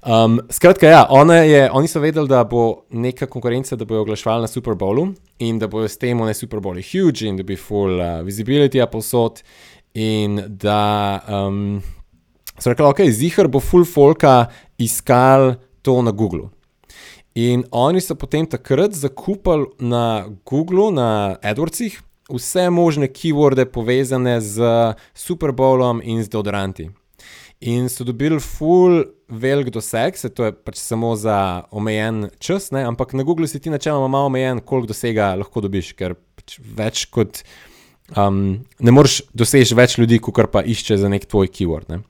Um, 0.06 0.40
skratka, 0.50 0.88
ja, 0.88 1.34
je, 1.34 1.70
oni 1.72 1.88
so 1.88 2.00
vedeli, 2.00 2.28
da 2.28 2.44
bo 2.44 2.86
neka 2.90 3.26
konkurenca, 3.26 3.76
da 3.76 3.86
bojo 3.86 4.02
oglaševali 4.02 4.42
na 4.42 4.48
Super 4.48 4.76
Bowlu 4.76 5.08
in 5.40 5.60
da 5.60 5.68
bojo 5.68 5.88
s 5.88 5.98
tem 5.98 6.18
na 6.18 6.34
Super 6.34 6.60
Bowlu 6.60 6.82
huge 6.82 7.28
in 7.28 7.38
da 7.38 7.44
bi 7.44 7.56
full 7.56 8.00
uh, 8.00 8.22
visibility 8.26 8.82
posod 8.92 9.42
in 9.94 10.44
da 10.48 11.20
um, 11.28 11.82
so 12.60 12.70
rekli, 12.70 12.86
ok, 12.86 13.02
zihar 13.12 13.48
bo 13.48 13.60
full 13.60 13.86
folka 13.86 14.46
iskal 14.78 15.56
to 15.82 16.02
na 16.02 16.12
Google. 16.12 16.50
In 17.36 17.64
oni 17.72 18.02
so 18.02 18.16
potem 18.16 18.46
takrat 18.50 18.94
zakupili 18.94 19.66
na 19.80 20.26
Googlu, 20.46 20.92
na 20.92 21.38
AdWordsih, 21.42 22.00
vse 22.34 22.70
možne 22.70 23.08
keyworde 23.08 23.66
povezane 23.66 24.42
z 24.42 24.62
Super 25.14 25.52
Bowlom 25.52 26.02
in 26.04 26.24
z 26.24 26.30
deodoranti. 26.30 26.90
In 27.60 27.90
so 27.90 28.06
dobili 28.06 28.38
full 28.40 29.02
velik 29.28 29.72
doseg, 29.74 30.18
se 30.18 30.30
to 30.30 30.46
je 30.46 30.54
pač 30.54 30.78
samo 30.78 31.16
za 31.18 31.64
omejen 31.72 32.30
čas, 32.40 32.70
ne? 32.72 32.84
ampak 32.86 33.16
na 33.18 33.24
Googlu 33.26 33.48
si 33.48 33.60
ti 33.60 33.72
načeloma 33.74 34.08
malo 34.08 34.30
omejen, 34.30 34.62
koliko 34.62 34.92
dosega 34.94 35.34
lahko 35.36 35.64
dobiš, 35.66 35.96
ker 35.98 36.14
pač 36.38 36.60
več 36.62 37.08
kot 37.10 37.42
um, 38.16 38.60
ne 38.80 38.94
moreš 38.94 39.24
doseči 39.34 39.76
več 39.78 39.98
ljudi, 39.98 40.20
kot 40.22 40.52
pa 40.54 40.62
išče 40.62 41.00
za 41.02 41.10
nek 41.10 41.26
tvoj 41.26 41.50
keyword. 41.50 41.90
Ne? 41.90 42.04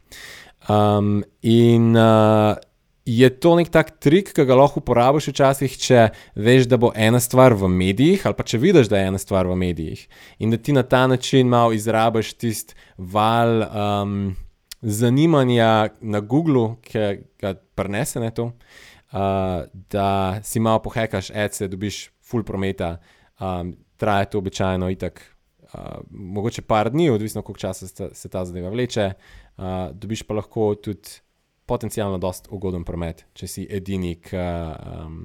Um, 0.67 1.21
in 1.41 1.95
uh, 1.95 2.59
je 3.07 3.29
to 3.39 3.53
nek 3.55 3.71
tak 3.71 3.93
trik, 4.03 4.33
ki 4.35 4.43
ga 4.43 4.57
lahko 4.59 4.81
uporabiš 4.83 5.29
včasih, 5.31 5.77
če 5.79 6.01
veš, 6.35 6.67
da 6.67 6.75
bo 6.75 6.91
ena 6.91 7.21
stvar 7.23 7.55
v 7.55 7.69
medijih, 7.71 8.25
ali 8.27 8.35
pa 8.35 8.43
če 8.43 8.59
vidiš, 8.59 8.91
da 8.91 8.99
je 8.99 9.13
ena 9.13 9.21
stvar 9.21 9.47
v 9.47 9.55
medijih, 9.63 10.03
in 10.43 10.51
da 10.51 10.59
ti 10.59 10.75
na 10.75 10.83
ta 10.83 11.05
način 11.07 11.47
malo 11.47 11.71
izrabiš 11.71 12.33
tisti 12.35 12.75
val. 12.97 13.63
Um, 13.71 14.35
zanimanja 14.87 15.89
na 16.01 16.19
Googlu, 16.19 16.75
ki 16.81 16.99
ga 17.39 17.53
prenese 17.75 18.19
na 18.19 18.31
to, 18.31 18.45
uh, 18.45 19.67
da 19.73 20.39
si 20.43 20.59
malo 20.59 20.79
pohekaš, 20.83 21.31
ece, 21.35 21.67
dobiš 21.67 22.07
full 22.23 22.43
prometa, 22.43 22.97
um, 23.39 23.75
traja 23.97 24.25
to 24.25 24.39
običajno 24.39 24.89
itak. 24.89 25.21
Uh, 25.67 25.99
mogoče 26.09 26.61
par 26.61 26.89
dni, 26.91 27.09
odvisno 27.09 27.41
koliko 27.41 27.59
časa 27.59 27.87
se, 27.87 28.09
se 28.13 28.29
ta 28.29 28.45
zadeva 28.45 28.69
vleče, 28.69 29.11
uh, 29.57 29.63
dobiš 29.93 30.23
pa 30.23 30.33
lahko 30.33 30.75
tudi 30.75 31.19
potencialno 31.65 32.17
dost 32.17 32.47
ugoden 32.51 32.85
promet, 32.87 33.25
če 33.35 33.47
si 33.47 33.67
edini, 33.69 34.15
ki 34.23 34.39
um, 34.39 35.17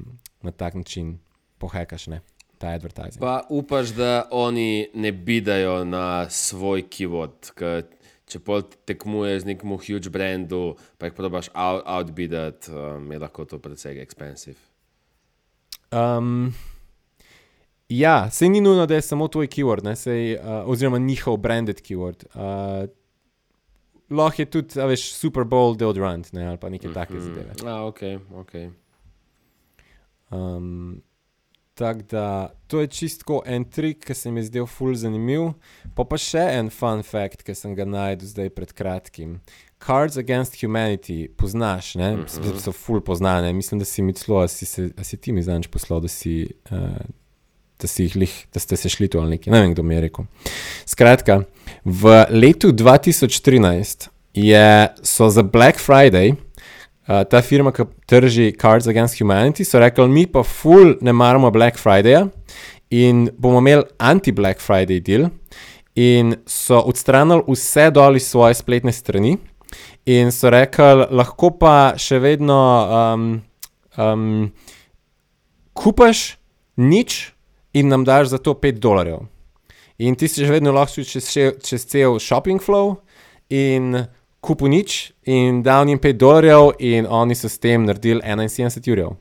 na 0.43 0.51
tak 0.51 0.75
način 0.75 1.21
pohekaš 1.63 2.09
ne, 2.11 2.19
ta 2.59 2.75
advertising. 2.75 3.21
Pa 3.23 3.45
upaš, 3.51 3.95
da 3.95 4.27
oni 4.31 4.89
ne 4.95 5.13
bidajo 5.13 5.85
na 5.85 6.27
svoj 6.31 6.83
keyword, 6.91 7.53
če 8.33 8.41
pol 8.45 8.65
tekmuješ 8.89 9.45
z 9.45 9.51
nekim 9.53 9.75
huge 9.77 10.11
brandu, 10.13 10.75
pa 10.99 11.09
jih 11.09 11.17
probaš 11.17 11.51
outbidati, 11.55 12.73
um, 12.73 13.11
je 13.13 13.21
lahko 13.23 13.47
to 13.49 13.61
precej 13.63 14.01
expensive. 14.03 14.59
Um, 15.93 16.55
ja, 17.89 18.31
se 18.31 18.49
ni 18.49 18.61
nujno, 18.65 18.87
da 18.89 18.97
je 18.97 19.05
samo 19.05 19.29
tvoj 19.29 19.51
keyword, 19.53 19.89
sej, 19.97 20.37
uh, 20.39 20.65
oziroma 20.71 20.99
njihov 20.99 21.37
branded 21.37 21.83
keyword. 21.85 22.25
Uh, 22.33 22.89
lahko 24.13 24.43
je 24.43 24.51
tudi, 24.51 24.81
veš, 24.89 25.13
Super 25.15 25.45
Bowl 25.45 25.77
deodorant 25.77 26.33
ne, 26.33 26.47
ali 26.49 26.59
pa 26.59 26.69
nekaj 26.69 26.89
mm 26.89 26.93
-hmm. 26.93 26.95
takega 26.95 27.21
zadeve. 27.21 27.53
Ah, 27.67 27.85
ok, 27.85 28.01
ok. 28.35 28.53
Um, 30.31 31.03
Tako 31.75 32.01
da 32.11 32.53
to 32.67 32.81
je 32.81 32.87
čisto 32.87 33.43
en 33.47 33.65
trik, 33.65 34.05
ki 34.05 34.15
se 34.15 34.31
mi 34.31 34.41
je 34.41 34.45
zdel 34.45 34.67
ful 34.67 34.95
zanimiv. 34.95 35.55
Pa 35.97 36.05
pa 36.05 36.19
še 36.21 36.43
en 36.59 36.69
fun 36.71 37.01
fact, 37.03 37.43
ki 37.47 37.55
sem 37.57 37.75
ga 37.75 37.87
najdel 37.89 38.29
zdaj 38.29 38.51
pred 38.53 38.75
kratkim. 38.77 39.39
Cards 39.83 40.19
Against 40.21 40.61
Humanity, 40.61 41.29
poznaš, 41.37 41.95
ne? 41.95 42.17
Mm 42.17 42.25
-hmm. 42.25 42.61
so 42.61 42.73
ful 42.73 43.01
poznane. 43.01 43.53
Mislim, 43.53 43.79
da 43.79 43.85
si 43.85 44.03
mi 44.03 44.13
celo, 44.13 44.39
a 44.39 44.49
si, 44.49 44.67
se, 44.67 44.91
a 44.97 45.05
si 45.05 45.17
ti 45.17 45.33
mi 45.33 45.43
znaš 45.43 45.67
poslal, 45.67 46.01
da 46.01 46.09
si. 46.09 46.55
Uh, 46.71 46.79
Da, 47.83 47.89
lih, 48.15 48.47
da 48.55 48.61
ste 48.61 48.77
se 48.77 48.89
šli 48.89 49.09
tu 49.09 49.19
ali 49.19 49.31
nekaj, 49.31 49.53
ne 49.53 49.61
vem, 49.61 49.73
kdo 49.73 49.83
mi 49.83 49.95
je 49.95 50.01
rekel. 50.01 50.25
Skratka, 50.87 51.43
v 51.85 52.27
letu 52.31 52.69
2013 52.69 54.09
je, 54.35 54.89
so 55.03 55.29
za 55.29 55.43
Black 55.43 55.81
Friday 55.81 56.35
uh, 57.13 57.25
ta 57.29 57.43
firma, 57.43 57.73
ki 57.73 57.85
trži 58.09 58.53
Cards 58.61 58.89
Against 58.89 59.21
Humanity, 59.21 59.65
so 59.65 59.81
rekli, 59.83 60.09
mi 60.09 60.25
pa 60.27 60.43
ful 60.43 60.97
ne 61.05 61.13
maramo 61.13 61.51
Black 61.53 61.81
Fridaya 61.81 62.27
in 62.93 63.29
bomo 63.39 63.61
imeli 63.61 63.85
anti-Black 63.99 64.61
Friday 64.61 65.01
deal. 65.01 65.29
In 65.95 66.37
so 66.49 66.81
odstranili 66.89 67.45
vse 67.49 67.91
dol 67.93 68.17
iz 68.17 68.31
svoje 68.31 68.57
spletne 68.57 68.93
strani, 68.93 69.37
in 70.09 70.33
so 70.33 70.51
rekli, 70.53 71.09
lahko 71.13 71.53
pa 71.61 71.93
še 72.01 72.21
vedno 72.23 72.61
um, 72.89 73.27
um, 74.01 74.49
kupaš 75.77 76.39
nič 76.81 77.33
in 77.77 77.93
nam 77.93 78.05
daš 78.09 78.33
za 78.33 78.41
to 78.41 78.57
5 78.57 78.81
dolarjev. 78.81 79.29
In 80.01 80.17
ti 80.17 80.29
si 80.29 80.45
že 80.45 80.53
vedno 80.53 80.73
lahko 80.73 81.05
čez, 81.05 81.29
čez 81.61 81.85
cel 81.87 82.19
shopping 82.19 82.61
flow, 82.61 82.97
in 83.53 84.07
kupil 84.43 84.73
nič 84.75 85.13
in 85.25 85.63
dal 85.63 85.87
jim 85.89 86.01
5 86.03 86.19
dolarjev, 86.19 86.73
in 86.83 87.07
oni 87.07 87.35
so 87.39 87.49
s 87.49 87.63
tem 87.63 87.87
naredili 87.87 88.21
71 88.21 88.83
jurjev. 88.87 89.15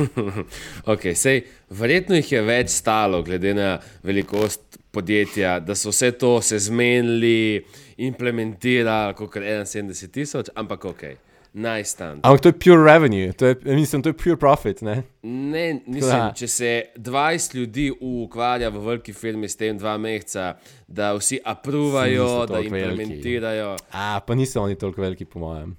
okay, 0.92 1.12
sej, 1.18 1.42
verjetno 1.68 2.16
jih 2.16 2.32
je 2.32 2.42
več 2.46 2.70
stalo, 2.72 3.20
glede 3.26 3.52
na 3.54 3.72
velikost 4.06 4.78
podjetja, 4.94 5.58
da 5.60 5.74
so 5.74 5.92
vse 5.92 6.12
to 6.18 6.38
se 6.42 6.58
zmenili, 6.58 7.64
implementirali, 7.98 9.18
kot 9.18 9.36
71 9.36 10.14
tisoč, 10.14 10.54
ampak 10.54 10.86
ok 10.94 11.04
najstan. 11.52 12.20
Ampak 12.22 12.40
to 12.40 12.48
je 12.48 12.52
pure 12.52 12.84
revenue, 12.84 13.32
to 13.32 13.46
je, 13.46 13.56
mislim, 13.64 14.02
to 14.02 14.08
je 14.08 14.16
pure 14.16 14.36
profit. 14.36 14.82
Ne, 14.82 15.02
ne 15.22 15.80
mislim, 15.86 16.34
če 16.34 16.48
se 16.48 16.70
20 16.96 17.54
ljudi 17.54 17.90
ukvarja 18.00 18.70
v 18.70 18.84
veliki 18.86 19.12
firmi 19.12 19.48
s 19.48 19.56
tem 19.56 19.78
dva 19.78 19.96
meseca, 19.98 20.54
da 20.86 21.12
vsi 21.18 21.40
apruvajo, 21.44 22.46
da 22.46 22.60
implementirajo. 22.60 23.66
Veliki. 23.66 23.90
A, 23.92 24.20
pa 24.26 24.34
niso 24.34 24.62
oni 24.62 24.78
toliko 24.78 25.02
veliki, 25.02 25.24
po 25.24 25.42
mojem. 25.42 25.76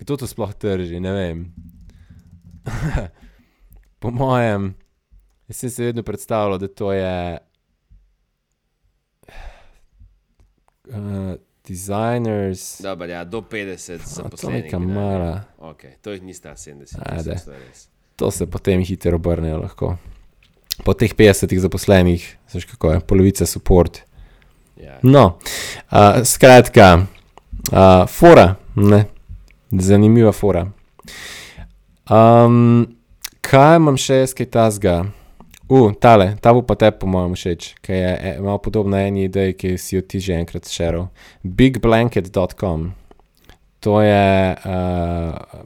Kdo 0.00 0.16
to 0.16 0.26
sploh 0.26 0.54
trži, 0.54 1.00
ne 1.00 1.12
vem. 1.12 1.44
po 4.02 4.10
mojem, 4.10 4.74
jaz 5.48 5.56
sem 5.56 5.70
se 5.70 5.84
vedno 5.84 6.02
predstavljal, 6.02 6.58
da 6.58 6.68
to 6.68 6.92
je. 6.92 7.38
Uh, 10.90 11.36
designers. 11.70 12.80
Dobar, 12.82 13.08
ja, 13.08 13.24
do 13.24 13.40
50 13.40 14.00
zaposlenih. 14.04 14.70
To 14.70 14.76
je 14.76 14.86
mala. 14.86 15.44
Okay, 15.58 15.94
to 16.02 16.12
jih 16.12 16.22
ni 16.22 16.34
sta 16.34 16.56
70. 16.58 16.98
Ajde. 16.98 17.36
To 18.16 18.30
se 18.30 18.46
potem 18.46 18.82
hitro 18.82 19.16
obrne 19.16 19.54
lahko. 19.56 19.94
Po 20.84 20.94
teh 20.94 21.14
50 21.14 21.58
zaposlenih, 21.58 22.36
znaš 22.50 22.64
kako 22.64 22.92
je, 22.92 23.00
polovica 23.00 23.46
support. 23.46 24.02
Ja. 24.76 24.98
No, 25.02 25.38
uh, 25.92 26.24
skratka, 26.24 27.06
uh, 27.72 28.08
fora, 28.08 28.54
ne, 28.74 29.04
zanimiva 29.70 30.32
fora. 30.32 30.66
Um, 32.10 32.96
kaj 33.44 33.76
imam 33.76 34.00
še 34.00 34.24
jaz, 34.24 34.34
kaj 34.34 34.48
tasga? 34.56 34.94
Uh, 35.70 35.92
tale, 35.94 36.34
ta 36.42 36.50
bo 36.50 36.64
pa 36.66 36.74
te, 36.74 36.88
po 36.90 37.06
mojem, 37.06 37.36
všeč, 37.38 37.66
ki 37.78 37.94
je 37.94 38.10
e, 38.10 38.30
malo 38.42 38.58
podobna 38.58 39.04
eni 39.06 39.28
ideji, 39.28 39.54
ki 39.54 39.68
si 39.78 39.94
jo 39.94 40.02
ti 40.02 40.18
že 40.18 40.34
enkrat 40.34 40.66
šeril. 40.66 41.04
Bigblanket.com. 41.46 42.88
To 43.86 44.00
je 44.02 44.24
uh, 44.66 45.60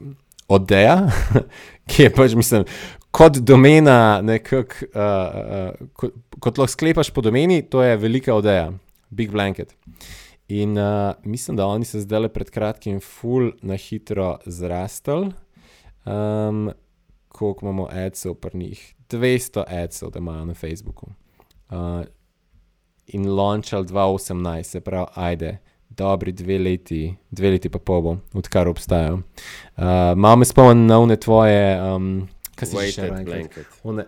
odeja, 0.45 1.09
ki 1.89 2.05
je 2.05 2.11
pač, 2.13 2.37
mislim, 2.37 2.67
kot 3.09 3.41
domena, 3.41 4.21
nekako, 4.21 4.85
uh, 4.93 5.01
uh, 5.01 5.89
kot, 5.97 6.13
kot 6.37 6.61
lahko 6.61 6.75
sklepaš 6.77 7.09
po 7.09 7.25
domeni, 7.25 7.63
to 7.65 7.81
je 7.81 7.97
velika 7.97 8.37
odeja, 8.37 8.69
Big 9.09 9.33
Blanket. 9.33 9.73
In 10.53 10.77
uh, 10.77 11.17
mislim, 11.25 11.57
da 11.57 11.65
oni 11.65 11.89
so 11.89 11.97
zdaj 11.97 12.27
le 12.27 12.29
pred 12.29 12.53
kratkim, 12.53 13.01
full 13.01 13.55
na 13.65 13.73
hitro 13.73 14.35
zrastel. 14.45 15.31
Um, 16.05 16.69
koliko 17.35 17.65
imamo 17.65 17.87
adsov 17.91 18.37
pri 18.37 18.57
njih. 18.57 18.91
200 19.11 19.63
adsov, 19.67 20.11
da 20.11 20.19
imajo 20.19 20.45
na 20.45 20.53
Facebooku. 20.53 21.07
Uh, 21.69 22.05
in 23.07 23.29
launchal 23.29 23.83
2018, 23.83 24.63
se 24.63 24.81
pravi, 24.81 25.07
ajde, 25.15 25.57
dobri 25.89 26.31
dve 26.31 26.57
leti, 26.59 27.15
dve 27.31 27.51
leti 27.51 27.69
pa 27.69 27.79
pol, 27.79 28.17
odkar 28.33 28.67
obstajajo. 28.67 29.13
Uh, 29.15 29.83
Malo 30.15 30.35
me 30.35 30.45
spomni 30.45 30.87
na 30.87 30.99
une 30.99 31.15
tvoje, 31.15 31.81
um, 31.81 32.27
kaj 32.55 32.67
si 32.67 32.91
še 32.97 33.09
rekel? 33.09 34.05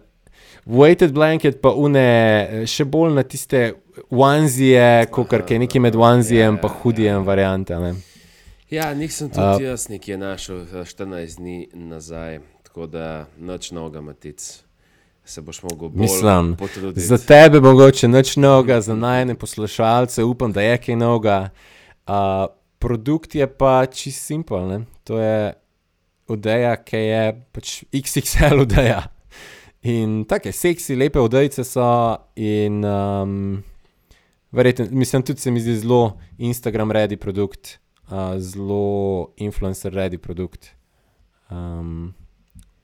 Weighted 0.67 1.13
blanket, 1.15 1.61
pa 1.63 1.71
une, 1.71 2.03
še 2.67 2.83
bolj 2.83 3.13
na 3.15 3.23
tiste 3.23 3.77
onesie, 4.11 5.07
kot 5.15 5.31
je 5.31 5.59
nekaj 5.63 5.81
med 5.81 5.95
onesijem 5.95 6.57
in 6.57 6.59
ja, 6.63 6.73
hudijem, 6.81 7.21
ja. 7.21 7.23
variante. 7.23 7.79
Ne? 7.79 7.93
Ja, 8.69 8.91
nisem 8.93 9.29
tudi 9.31 9.63
uh, 9.63 9.69
jaz 9.71 9.87
nekje 9.87 10.17
našel 10.19 10.65
14 10.67 11.39
dni 11.39 11.69
nazaj 11.71 12.41
tako 12.77 12.87
da 12.87 13.25
noč 13.37 13.71
noga, 13.71 14.01
matic. 14.01 14.63
Se 15.27 15.41
boš 15.41 15.61
mogel 15.63 15.89
bolj 15.89 16.55
potruditi. 16.57 17.01
Za 17.01 17.17
tebe 17.17 17.59
mogoče 17.59 18.07
noč 18.07 18.35
noga, 18.35 18.81
za 18.81 18.95
najne 18.95 19.35
poslušalce 19.35 20.23
upam, 20.23 20.51
da 20.51 20.61
je 20.61 20.77
kaj 20.77 20.95
noga. 20.95 21.49
Uh, 22.07 22.13
produkt 22.79 23.35
je 23.35 23.47
pa 23.47 23.85
čist 23.85 24.23
simpel. 24.25 24.85
To 25.03 25.19
je 25.19 25.53
odeja, 26.27 26.75
ki 26.79 26.97
je 26.97 27.23
pač 27.51 27.73
XXL 27.91 28.63
odeja. 28.63 29.01
In 29.87 30.23
tako 30.27 30.47
je, 30.47 30.53
seksi, 30.53 30.95
lepe 30.95 31.19
odejce 31.19 31.63
so 31.63 31.87
in 32.35 32.79
um, 32.85 33.63
verjetno, 34.51 34.87
mislim, 34.91 35.23
tudi 35.23 35.43
se 35.43 35.51
mi 35.51 35.59
zdi 35.59 35.75
zelo 35.83 36.17
Instagram 36.37 36.91
ready 36.91 37.15
produkt, 37.15 37.79
uh, 38.11 38.39
zelo 38.39 39.33
influencer 39.37 39.93
ready 39.93 40.17
produkt. 40.17 40.71
Um, 41.51 42.13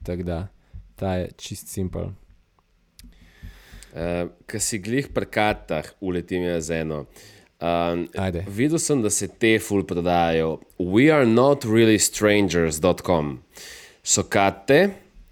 tako 0.04 0.24
da, 0.24 0.48
ta 0.96 1.16
je 1.16 1.32
čist 1.38 1.68
simpel. 1.68 2.12
Uh, 3.94 4.32
Ker 4.50 4.62
si 4.62 4.80
glih 4.82 5.12
pri 5.14 5.28
kartah, 5.30 5.91
uletim 6.02 6.48
jaz 6.48 6.72
eno. 6.74 7.06
Um, 7.64 8.08
videl 8.50 8.80
sem, 8.82 9.00
da 9.06 9.12
se 9.14 9.28
te 9.30 9.56
ful 9.62 9.86
prodajajo. 9.88 10.58
We 10.80 11.12
are 11.14 11.26
not 11.30 11.64
really 11.64 12.00
strangers.com. 12.02 13.38
So 14.04 14.26
karte, 14.28 14.80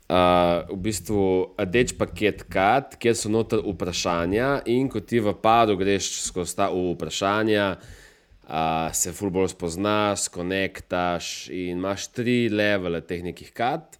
uh, 0.07 0.69
v 0.69 0.77
bistvu 0.85 1.23
rdeč 1.59 1.95
paket 1.97 2.45
kart, 2.51 2.95
kjer 3.01 3.17
so 3.17 3.31
noter 3.33 3.63
vprašanja, 3.65 4.61
in 4.71 4.87
ko 4.93 5.01
ti 5.03 5.19
v 5.19 5.33
padu 5.43 5.75
greš 5.79 6.11
skozi 6.29 6.55
ta 6.61 6.69
vprašanja, 6.71 7.65
uh, 7.75 8.91
se 8.95 9.11
ful 9.17 9.33
bolj 9.33 9.51
spoznaš, 9.55 10.29
konektaš 10.31 11.49
in 11.49 11.81
imaš 11.81 12.11
tri 12.15 12.45
levele 12.47 13.01
teh 13.01 13.25
nekih 13.25 13.51
kart. 13.57 13.99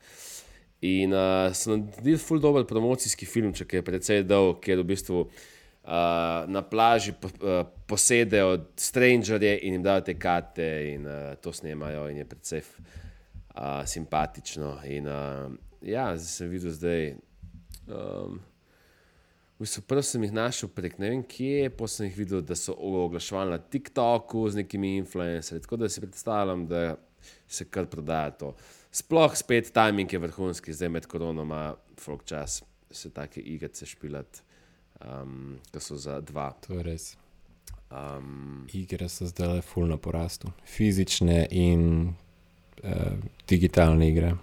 In 0.81 1.13
uh, 1.13 1.53
so 1.53 1.75
naredili 1.75 2.17
ful 2.17 2.39
dober 2.41 2.65
promocijski 2.65 3.25
film, 3.29 3.53
če 3.53 3.67
je 3.69 3.83
precej 3.85 4.23
dolg, 4.25 4.57
kjer 4.63 4.81
v 4.81 4.87
bistvu 4.89 5.19
uh, 5.21 5.31
na 6.49 6.63
plaži 6.65 7.13
po, 7.13 7.29
uh, 7.41 7.61
posedejo 7.85 8.55
strangerje 8.75 9.59
in 9.61 9.77
jim 9.77 9.83
dajo 9.85 10.01
te 10.07 10.17
karte 10.17 10.69
in 10.93 11.05
uh, 11.05 11.35
to 11.41 11.53
snemajo 11.53 12.07
in 12.09 12.23
je 12.23 12.25
precej 12.25 12.63
uh, 12.65 13.83
simpatično. 13.85 14.79
In 14.89 15.09
uh, 15.09 15.51
ja, 15.85 16.11
zdaj 16.17 16.31
sem 16.33 16.49
videl 16.49 16.73
zdaj. 16.73 17.13
Um, 17.87 18.39
V 19.61 19.63
bistvu, 19.63 19.83
prvo 19.85 20.01
sem 20.01 20.23
jih 20.25 20.31
našel 20.33 20.69
prek 20.73 20.95
ne 20.97 21.11
vem 21.11 21.19
kje, 21.21 21.67
potem 21.77 21.91
sem 21.93 22.07
jih 22.07 22.15
videl, 22.17 22.39
da 22.41 22.55
so 22.57 22.73
oglaševali 22.73 23.53
na 23.53 23.59
TikToku 23.61 24.47
z 24.49 24.63
nekimi 24.63 24.95
influencerji. 24.97 25.61
Tako 25.61 25.77
da 25.77 25.89
si 25.89 26.01
predstavljam, 26.01 26.63
da 26.65 26.95
se 27.45 27.67
kar 27.69 27.85
prodaja 27.85 28.31
to. 28.39 28.55
Sploh 28.91 29.35
spet 29.35 29.71
timing 29.73 30.13
je 30.13 30.19
vrhunski, 30.19 30.73
zdaj 30.73 30.89
med 30.89 31.05
koronama, 31.07 31.75
folk 31.99 32.25
čas 32.25 32.63
se 32.91 33.09
take 33.09 33.39
igre 33.39 33.69
špilat, 33.85 34.41
um, 34.99 35.59
ki 35.71 35.79
so 35.79 35.95
za 35.95 36.19
dva. 36.19 36.51
To 36.67 36.73
je 36.73 36.83
res. 36.83 37.05
Um, 37.91 38.67
igre 38.73 39.07
so 39.09 39.25
zdaj 39.27 39.47
le 39.47 39.61
fulno 39.61 39.97
porastu, 39.97 40.51
fizične 40.67 41.45
in 41.51 42.13
uh, 42.83 43.15
digitalne 43.47 44.09
igre. 44.11 44.33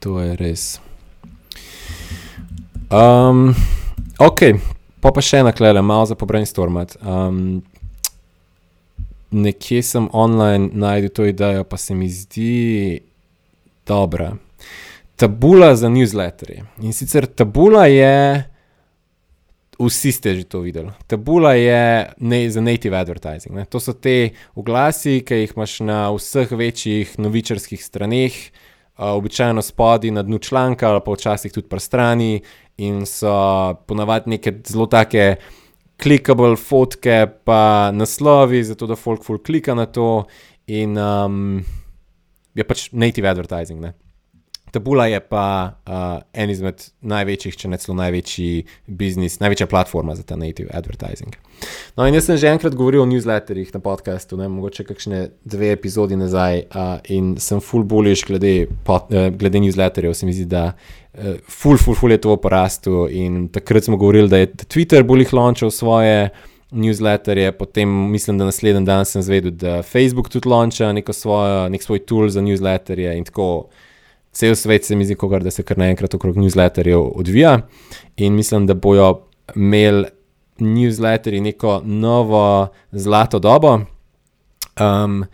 To 0.00 0.20
je 0.20 0.36
res. 0.36 0.80
Um, 2.92 3.54
ok, 4.20 4.40
pa 5.00 5.12
pa 5.12 5.24
še 5.24 5.40
ena 5.40 5.52
klele, 5.56 5.80
malo 5.80 6.04
za 6.08 6.16
pobrainstormat. 6.16 6.98
Um, 7.00 7.62
nekje 9.30 9.82
sem 9.82 10.08
online 10.12 10.70
najdel 10.72 11.10
to 11.10 11.24
idejo, 11.26 11.64
pa 11.64 11.76
se 11.76 11.94
mi 11.94 12.08
zdi 12.08 13.00
dobra. 13.86 14.34
Tabula 15.16 15.76
za 15.76 15.88
newsletterje. 15.88 16.64
In 16.80 16.92
sicer 16.92 17.26
tabula 17.26 17.86
je, 17.86 18.44
vsi 19.78 20.12
ste 20.12 20.34
že 20.34 20.44
to 20.44 20.60
videli. 20.60 20.90
Tabula 21.06 21.54
je 21.54 22.10
ne, 22.18 22.50
za 22.50 22.60
native 22.60 22.96
advertising. 22.96 23.54
Ne. 23.54 23.64
To 23.64 23.80
so 23.80 23.92
te 23.92 24.30
oglasi, 24.54 25.20
ki 25.24 25.44
jih 25.44 25.54
imaš 25.56 25.80
na 25.84 26.08
vseh 26.14 26.52
večjih 26.52 27.18
novičarskih 27.18 27.84
straneh, 27.84 28.32
uh, 28.32 29.12
običajno 29.16 29.62
spodaj 29.62 30.10
na 30.10 30.22
dnu 30.22 30.38
članka, 30.38 31.00
pa 31.00 31.12
včasih 31.12 31.52
tudi 31.52 31.68
pri 31.68 31.80
strani, 31.80 32.40
in 32.80 33.04
so 33.06 33.32
ponavadi 33.86 34.30
neke 34.30 34.52
zelo 34.66 34.86
take 34.86 35.36
klikable 36.00 36.56
fotke, 36.56 37.24
pa 37.44 37.90
naslovi, 37.94 38.62
zato 38.64 38.88
da 38.90 38.96
folk 38.96 39.24
full 39.26 39.42
klika 39.44 39.74
na 39.74 39.86
to. 39.86 40.24
In 40.70 40.96
um, 40.98 41.60
je 42.54 42.66
pač 42.66 42.88
native 42.92 43.28
advertising. 43.30 43.80
Ne? 43.82 43.94
Tabula 44.70 45.06
je 45.10 45.18
pa 45.20 45.44
uh, 45.66 46.22
en 46.32 46.50
izmed 46.50 46.82
največjih, 47.02 47.56
če 47.58 47.70
ne 47.72 47.78
celo 47.82 47.96
največji 47.98 48.64
biznis, 48.86 49.40
največja 49.42 49.66
platforma 49.70 50.14
za 50.14 50.22
ta 50.26 50.38
native 50.38 50.70
advertising. 50.76 51.34
No, 51.96 52.06
in 52.06 52.14
jaz 52.14 52.28
sem 52.28 52.38
že 52.40 52.52
enkrat 52.52 52.76
govoril 52.78 53.02
o 53.02 53.08
newsletterjih 53.10 53.72
na 53.74 53.82
podkastu, 53.82 54.38
mogoče 54.38 54.86
kakšne 54.86 55.24
dve 55.42 55.72
epizodi 55.74 56.18
nazaj, 56.18 56.64
uh, 56.70 56.92
in 57.10 57.34
sem 57.42 57.62
full 57.64 57.84
bullish 57.84 58.28
glede, 58.28 58.70
pod, 58.86 59.10
uh, 59.10 59.28
glede 59.34 59.62
newsletterjev. 59.66 60.14
Se 60.14 60.28
mi 60.28 60.36
zdi, 60.36 60.46
da 60.50 60.70
uh, 61.18 61.36
full, 61.48 61.78
full, 61.78 61.96
full 61.96 62.12
je 62.12 62.20
to 62.20 62.34
v 62.34 62.40
porastu. 62.42 63.08
In 63.10 63.48
takrat 63.48 63.84
smo 63.84 63.96
govorili, 63.96 64.28
da 64.28 64.42
je 64.42 64.52
Twitter 64.52 65.02
bolj 65.02 65.26
jih 65.26 65.32
launchal 65.32 65.70
svoje 65.70 66.30
newsletterje, 66.70 67.52
potem 67.52 67.88
mislim, 68.10 68.38
da 68.38 68.44
naslednji 68.44 68.84
dan 68.86 69.04
sem 69.04 69.22
zvedel, 69.22 69.50
da 69.50 69.82
Facebook 69.82 70.28
tudi 70.28 70.48
launcha 70.48 70.92
neko 70.92 71.12
svojo, 71.12 71.68
nek 71.68 71.82
svoj 71.82 71.98
tool 72.06 72.28
za 72.28 72.40
newsletterje 72.40 73.16
in 73.18 73.24
tako. 73.24 73.68
Cel 74.32 74.54
svet 74.54 74.84
se 74.86 74.94
mi 74.94 75.02
zdi, 75.04 75.16
kogar, 75.18 75.42
da 75.42 75.50
se 75.50 75.64
kar 75.66 75.78
naenkrat 75.78 76.14
okrog 76.14 76.36
newsletterjev 76.38 77.00
odvija, 77.18 77.56
in 78.16 78.36
mislim, 78.38 78.66
da 78.66 78.74
bojo 78.74 79.24
imeli 79.56 80.04
newsletterji 80.60 81.40
neko 81.40 81.80
novo 81.84 82.68
zlato 82.92 83.38
dobo. 83.38 83.80
Um, 84.80 85.24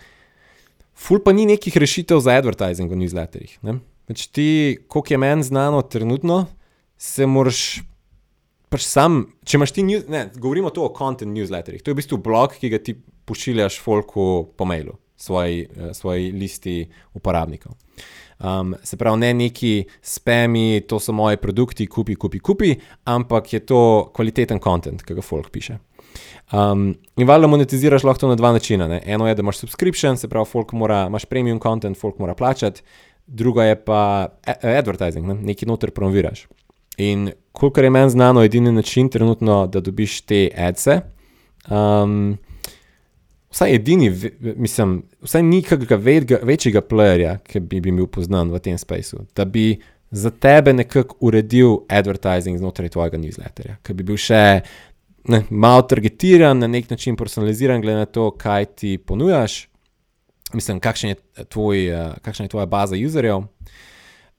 ful 0.95 1.20
pa 1.20 1.33
ni 1.33 1.47
nekih 1.47 1.77
rešitev 1.77 2.20
za 2.24 2.39
advertising 2.41 2.91
v 2.91 2.97
newsletterjih. 2.97 3.59
Pač 4.07 4.26
ti, 4.30 4.78
koliko 4.88 5.14
je 5.14 5.18
meni 5.18 5.42
znano, 5.42 5.82
trenutno 5.82 6.46
se 6.96 7.26
moraš. 7.26 7.82
Pač 8.70 8.82
sam, 8.82 9.20
če 9.46 9.59
imaš 9.59 9.72
ti, 9.76 9.82
news, 9.86 10.09
ne, 10.11 10.24
govorimo 10.34 10.72
tu 10.74 10.82
o 10.82 10.90
content 10.94 11.30
newsletterjih. 11.30 11.84
To 11.84 11.92
je 11.92 11.94
v 11.94 12.00
bistvu 12.00 12.18
blog, 12.22 12.57
ki 12.59 12.70
ga 12.72 12.80
ti 12.82 12.96
pošiljaš 13.26 13.78
folku 13.82 14.48
po 14.59 14.66
mailu, 14.66 14.96
svoji, 15.16 15.66
eh, 15.70 15.92
svoji 15.94 16.32
listi 16.34 16.80
uporabnikov. 17.14 17.76
Um, 18.38 18.74
se 18.82 18.96
pravi, 18.96 19.20
ne 19.22 19.34
neki 19.34 19.86
spami, 20.02 20.82
to 20.88 20.98
so 21.00 21.12
moji 21.12 21.38
produkti, 21.40 21.86
kupi, 21.86 22.14
kupi, 22.14 22.38
kupi, 22.38 22.74
ampak 23.04 23.52
je 23.52 23.61
to 23.64 24.11
kvaliteten 24.14 24.61
kontent, 24.61 25.02
ki 25.02 25.14
ga 25.16 25.24
folk 25.24 25.48
piše. 25.50 25.78
Um, 26.52 26.90
in 27.16 27.28
valjda 27.28 27.48
monetiziraš 27.48 28.04
lahko 28.04 28.28
na 28.28 28.36
dva 28.36 28.52
načina. 28.52 28.88
Ne? 28.88 29.00
Eno 29.07 29.28
je, 29.28 29.34
da 29.34 29.42
imaš 29.42 29.62
subscription, 29.64 30.16
se 30.16 30.28
pravi, 30.28 30.50
folk 30.50 30.72
mora, 30.72 31.07
imaš 31.09 31.24
premium 31.24 31.61
content, 31.62 31.98
folk 31.98 32.18
mora 32.18 32.34
plačati, 32.34 32.82
druga 33.27 33.64
je 33.64 33.77
pa 33.85 34.29
advertising, 34.62 35.27
ne? 35.27 35.35
nekaj 35.35 35.68
noter 35.68 35.91
promoviraš. 35.91 36.47
In 36.99 37.31
kolikor 37.53 37.85
je 37.85 37.91
meni 37.91 38.11
znano, 38.11 38.45
edini 38.45 38.72
način 38.72 39.09
trenutno, 39.09 39.66
da 39.66 39.81
dobiš 39.81 40.20
te 40.20 40.49
adse. 40.57 41.01
Um, 41.70 42.37
vsaj 43.51 43.74
edini, 43.74 44.12
mislim, 44.41 45.03
vsaj 45.22 45.43
nikakega 45.43 45.97
večjega 46.43 46.81
playerja, 46.81 47.39
ki 47.45 47.61
bi 47.61 47.81
bil 47.81 48.07
poznan 48.07 48.53
v 48.53 48.61
tem 48.62 48.79
spaceu, 48.79 49.27
da 49.37 49.45
bi 49.45 49.77
za 50.11 50.31
tebe 50.31 50.72
nekako 50.72 51.16
uredil 51.20 51.79
advertising 51.89 52.59
znotraj 52.59 52.89
tvojega 52.89 53.18
newsletterja, 53.18 53.79
ki 53.83 53.95
bi 53.95 54.07
bil 54.07 54.20
še 54.20 54.43
ne, 55.29 55.43
malo 55.51 55.83
targetiran, 55.89 56.59
na 56.59 56.68
nek 56.70 56.91
način 56.91 57.16
personaliziran, 57.16 57.81
glede 57.83 58.05
na 58.05 58.07
to, 58.07 58.31
kaj 58.31 58.64
ti 58.64 58.99
ponujaš. 58.99 59.66
Mislim, 60.53 60.80
kakšen 60.80 61.11
je 61.11 61.44
tvoj, 61.49 61.90
kakšna 62.22 62.44
je 62.44 62.49
tvoja 62.49 62.66
baza 62.66 62.97
userjev. 63.07 63.42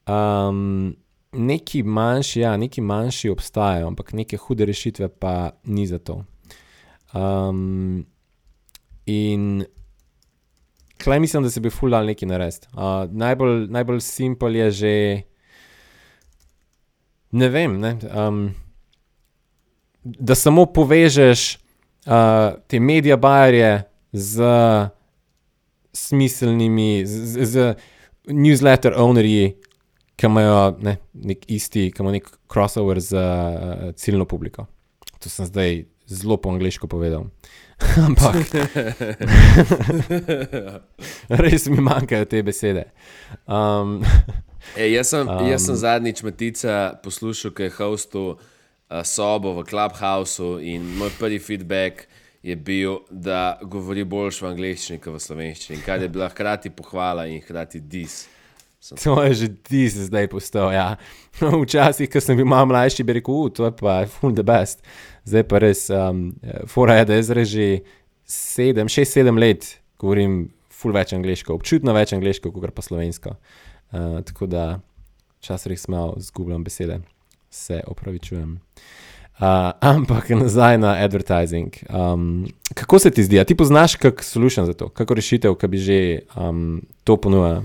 Um, 0.07 0.95
neki 1.31 1.83
manjši, 1.83 2.39
ja, 2.39 2.57
neki 2.57 2.81
manjši 2.81 3.29
obstajajo, 3.29 3.87
ampak 3.87 4.13
neke 4.13 4.37
hude 4.37 4.65
rešitve 4.65 5.07
pa 5.07 5.51
ni 5.63 5.87
za 5.87 5.97
to. 5.99 6.23
Um, 7.13 8.05
in 9.05 9.65
klej 11.03 11.19
mislim, 11.19 11.43
da 11.43 11.49
se 11.49 11.59
bi 11.59 11.69
fulal 11.69 12.05
neki 12.05 12.25
narediti. 12.25 12.67
Uh, 12.73 13.11
najbolj, 13.11 13.67
najbolj 13.69 13.99
simpel 13.99 14.55
je 14.55 14.71
že, 14.71 15.21
ne 17.31 17.49
vem, 17.49 17.79
ne, 17.79 17.97
um, 18.15 18.51
da 20.03 20.35
samo 20.35 20.65
povežeš 20.65 21.57
uh, 22.05 22.59
te 22.67 22.79
medije 22.79 23.17
bajerje 23.17 23.83
z 24.11 24.43
smiselnimi, 25.97 27.05
z, 27.05 27.45
z 27.45 27.75
newsletter 28.27 28.93
ownerji, 28.99 29.55
ki 30.17 30.25
imajo 30.25 30.77
ne, 30.81 30.97
nek 31.13 31.45
isti, 31.51 31.91
ki 31.93 32.03
imajo 32.03 32.17
nek 32.17 32.31
crossover 32.51 33.01
z 33.01 33.17
uh, 33.17 33.93
ciljno 33.95 34.25
publiko. 34.25 34.65
To 35.21 35.29
sem 35.29 35.45
zdaj 35.49 35.85
zelo 36.07 36.37
po 36.37 36.49
angliško 36.49 36.87
povedal. 36.87 37.27
Ampak 38.07 38.35
res 41.43 41.67
mi 41.69 41.81
manjkajo 41.81 42.25
te 42.25 42.43
besede. 42.43 42.83
Um, 43.45 44.01
e, 44.77 44.89
jaz, 44.89 45.13
sem, 45.13 45.29
um, 45.29 45.45
jaz 45.45 45.67
sem 45.67 45.77
zadnjič 45.77 46.23
Matica 46.25 46.97
poslušal, 47.03 47.53
ki 47.53 47.69
je 47.69 47.75
hostil 47.77 48.27
uh, 48.33 48.39
sobo 49.05 49.53
v 49.59 49.67
Clubhouse 49.69 50.43
in 50.65 50.97
moj 50.97 51.13
prvi 51.19 51.39
feedback 51.39 52.07
je 52.47 52.55
bil, 52.55 52.99
da 53.11 53.59
govori 53.61 54.05
boljš 54.07 54.41
v 54.41 54.49
angleščini 54.53 55.01
kot 55.03 55.17
v 55.17 55.19
slovenščini, 55.19 55.81
kar 55.83 55.99
je 55.99 56.07
bila 56.11 56.29
hkrati 56.31 56.71
pohvala 56.71 57.27
in 57.27 57.41
hkrati 57.43 57.81
dis. 57.83 58.21
To 59.03 59.17
je 59.25 59.33
že 59.33 59.47
dis 59.67 59.97
zdaj 60.07 60.29
postal. 60.31 60.71
Ja. 60.71 60.95
Včasih, 61.41 62.07
ko 62.07 62.21
sem 62.23 62.37
bil 62.39 62.47
malo 62.47 62.69
mlajši, 62.71 63.03
bi 63.03 63.17
rekel, 63.17 63.49
to 63.51 63.67
je 63.67 63.73
pa 63.75 63.99
fun 64.07 64.37
the 64.37 64.45
best. 64.47 64.85
Zdaj 65.27 65.43
pa 65.49 65.59
res, 65.59 65.87
um, 65.91 66.29
fora 66.71 67.01
je, 67.01 67.07
da 67.09 67.17
je 67.17 67.25
zdaj 67.27 67.47
že 67.51 67.67
sedem, 68.23 68.87
šest, 68.87 69.17
sedem 69.17 69.35
let 69.41 69.67
govorim 69.99 70.45
ful 70.71 70.93
več 70.95 71.11
angliško, 71.17 71.57
občutno 71.57 71.91
več 71.97 72.13
angliško, 72.15 72.53
kot 72.53 72.71
pa 72.71 72.85
slovensko. 72.85 73.35
Uh, 73.91 74.21
tako 74.23 74.47
da 74.47 74.79
včasih 75.41 75.73
res 75.73 75.87
malo 75.91 76.15
zgubljam 76.23 76.63
besede, 76.63 77.01
se 77.51 77.81
opravičujem. 77.83 78.55
Ampak 79.79 80.29
nazaj 80.29 80.77
na 80.77 80.95
advertising. 81.03 81.75
Um, 81.89 82.47
kako 82.73 82.99
se 82.99 83.11
ti 83.11 83.23
zdi, 83.23 83.39
a 83.39 83.45
ti 83.45 83.55
poznaš 83.55 83.95
kak 83.95 84.23
solution 84.23 84.65
za 84.65 84.73
to, 84.73 84.89
kako 84.89 85.13
rešitev, 85.13 85.55
ki 85.55 85.67
bi 85.67 85.77
že 85.77 85.99
um, 86.35 86.81
to 87.03 87.17
ponujala? 87.17 87.63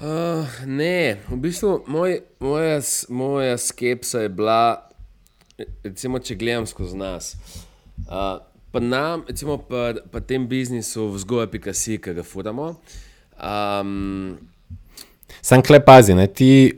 Uh, 0.00 0.48
ne, 0.66 1.16
v 1.28 1.36
bistvu 1.36 1.84
moj, 1.86 2.20
moja, 2.40 2.80
moja 3.08 3.58
skepsa 3.58 4.20
je 4.20 4.28
bila, 4.28 4.88
recimo, 5.84 6.18
če 6.18 6.36
gledam 6.40 6.66
skozi 6.66 6.96
nas. 6.96 7.36
Uh, 8.08 8.40
pa 8.72 8.80
nam, 8.80 9.24
recimo, 9.28 9.58
pa, 9.58 9.92
pa 10.12 10.20
tem 10.20 10.48
biznisu 10.48 11.10
vzgoja.si, 11.12 11.98
ki 12.00 12.16
ga 12.16 12.24
furamo. 12.24 12.74
Um, 13.36 14.38
Sam 15.42 15.62
klep 15.64 15.84
pazi, 15.84 16.16
ne, 16.16 16.26
ti 16.26 16.76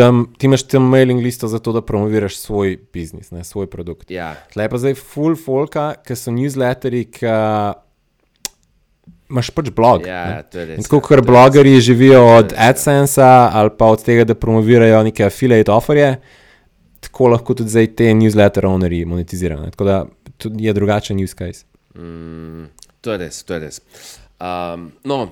tam, 0.00 0.24
ti 0.38 0.48
imaš 0.48 0.64
tam 0.72 0.88
mailing 0.88 1.20
listo 1.22 1.48
za 1.48 1.60
to, 1.60 1.74
da 1.76 1.82
promoviraš 1.84 2.38
svoj 2.40 2.78
biznis, 2.92 3.30
ne, 3.30 3.44
svoj 3.44 3.68
produkt. 3.70 4.10
Ja. 4.10 4.32
Tle 4.52 4.68
pa 4.72 4.80
zdaj 4.80 4.96
full 4.98 5.36
folka, 5.36 5.92
ki 6.06 6.16
so 6.16 6.32
newsletteri, 6.34 7.04
ki 7.12 7.28
imaš 9.30 9.50
pač 9.54 9.70
blog. 9.74 10.06
Ja, 10.08 10.42
res. 10.42 10.76
In 10.78 10.86
tako 10.86 10.98
ja, 11.00 11.06
kot 11.06 11.14
to 11.14 11.20
je 11.20 11.26
blogerji 11.28 11.80
živijo 11.90 12.22
od 12.38 12.54
ja. 12.54 12.70
AdSense 12.70 13.22
ali 13.22 13.74
pa 13.78 13.90
od 13.94 14.04
tega, 14.04 14.26
da 14.26 14.34
promovirajo 14.34 15.02
neke 15.06 15.24
affiliate 15.28 15.72
offerje, 15.72 16.14
tako 17.04 17.30
lahko 17.34 17.54
tudi 17.60 17.76
zdaj 17.76 17.92
te 18.00 18.10
newsletter 18.16 18.66
ownerji 18.68 19.04
monetizirajo. 19.06 19.62
ne. 19.66 19.70
Tako 19.70 19.84
da 19.84 20.04
je 20.56 20.72
drugačen 20.72 21.24
use 21.24 21.36
case. 21.36 21.64
Mm, 21.94 22.70
to 23.00 23.12
je 23.12 23.18
res, 23.18 23.42
to 23.44 23.54
je 23.54 23.60
res. 23.60 23.80
Um, 24.40 24.90
no, 25.04 25.28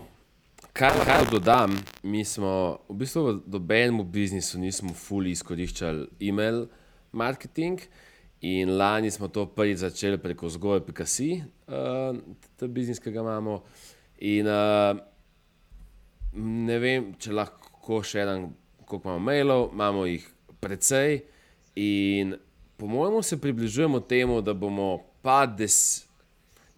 kar 0.72 0.96
lahko 0.98 1.30
dodam, 1.30 1.76
mi 2.02 2.24
smo 2.24 2.78
v 2.88 2.98
bistvu 3.00 3.24
v 3.26 3.34
dobenem 3.46 4.02
biznisu 4.04 4.60
nismo 4.60 4.94
fully 4.94 5.32
izkoriščali 5.36 6.08
e-mail 6.28 6.66
marketing. 7.12 7.80
In 8.40 8.76
lani 8.78 9.10
smo 9.10 9.26
to 9.28 9.48
prvič 9.50 9.80
začeli 9.82 10.18
preko 10.22 10.46
zgoje.si, 10.48 11.42
uh, 11.66 12.14
ta 12.56 12.68
biznis, 12.70 13.00
ki 13.02 13.10
ga 13.10 13.24
imamo. 13.24 13.56
In 14.30 14.46
uh, 14.46 14.94
ne 16.38 16.76
vem, 16.78 17.12
če 17.18 17.34
lahko 17.34 17.98
še 18.06 18.22
en, 18.22 18.52
koliko 18.86 19.08
imamo 19.08 19.24
mailov, 19.26 19.64
imamo 19.74 20.06
jih 20.06 20.28
precej. 20.62 21.24
In 21.82 22.36
po 22.78 22.86
mojem 22.86 23.22
se 23.26 23.40
približujemo 23.42 24.00
temu, 24.06 24.38
da 24.42 24.54
bomo 24.54 25.00
pa 25.22 25.42
des, 25.46 26.06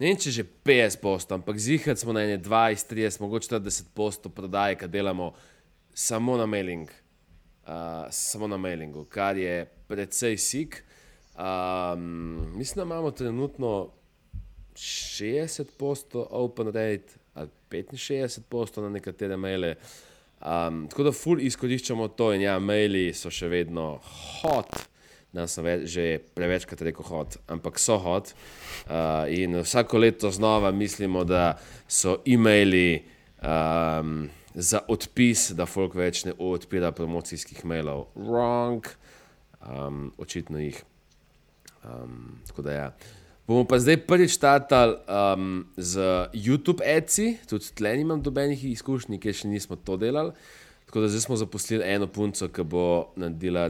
ne 0.01 0.09
vem, 0.09 0.17
če 0.17 0.33
že 0.33 0.43
50 0.65 0.97
postov, 0.97 1.37
ampak 1.37 1.59
zihar 1.61 1.93
smo 1.99 2.15
na 2.17 2.25
ene 2.25 2.39
20, 2.41 2.89
30, 2.89 3.21
mogoče 3.21 3.51
40 3.53 3.93
postov 3.93 4.33
prodaje, 4.33 4.79
ki 4.81 4.89
delamo 4.89 5.31
samo 5.93 6.39
na 6.39 6.47
mailing, 6.49 6.89
uh, 7.69 8.09
samo 8.09 8.49
na 8.49 8.57
mailingu, 8.57 9.05
kar 9.05 9.37
je 9.37 9.67
precej 9.87 10.39
sik. 10.41 10.81
Um, 11.37 12.57
mislim, 12.57 12.81
da 12.81 12.87
imamo 12.89 13.11
trenutno 13.11 13.91
60 14.73 15.77
postov 15.77 16.25
open 16.29 16.73
rate 16.73 17.21
ali 17.33 17.49
65 17.69 18.41
postov 18.49 18.83
na 18.83 18.89
nekatere 18.89 19.37
maile. 19.37 19.75
Um, 20.41 20.87
tako 20.89 21.03
da 21.03 21.11
ful 21.13 21.39
izkoriščamo 21.39 22.07
to 22.17 22.33
in 22.33 22.41
ja, 22.41 22.57
maili 22.59 23.11
so 23.13 23.29
še 23.29 23.47
vedno 23.47 23.99
hot. 24.41 24.73
Danes 25.31 25.53
sem 25.55 25.63
več, 25.63 25.85
že 25.93 26.05
prevečkrat 26.35 26.81
rekel 26.83 27.07
hot, 27.07 27.37
ampak 27.47 27.79
so 27.79 27.95
hot. 28.03 28.33
Uh, 28.83 29.23
in 29.31 29.55
vsako 29.63 30.01
leto 30.03 30.31
znova 30.31 30.73
mislimo, 30.75 31.23
da 31.23 31.55
so 31.87 32.17
e-maili 32.27 32.99
um, 33.39 34.27
za 34.51 34.81
odpis, 34.91 35.53
da 35.55 35.65
folk 35.65 35.95
več 35.95 36.25
ne 36.27 36.35
odpira 36.35 36.91
promocijskih 36.91 37.63
mailov. 37.63 38.09
Wrong, 38.19 38.91
um, 39.63 40.11
očitno 40.19 40.59
jih. 40.59 40.83
Um, 41.87 42.41
tako 42.51 42.67
da 42.67 42.75
ja. 42.75 42.91
Bomo 43.47 43.63
pa 43.67 43.79
zdaj 43.79 44.03
prvič 44.07 44.35
startali 44.35 44.99
um, 45.07 45.63
z 45.79 46.27
YouTube 46.35 46.83
ads-i, 46.83 47.37
tudi 47.47 47.71
tle 47.75 47.95
nimam 48.03 48.19
dobenih 48.19 48.67
izkušnj, 48.75 49.15
ker 49.23 49.35
še 49.35 49.47
nismo 49.47 49.79
to 49.79 49.95
delali. 49.95 50.35
Tako 50.91 51.07
da 51.07 51.15
zdaj 51.15 51.23
smo 51.23 51.39
zaposlili 51.39 51.87
eno 51.87 52.11
punco, 52.11 52.51
ki 52.51 52.67
bo 52.67 53.13
naredila 53.15 53.69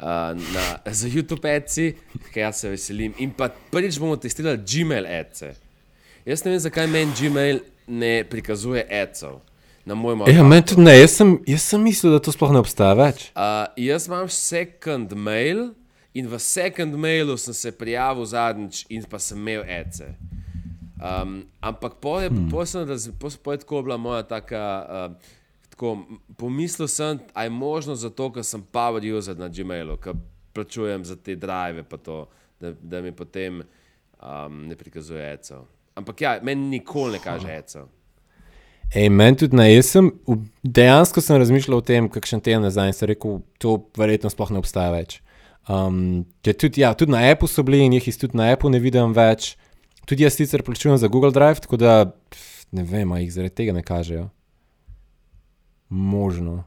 uh, 0.00 0.34
na- 0.54 0.92
za 0.92 1.08
YouTube 1.08 1.42
ker 2.32 2.42
jaz 2.42 2.60
se 2.60 2.68
veselim. 2.68 3.14
In 3.18 3.30
pa 3.30 3.50
prvič 3.70 3.98
bomo 3.98 4.16
testirali 4.16 4.58
Gmail 4.58 5.06
ads-e. 5.06 5.54
Jaz 6.26 6.44
ne 6.44 6.54
vem, 6.54 6.60
zakaj 6.60 6.86
meni 6.86 7.12
Gmail 7.18 7.60
ne 7.88 8.24
prikazuje 8.24 8.86
na 9.84 9.94
mojem 9.94 10.22
Ja, 10.28 10.44
meni 10.44 10.62
tudi 10.66 10.82
ne, 10.82 10.94
jaz 10.98 11.16
sem, 11.16 11.38
jaz 11.48 11.62
sem 11.62 11.82
mislil, 11.82 12.12
da 12.12 12.22
to 12.22 12.32
sploh 12.32 12.52
ne 12.52 12.60
obstaja 12.62 12.94
več. 12.98 13.30
Uh, 13.34 13.66
jaz 13.80 14.06
imam 14.08 14.28
second 14.28 15.14
mail 15.16 15.70
in 16.14 16.28
v 16.28 16.38
second 16.42 16.94
mailu 16.98 17.36
sem 17.38 17.54
se 17.54 17.72
prijavil 17.72 18.26
zadnjič 18.26 18.84
in 18.90 19.06
pa 19.08 19.18
sem 19.22 19.38
imel 19.38 19.64
ece. 19.66 20.12
Um, 21.00 21.46
ampak 21.64 21.96
po 22.02 22.18
je, 22.20 22.28
hmm. 22.28 22.48
po 22.52 22.66
sem 22.68 22.84
raz, 22.88 23.08
po, 23.18 23.30
po 23.42 23.54
je 23.54 23.62
tako 23.62 23.82
bila 23.88 23.96
moja 23.96 24.22
taka. 24.22 24.64
Uh, 24.86 25.38
tako, 25.80 25.98
pomislil 26.36 26.88
sem, 26.88 27.18
a 27.34 27.44
je 27.44 27.50
možno 27.50 27.94
zato, 27.94 28.28
ker 28.32 28.44
sem 28.44 28.62
power 28.72 29.00
user 29.16 29.36
na 29.38 29.48
Gmailu, 29.48 29.96
ker 29.96 30.12
plačujem 30.52 31.04
za 31.04 31.16
te 31.16 31.36
drive, 31.36 31.82
pa 31.88 31.96
to, 31.96 32.26
da, 32.60 32.72
da 32.72 33.00
mi 33.00 33.12
potem 33.12 33.62
um, 33.62 34.66
ne 34.68 34.76
prikazuje 34.76 35.32
ecev. 35.32 35.64
Ampak 35.94 36.20
ja, 36.20 36.38
meni 36.42 36.68
nikoli 36.68 37.16
ne 37.16 37.18
kaže 37.24 37.48
ecev. 37.56 37.86
Ej, 38.94 39.08
meni 39.08 39.36
tudi 39.36 39.82
sem 39.82 40.10
v- 40.26 40.36
dejansko 40.62 41.20
sem 41.20 41.38
razmišljal 41.40 41.78
o 41.78 41.80
tem, 41.80 42.08
kakšen 42.08 42.40
teden 42.40 42.62
nazaj 42.62 42.90
in 42.90 42.92
sem 42.92 43.08
rekel, 43.08 43.40
to 43.58 43.78
verjetno 43.96 44.30
sploh 44.30 44.50
ne 44.50 44.60
obstaja 44.60 44.90
več. 44.92 45.22
Um, 45.68 46.26
tudi, 46.42 46.82
ja, 46.82 46.92
tudi 46.94 47.12
na 47.12 47.22
Apple 47.30 47.48
so 47.48 47.62
bili 47.62 47.84
in 47.86 47.92
jih 47.96 48.18
tudi 48.18 48.36
na 48.36 48.50
Apple 48.52 48.70
ne 48.70 48.82
vidim 48.82 49.14
več. 49.16 49.54
Tudi 50.04 50.26
jaz 50.26 50.34
sicer 50.36 50.62
plačujem 50.66 50.98
za 50.98 51.08
Google 51.08 51.30
Drive, 51.30 51.62
tako 51.62 51.76
da 51.76 52.04
pf, 52.04 52.66
ne 52.72 52.82
vem, 52.82 53.12
a 53.12 53.20
jih 53.22 53.32
zaradi 53.32 53.54
tega 53.54 53.72
ne 53.72 53.82
kažejo. 53.86 54.28
Možno. 55.90 56.64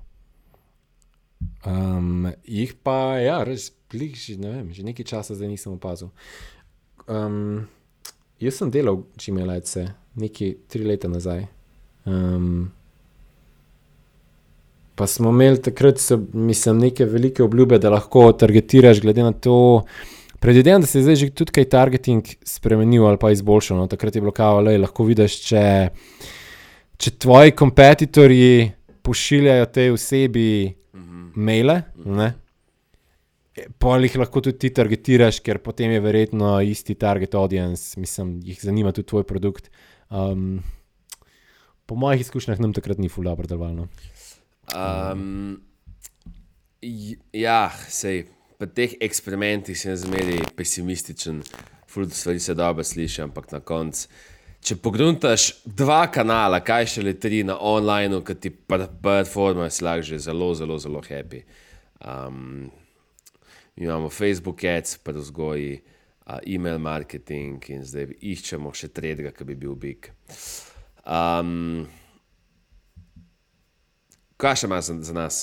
Um, 1.65 2.27
jih 2.43 2.73
pa, 2.83 3.17
ja, 3.23 3.39
res, 3.47 3.71
glih, 3.91 4.15
že, 4.19 4.35
ne 4.39 4.51
vem, 4.51 4.71
že 4.75 4.83
nekaj 4.83 5.07
časa 5.07 5.35
zdaj 5.35 5.47
nisem 5.47 5.75
opazil. 5.75 6.11
Um, 7.07 7.67
jaz 8.43 8.59
sem 8.59 8.71
delal 8.71 9.05
Gmail-ajce 9.15 9.87
nekaj 10.19 10.55
tri 10.67 10.83
leta 10.87 11.07
nazaj. 11.07 11.45
Um, 12.05 12.71
pa 14.95 15.07
smo 15.07 15.31
imeli 15.31 15.61
takrat, 15.61 16.03
so, 16.03 16.19
mislim, 16.33 16.83
neke 16.83 17.05
velike 17.05 17.43
obljube, 17.43 17.79
da 17.79 17.93
lahko 17.93 18.31
targetiraš, 18.35 19.01
glede 19.01 19.23
na 19.23 19.31
to. 19.31 19.83
Predvidevam, 20.43 20.83
da 20.83 20.87
se 20.87 20.99
je 20.99 21.03
zdaj 21.07 21.15
že 21.15 21.29
tudi 21.31 21.55
kaj 21.55 21.69
targeting 21.71 22.27
spremenil 22.43 23.05
ali 23.07 23.17
pa 23.17 23.31
izboljšal. 23.31 23.77
No. 23.79 23.87
Takrat 23.87 24.15
je 24.15 24.21
bilo 24.21 24.35
kao, 24.35 24.59
da 24.63 24.75
lahko 24.77 25.07
vidiš, 25.07 25.39
če, 25.47 25.63
če 26.99 27.11
tvoji 27.23 27.55
kompetitorji 27.55 28.71
pošiljajo 29.03 29.67
tej 29.75 29.91
osebi 29.93 30.47
maile, 31.35 31.81
ne, 32.05 32.29
pa 33.77 33.97
jih 34.01 34.15
lahko 34.17 34.41
tudi 34.41 34.65
ti 34.65 34.71
targetiraš, 34.73 35.39
ker 35.45 35.59
potem 35.61 35.93
je 35.93 36.01
verjetno 36.01 36.55
isti 36.65 36.95
target 36.99 37.35
audience, 37.37 37.99
mislim, 37.99 38.39
jih 38.45 38.61
zanima 38.61 38.93
tudi 38.95 39.09
tvoj 39.11 39.27
produkt. 39.29 39.69
Um, 40.09 40.63
po 41.85 41.95
mojih 41.95 42.21
izkušnjah 42.21 42.61
nam 42.63 42.73
takrat 42.73 42.97
ni 42.97 43.09
ful 43.09 43.27
dobro 43.27 43.47
delovalo. 43.49 43.87
Um, 44.73 45.61
ja, 47.33 47.67
sej, 47.89 48.25
pri 48.57 48.69
teh 48.73 48.97
eksperimentih 49.03 49.77
sem 49.77 49.97
zmeraj 49.99 50.47
pesimističen, 50.57 51.43
ful 51.89 52.09
stvari 52.09 52.39
se 52.39 52.55
dobro 52.57 52.83
sliši, 52.83 53.21
ampak 53.27 53.51
na 53.51 53.59
koncu. 53.59 54.07
Če 54.63 54.77
pogruntaš 54.79 55.49
dva 55.67 56.05
kanala, 56.07 56.61
kaj 56.63 56.85
še 56.93 57.01
le 57.03 57.13
tri 57.19 57.41
na 57.43 57.57
online, 57.59 58.21
ki 58.23 58.35
ti 58.39 58.51
platforma 58.51 59.67
si 59.67 59.83
lahko 59.83 60.05
že 60.07 60.21
zelo, 60.23 60.53
zelo, 60.55 60.77
zelo 60.79 61.01
happy. 61.03 61.41
Um, 61.99 62.69
imamo 63.75 64.07
Facebook 64.09 64.63
ads, 64.63 64.95
pa 65.03 65.11
vzgoji, 65.11 65.81
uh, 66.27 66.39
e-mail 66.47 66.79
marketing 66.79 67.59
in 67.75 67.83
zdaj 67.83 68.15
iščemo 68.21 68.71
še 68.71 68.87
tretjega, 68.95 69.33
ki 69.35 69.49
bi 69.51 69.59
bil 69.59 69.75
big. 69.75 70.07
Um, 71.03 71.83
Kaj 74.39 74.61
še 74.61 74.67
imaš 74.67 74.87
za, 74.89 74.95
za 75.07 75.13
nas? 75.15 75.41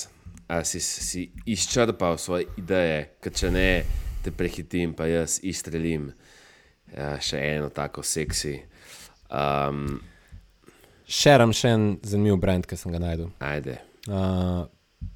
A 0.49 0.63
si, 0.67 0.81
si 0.81 1.27
izčrpal 1.45 2.17
svoje 2.17 2.49
ideje, 2.57 3.05
ker 3.21 3.33
če 3.37 3.53
ne, 3.53 3.69
te 4.25 4.33
prehitim, 4.33 4.97
pa 4.97 5.05
jaz 5.09 5.37
izstrelim. 5.45 6.09
Ja, 6.91 7.15
še 7.23 7.39
eno 7.39 7.69
tako 7.71 8.03
seksi. 8.03 8.57
Um, 9.31 10.01
Šeram 11.11 11.51
še 11.51 11.69
en 11.75 11.85
zanimiv 12.07 12.37
brand, 12.39 12.63
ki 12.67 12.75
sem 12.79 12.91
ga 12.91 12.99
najdel. 13.03 13.31
ajde. 13.39 13.77
Uh, 14.07 14.65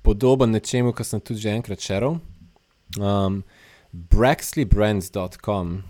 podoben 0.04 0.52
nečemu, 0.52 0.92
kar 0.94 1.06
sem 1.08 1.20
tudi 1.24 1.40
že 1.46 1.54
enkrat 1.56 1.80
šeral. 1.80 2.18
Um, 3.00 3.44
Braxleybrands.com. 3.96 5.84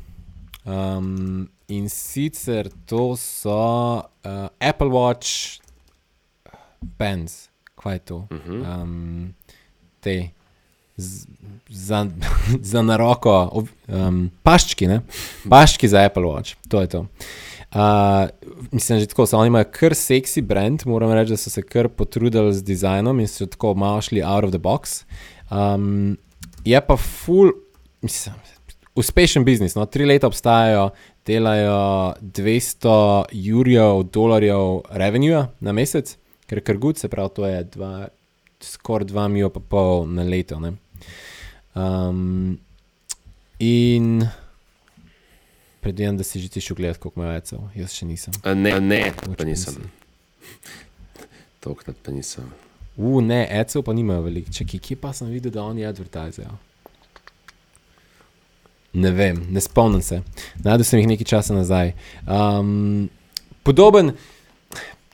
Um, 0.66 1.50
in 1.68 1.90
sicer 1.90 2.70
to 2.86 3.16
so 3.16 4.06
uh, 4.24 4.50
Apple 4.62 4.90
Watch 4.90 5.60
bands, 6.82 7.50
kaj 7.78 7.94
je 7.94 8.00
to? 8.06 8.18
Um, 8.46 9.34
te 10.02 10.32
z, 10.98 11.26
za, 11.70 12.06
za 12.72 12.82
na 12.82 12.98
roko, 12.98 13.34
ov- 13.52 13.74
um, 13.90 14.32
paščki, 14.46 14.88
ne? 14.90 15.02
Paščki 15.50 15.90
za 15.90 16.06
Apple 16.06 16.24
Watch, 16.30 16.56
to 16.70 16.82
je 16.82 16.88
to. 16.88 17.04
Uh, 17.76 18.30
mislim, 18.72 19.00
že 19.00 19.06
tako. 19.12 19.26
Oni 19.32 19.48
imajo 19.48 19.66
kar 19.72 19.96
seksi 19.96 20.42
brand, 20.42 20.84
moram 20.86 21.12
reči, 21.12 21.34
da 21.36 21.38
so 21.38 21.50
se 21.50 21.62
kar 21.62 21.90
potrudili 21.90 22.54
z 22.54 22.64
dizajnom 22.64 23.20
in 23.20 23.28
so 23.28 23.46
tako 23.46 23.74
malo 23.76 24.02
šli 24.02 24.24
out 24.24 24.44
of 24.44 24.52
the 24.52 24.60
box. 24.60 25.04
Um, 25.52 26.18
je 26.66 26.82
pa 26.88 26.98
full, 26.98 27.52
mislim, 28.02 28.36
uspešen 28.96 29.44
biznis. 29.44 29.76
No? 29.76 29.86
Tri 29.86 30.06
leta 30.06 30.28
obstajajo, 30.28 30.90
delajo 31.28 32.14
200 32.22 33.24
jurjev, 33.32 34.04
dolarjev 34.04 34.80
revenue 34.90 35.44
na 35.60 35.76
mesec, 35.76 36.16
ker 36.48 36.64
kar 36.64 36.78
gud, 36.78 36.98
se 36.98 37.12
pravi, 37.12 37.36
to 37.36 37.46
je 37.46 37.64
dva, 37.76 38.08
skoraj 38.64 39.12
2 39.12 39.28
milijo 39.28 39.50
pa 39.50 39.60
pol 39.60 40.08
na 40.08 40.24
leto. 40.24 40.60
ne. 40.60 40.78
Um, 41.76 42.58
in 43.60 44.24
predvidevam, 45.86 46.18
da 46.18 46.24
si 46.26 46.42
že 46.42 46.50
ti 46.50 46.62
šel 46.62 46.76
gledati, 46.76 47.00
koliko 47.00 47.22
imajo 47.22 47.34
vecev, 47.38 47.60
jaz 47.78 47.94
še 47.94 48.06
nisem. 48.10 48.34
A 48.44 48.54
ne, 48.58 48.72
a 48.74 48.82
ne, 48.82 49.02
pa 49.14 49.28
Mogoče 49.30 49.46
nisem. 49.46 49.76
Tokrat 51.64 52.00
pa 52.02 52.14
nisem. 52.14 52.48
U, 52.98 53.20
ne, 53.22 53.44
ecev 53.60 53.84
pa 53.86 53.94
nimajo 53.94 54.24
veliko. 54.26 54.54
Čakaj, 54.54 54.82
kje 54.82 54.98
pa 54.98 55.12
sem 55.14 55.30
videl, 55.30 55.54
da 55.54 55.66
oni 55.68 55.86
advertizajo? 55.86 56.56
Ne 58.96 59.12
vem, 59.12 59.44
ne 59.52 59.62
spomnim 59.62 60.02
se. 60.02 60.22
Najdel 60.64 60.88
sem 60.88 61.04
jih 61.04 61.12
nekaj 61.12 61.30
časa 61.36 61.54
nazaj. 61.54 61.94
Um, 62.24 63.12
podoben, 63.68 64.14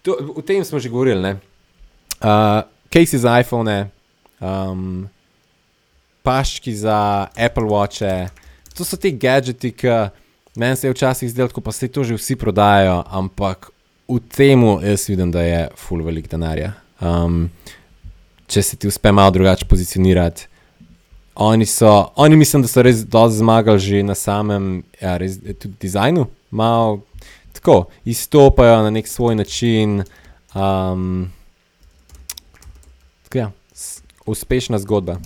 to, 0.05 0.15
o 0.37 0.45
tem 0.45 0.63
smo 0.63 0.79
že 0.79 0.93
govorili. 0.93 1.19
ne. 1.21 1.33
Uh, 2.21 2.61
Casey 2.93 3.17
za 3.17 3.39
iPhone, 3.41 3.89
um, 4.39 5.09
paščki 6.23 6.75
za 6.75 7.27
Apple 7.35 7.67
Watche, 7.67 8.29
to 8.77 8.85
so 8.85 8.95
ti 8.95 9.11
gadgeti, 9.11 9.71
ki 9.73 9.95
meni 10.61 10.75
se 10.75 10.87
je 10.87 10.93
včasih 10.93 11.29
zdelo, 11.29 11.49
pa 11.63 11.71
se 11.71 11.87
to 11.87 12.03
že 12.03 12.15
vsi 12.15 12.35
prodajajo, 12.35 13.01
ampak 13.09 13.71
v 14.07 14.19
tem 14.29 14.61
jaz 14.83 15.09
vidim, 15.09 15.31
da 15.31 15.41
je 15.41 15.67
full 15.75 16.03
velik 16.05 16.29
denarja. 16.29 16.73
Um, 17.01 17.49
če 18.51 18.61
se 18.61 18.77
ti 18.77 18.87
uspe 18.87 19.11
malo 19.11 19.31
drugače 19.31 19.65
pozicionirati. 19.65 20.47
Oni, 21.35 21.65
so, 21.65 22.11
oni 22.15 22.35
mislim, 22.35 22.61
da 22.61 22.67
so 22.67 22.83
res 22.83 23.05
dosti 23.07 23.39
zmagali 23.39 23.79
že 23.79 24.03
na 24.03 24.15
samem 24.15 24.83
ja, 25.01 25.15
res, 25.17 25.39
tudi 25.39 25.73
dizajnu, 25.81 26.27
malo 26.51 26.99
tako, 27.55 27.85
izstopajo 28.05 28.83
na 28.83 28.91
nek 28.91 29.07
svoj 29.07 29.35
način. 29.39 30.03
Um, 30.53 31.31
tako 33.23 33.37
ja, 33.37 33.51
uspešna 34.27 34.79
zgodba, 34.83 35.17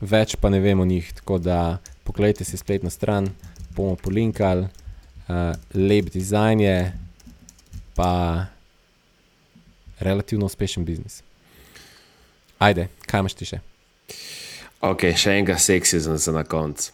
več 0.00 0.36
pa 0.36 0.52
ne 0.52 0.60
vem 0.60 0.80
o 0.80 0.84
njih. 0.84 1.08
Tako 1.16 1.40
da 1.40 1.78
pogledajte 2.04 2.44
si 2.44 2.60
spletno 2.60 2.92
stran, 2.92 3.32
bomo 3.76 3.96
polinkali, 3.96 4.66
uh, 5.28 5.54
lep 5.74 6.10
dizajn 6.12 6.60
je, 6.60 6.76
pa 7.96 8.12
relativno 10.00 10.46
uspešen 10.46 10.84
biznis. 10.84 11.22
Ajde, 12.58 12.88
kaj 13.06 13.20
imaš 13.20 13.36
ti 13.36 13.48
še? 13.48 13.60
Ok, 14.84 15.10
še 15.16 15.36
enega 15.36 15.58
seksizma 15.60 16.16
za 16.20 16.32
na 16.32 16.44
koncu. 16.44 16.92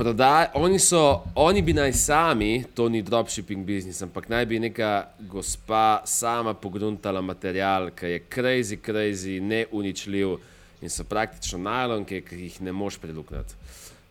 Prodaj, 0.00 0.46
oni, 0.54 0.78
so, 0.78 1.22
oni 1.34 1.60
bi 1.62 1.74
naj 1.76 1.92
sami, 1.92 2.64
to 2.74 2.86
ni 2.88 3.02
dropshipping 3.04 3.66
biznis, 3.66 3.98
ampak 4.00 4.30
naj 4.32 4.46
bi 4.48 4.56
neka 4.56 5.10
gospa 5.28 6.00
sama 6.08 6.54
pogruntala 6.56 7.20
material, 7.20 7.90
ki 7.92 8.14
je 8.14 8.22
crazy, 8.32 8.78
crazy, 8.80 9.34
neuničljiv 9.44 10.38
in 10.80 10.88
so 10.88 11.04
praktično 11.04 11.60
najlonke, 11.60 12.22
ki 12.24 12.38
jih 12.46 12.56
ne 12.64 12.72
moš 12.72 12.96
preduknati. 12.96 13.52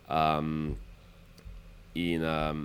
Um, 0.06 0.76
in 1.98 2.22
um, 2.22 2.62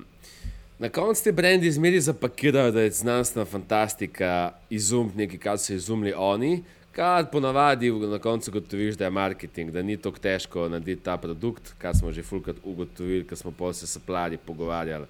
na 0.78 0.94
koncu 0.94 1.24
te 1.24 1.34
brendi 1.34 1.72
zmeri 1.72 2.02
zapakirajo, 2.06 2.78
da 2.78 2.86
je 2.86 2.92
znanstvena 2.92 3.50
fantastika, 3.50 4.52
izum 4.70 5.10
nekaj, 5.18 5.42
kar 5.48 5.58
so 5.58 5.74
izumili 5.74 6.14
oni. 6.14 6.60
Kar 6.96 7.26
ponavadi 7.32 7.92
na 7.92 8.20
koncu 8.20 8.52
ugotoviš, 8.52 8.96
da 8.96 9.04
je 9.04 9.12
marketing, 9.12 9.72
da 9.72 9.82
ni 9.82 9.98
tako 9.98 10.20
težko 10.20 10.70
narediti 10.70 11.04
ta 11.04 11.18
produkt, 11.18 11.74
kar 11.78 11.96
smo 11.96 12.12
že 12.12 12.24
fulkrat 12.24 12.56
ugotovili, 12.64 13.26
ker 13.28 13.38
smo 13.38 13.52
pa 13.52 13.74
se 13.74 13.88
sapladi 13.88 14.38
pogovarjali. 14.38 15.06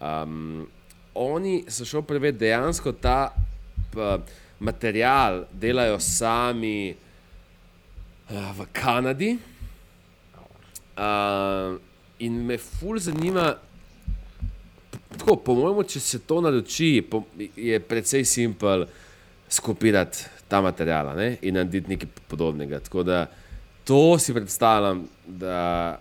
Um, 0.00 0.66
oni 1.14 1.64
so 1.68 1.86
šli 1.86 2.02
preveč 2.02 2.34
dejansko 2.34 2.92
ta 2.92 3.30
p, 3.92 4.18
material 4.58 5.44
delajo 5.52 6.00
sami 6.02 6.90
uh, 6.90 8.50
v 8.58 8.66
Kanadi. 8.72 9.38
Uh, 10.98 11.78
in 12.18 12.42
me 12.46 12.58
ful 12.58 12.98
zanima, 12.98 13.52
tako, 15.14 15.36
po 15.36 15.54
mojem, 15.54 15.86
če 15.86 16.00
se 16.00 16.18
to 16.26 16.40
naroči, 16.42 17.06
po, 17.10 17.22
je 17.38 17.78
precej 17.78 18.26
simpel 18.26 18.88
skopirati 19.48 20.33
ta 20.54 20.60
material 20.62 21.08
a 21.10 21.14
ne, 21.18 21.32
in 21.42 21.58
narediti 21.58 21.90
nekaj 21.90 22.08
podobnega. 22.30 22.78
Tako 22.86 23.02
da 23.02 23.26
to 23.84 24.18
si 24.18 24.34
predstavljam, 24.34 25.02
da, 25.26 25.98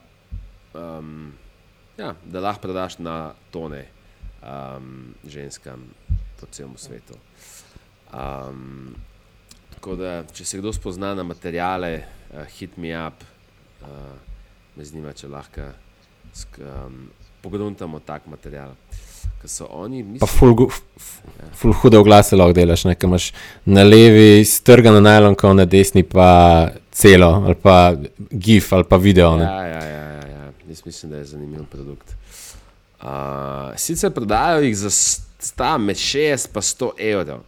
um, 0.73 1.31
ja, 1.97 2.13
da 2.25 2.39
lahko 2.39 2.61
prodaš 2.61 2.99
na 2.99 3.33
tone 3.51 3.85
um, 4.43 5.15
ženskam 5.25 5.87
po 6.39 6.45
celem 6.51 6.77
svetu. 6.77 7.17
Um, 8.13 8.93
tako 9.73 9.95
da, 9.95 10.11
če 10.33 10.45
se 10.45 10.61
kdo 10.61 10.73
spozna 10.73 11.15
na 11.17 11.25
materijale, 11.25 12.03
uh, 12.29 12.45
hit 12.59 12.77
me 12.77 12.93
up, 13.07 13.25
uh, 13.81 13.89
me 14.75 14.85
zanima, 14.85 15.15
če 15.17 15.31
lahko 15.33 15.71
um, 16.61 17.07
pogruntamo 17.41 17.99
tak 18.05 18.29
material. 18.29 18.77
Ker 19.43 19.51
so 19.51 19.65
oni, 19.75 19.99
Pa 20.03 20.09
mislim, 20.13 20.29
ful, 20.39 20.53
gu- 20.55 20.69
f- 20.71 21.17
ful 21.59 21.73
hude 21.75 21.97
oglase 21.99 22.37
lahko 22.39 22.55
delaš, 22.55 22.85
ne, 22.87 22.95
ker 22.95 23.09
imaš 23.09 23.25
na 23.67 23.83
levi 23.83 24.45
strgano 24.47 25.01
najlonko, 25.03 25.51
na 25.53 25.65
desni 25.67 26.03
pa 26.07 26.69
celo, 26.95 27.27
ali 27.43 27.55
pa 27.59 27.91
gif, 28.31 28.71
ali 28.73 28.87
pa 28.87 28.95
video. 28.97 29.33
Ne. 29.37 29.43
Ja, 29.43 29.65
ja, 29.67 29.83
ja, 29.83 30.03
ja, 30.07 30.27
ja. 30.29 30.51
Jaz 30.69 30.85
mislim, 30.85 31.11
da 31.11 31.17
je 31.17 31.25
zanimiv 31.25 31.65
produkt. 31.71 32.15
Uh, 33.03 33.09
sicer 33.75 34.11
prodajajo 34.15 34.61
jih 34.63 34.77
za 34.77 34.89
sta 34.89 35.77
med 35.77 35.99
6 35.99 36.47
in 36.47 36.61
100 36.61 36.91
evrov. 37.11 37.41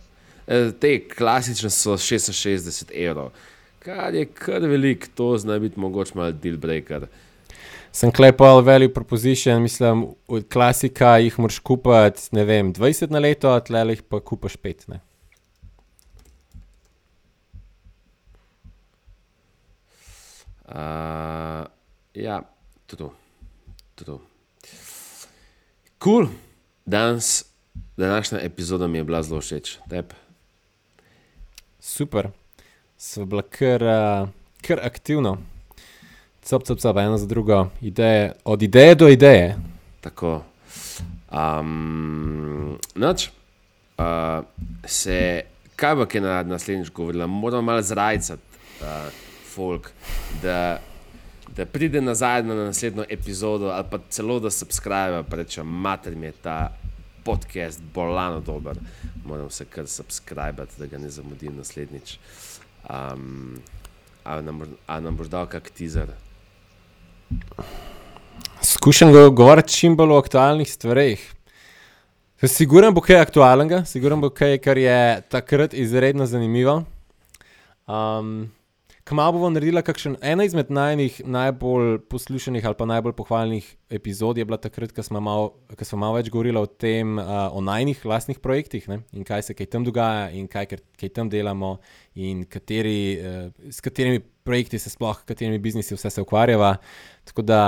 E, 0.47 0.71
Te 0.79 0.99
klasične 1.09 1.69
so 1.69 1.95
66 1.95 2.91
evrov, 2.93 3.31
kar 3.79 4.13
je 4.13 4.25
kar 4.25 4.61
velik, 4.61 5.07
to 5.15 5.37
zna 5.37 5.59
biti 5.59 5.79
mogoče 5.79 6.11
malo 6.15 6.31
deal 6.31 6.57
breaker. 6.57 7.07
Sem 7.95 8.11
klepal 8.11 8.59
value 8.61 8.91
proposition, 8.93 9.61
mislim, 9.61 10.07
od 10.27 10.47
klasika 10.51 11.17
jih 11.17 11.39
moraš 11.39 11.59
kupiti, 11.59 12.27
ne 12.35 12.43
vem, 12.43 12.73
20 12.73 13.11
na 13.11 13.19
leto, 13.23 13.53
tle 13.59 13.85
jih 13.93 14.01
pa 14.03 14.19
kupaš 14.19 14.57
5. 14.57 14.89
Ne. 14.91 14.99
Uh, 20.65 21.63
ja, 22.13 22.41
to. 22.85 23.13
to. 23.95 24.19
Cool. 26.03 26.27
Danes, 26.85 27.45
današnja 27.97 28.39
epizoda 28.39 28.87
mi 28.87 28.97
je 28.97 29.03
bila 29.03 29.23
zelo 29.23 29.41
všeč. 29.41 29.77
Tebi? 29.89 30.25
super, 31.85 32.29
so 32.97 33.25
bila 33.25 33.41
kar, 33.41 33.83
uh, 33.83 34.29
kar 34.61 34.79
aktivno. 34.83 35.37
Cop, 36.45 36.63
cop, 36.63 36.79
cop, 36.79 36.97
eno 36.97 37.17
za 37.17 37.25
drugo, 37.25 37.67
ideje, 37.81 38.31
od 38.43 38.61
ideje 38.61 38.95
do 38.95 39.07
ideje. 39.09 39.55
Tako. 40.01 40.43
Um, 41.31 42.77
noč, 42.95 43.29
uh, 43.97 44.45
se, 44.85 45.41
kaj 45.75 45.95
bo 45.95 46.05
kaj 46.05 46.21
na 46.21 46.43
naslednjič 46.43 46.91
govorila, 46.93 47.27
moramo 47.27 47.61
malo 47.61 47.81
zrajcati, 47.81 48.43
uh, 48.81 49.09
folk, 49.55 49.89
da, 50.43 50.77
da 51.57 51.65
pride 51.65 52.01
nazaj 52.01 52.43
na 52.43 52.55
naslednjo 52.55 53.05
epizodo 53.09 53.71
ali 53.73 53.85
pa 53.91 53.99
celo 54.09 54.39
da 54.39 54.51
subscribe, 54.51 55.23
pa 55.29 55.35
reče, 55.35 55.63
mater 55.63 56.15
mi 56.15 56.25
je 56.25 56.31
ta 56.31 56.75
podcast 57.23 57.81
bolano 57.93 58.39
dober, 58.39 58.77
moram 59.25 59.49
se 59.49 59.65
kar 59.65 59.87
subscribe, 59.87 60.67
da 60.77 60.85
ga 60.85 60.97
ne 60.97 61.09
zamudim 61.09 61.57
naslednjič. 61.57 62.19
Um, 62.89 63.57
a 64.23 64.41
nam, 64.41 64.61
a 64.87 64.99
nam 64.99 65.17
boš 65.17 65.27
dal 65.33 65.49
kak 65.49 65.69
teaser? 65.73 66.13
Skušam 68.61 69.11
go 69.13 69.29
govoriti 69.29 69.73
čim 69.73 69.95
bolj 69.97 70.13
o 70.13 70.17
aktualnih 70.17 70.69
stvareh. 70.71 71.21
Siguren 72.45 72.93
bo 72.93 73.01
kaj 73.01 73.21
aktualnega, 73.23 73.85
siguren 73.85 74.21
bo 74.21 74.29
kaj, 74.29 74.57
kar 74.61 74.77
je 74.77 75.21
takrat 75.31 75.73
izredno 75.73 76.25
zanimivo. 76.29 76.83
Um, 77.87 78.51
Kmalo 79.05 79.35
bomo 79.35 79.51
naredili 79.53 79.83
kakšen 79.85 80.15
ena 80.25 80.47
izmed 80.47 80.71
najnih 80.73 81.19
najbolj 81.29 81.99
poslušanih 82.09 82.65
ali 82.65 82.77
pa 82.77 82.87
najbolj 82.89 83.13
pohvalnih 83.13 83.67
epizod, 83.93 84.37
je 84.37 84.45
bila 84.49 84.57
takrat, 84.57 84.95
ko 84.97 85.03
smo 85.05 85.21
malo 85.21 85.51
mal 85.93 86.15
več 86.17 86.31
govorili 86.33 86.57
o 86.57 86.65
tem, 86.65 87.19
uh, 87.21 87.53
o 87.53 87.61
najnih 87.61 88.01
vlastnih 88.01 88.41
projektih 88.41 88.89
ne? 88.89 89.03
in 89.13 89.21
kaj 89.21 89.45
se 89.45 89.53
kaj 89.53 89.69
tam 89.77 89.85
dogaja 89.85 90.31
in 90.33 90.49
kaj, 90.49 90.79
kaj 90.97 91.13
tam 91.13 91.29
delamo 91.29 91.75
in 92.15 92.47
kateri, 92.49 92.97
uh, 93.21 93.69
s 93.69 93.77
katerimi 93.85 94.25
projekti 94.43 94.81
se 94.81 94.89
sploh, 94.89 95.21
katerimi 95.21 95.61
biznisi 95.61 95.93
vse 95.93 96.09
se 96.09 96.25
ukvarjava. 96.25 96.75
Tako 97.29 97.45
da 97.45 97.61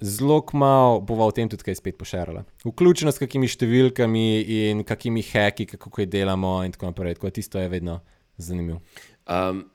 zelo 0.00 0.42
malo 0.52 1.00
bova 1.00 1.28
o 1.28 1.30
tem 1.30 1.48
tudi 1.52 1.68
kaj 1.68 1.82
spet 1.84 2.00
pošerala. 2.00 2.48
Vključeno 2.64 3.12
s 3.12 3.20
kakimi 3.20 3.52
številkami 3.52 4.28
in 4.62 4.84
kakimi 4.88 5.20
heki, 5.20 5.74
kako 5.76 5.92
kaj 5.92 6.08
delamo 6.08 6.62
in 6.64 6.72
tako 6.72 6.94
naprej. 6.94 7.20
Tako 7.20 7.28
da 7.28 7.36
tisto 7.36 7.60
je 7.60 7.68
vedno 7.68 8.00
zanimivo. 8.40 8.80
Um, 9.28 9.66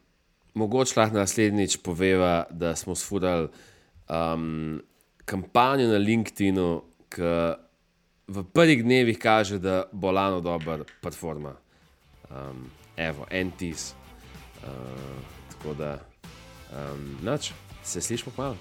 mogoče 0.54 0.99
lahko 0.99 1.18
naslednjič 1.18 1.78
poveva, 1.84 2.43
da 2.51 2.76
smo 2.76 2.95
sfudali 2.95 3.47
um, 4.10 4.82
kampanjo 5.26 5.88
na 5.88 5.97
LinkedIn-u, 5.97 6.84
ki 7.10 7.32
v 8.28 8.43
prvih 8.54 8.84
dnevih 8.84 9.20
kaže, 9.20 9.60
da 9.60 9.84
bo 9.91 10.12
lano 10.12 10.41
dobra 10.41 10.84
platforma. 11.01 11.54
Um, 12.30 12.70
evo, 12.97 13.28
en 13.32 13.51
tis. 13.51 13.93
Uh, 14.64 14.70
tako 15.51 15.74
da, 15.74 15.97
um, 16.72 17.18
noč, 17.24 17.51
se 17.84 18.01
slišmo 18.01 18.32
hvala. 18.36 18.56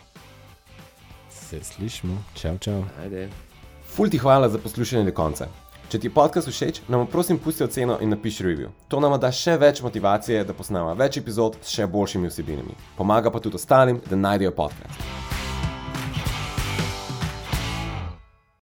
Se 1.30 1.64
slišmo, 1.64 2.18
čau, 2.34 2.58
čau. 2.58 2.84
Ajde. 3.00 3.28
Ful 3.94 4.10
ti 4.10 4.18
hvala 4.18 4.48
za 4.48 4.58
poslušanje 4.58 5.04
do 5.04 5.14
konca. 5.14 5.48
Če 5.92 5.98
ti 6.00 6.08
je 6.08 6.12
podcast 6.16 6.48
všeč, 6.48 6.78
nam 6.88 7.02
prosim 7.06 7.36
pusti 7.36 7.66
oceno 7.66 7.98
in 8.00 8.08
napiši 8.08 8.46
review. 8.46 8.70
To 8.88 9.00
nam 9.04 9.18
da 9.20 9.28
še 9.28 9.58
več 9.60 9.82
motivacije, 9.84 10.40
da 10.48 10.56
posnamemo 10.56 10.94
več 10.96 11.18
epizod 11.20 11.58
s 11.60 11.74
še 11.76 11.84
boljšimi 11.84 12.32
vsebinami. 12.32 12.78
Pomaga 12.96 13.28
pa 13.28 13.44
tudi 13.44 13.60
ostalim, 13.60 14.00
da 14.08 14.16
najdejo 14.16 14.56
podcast. 14.56 15.31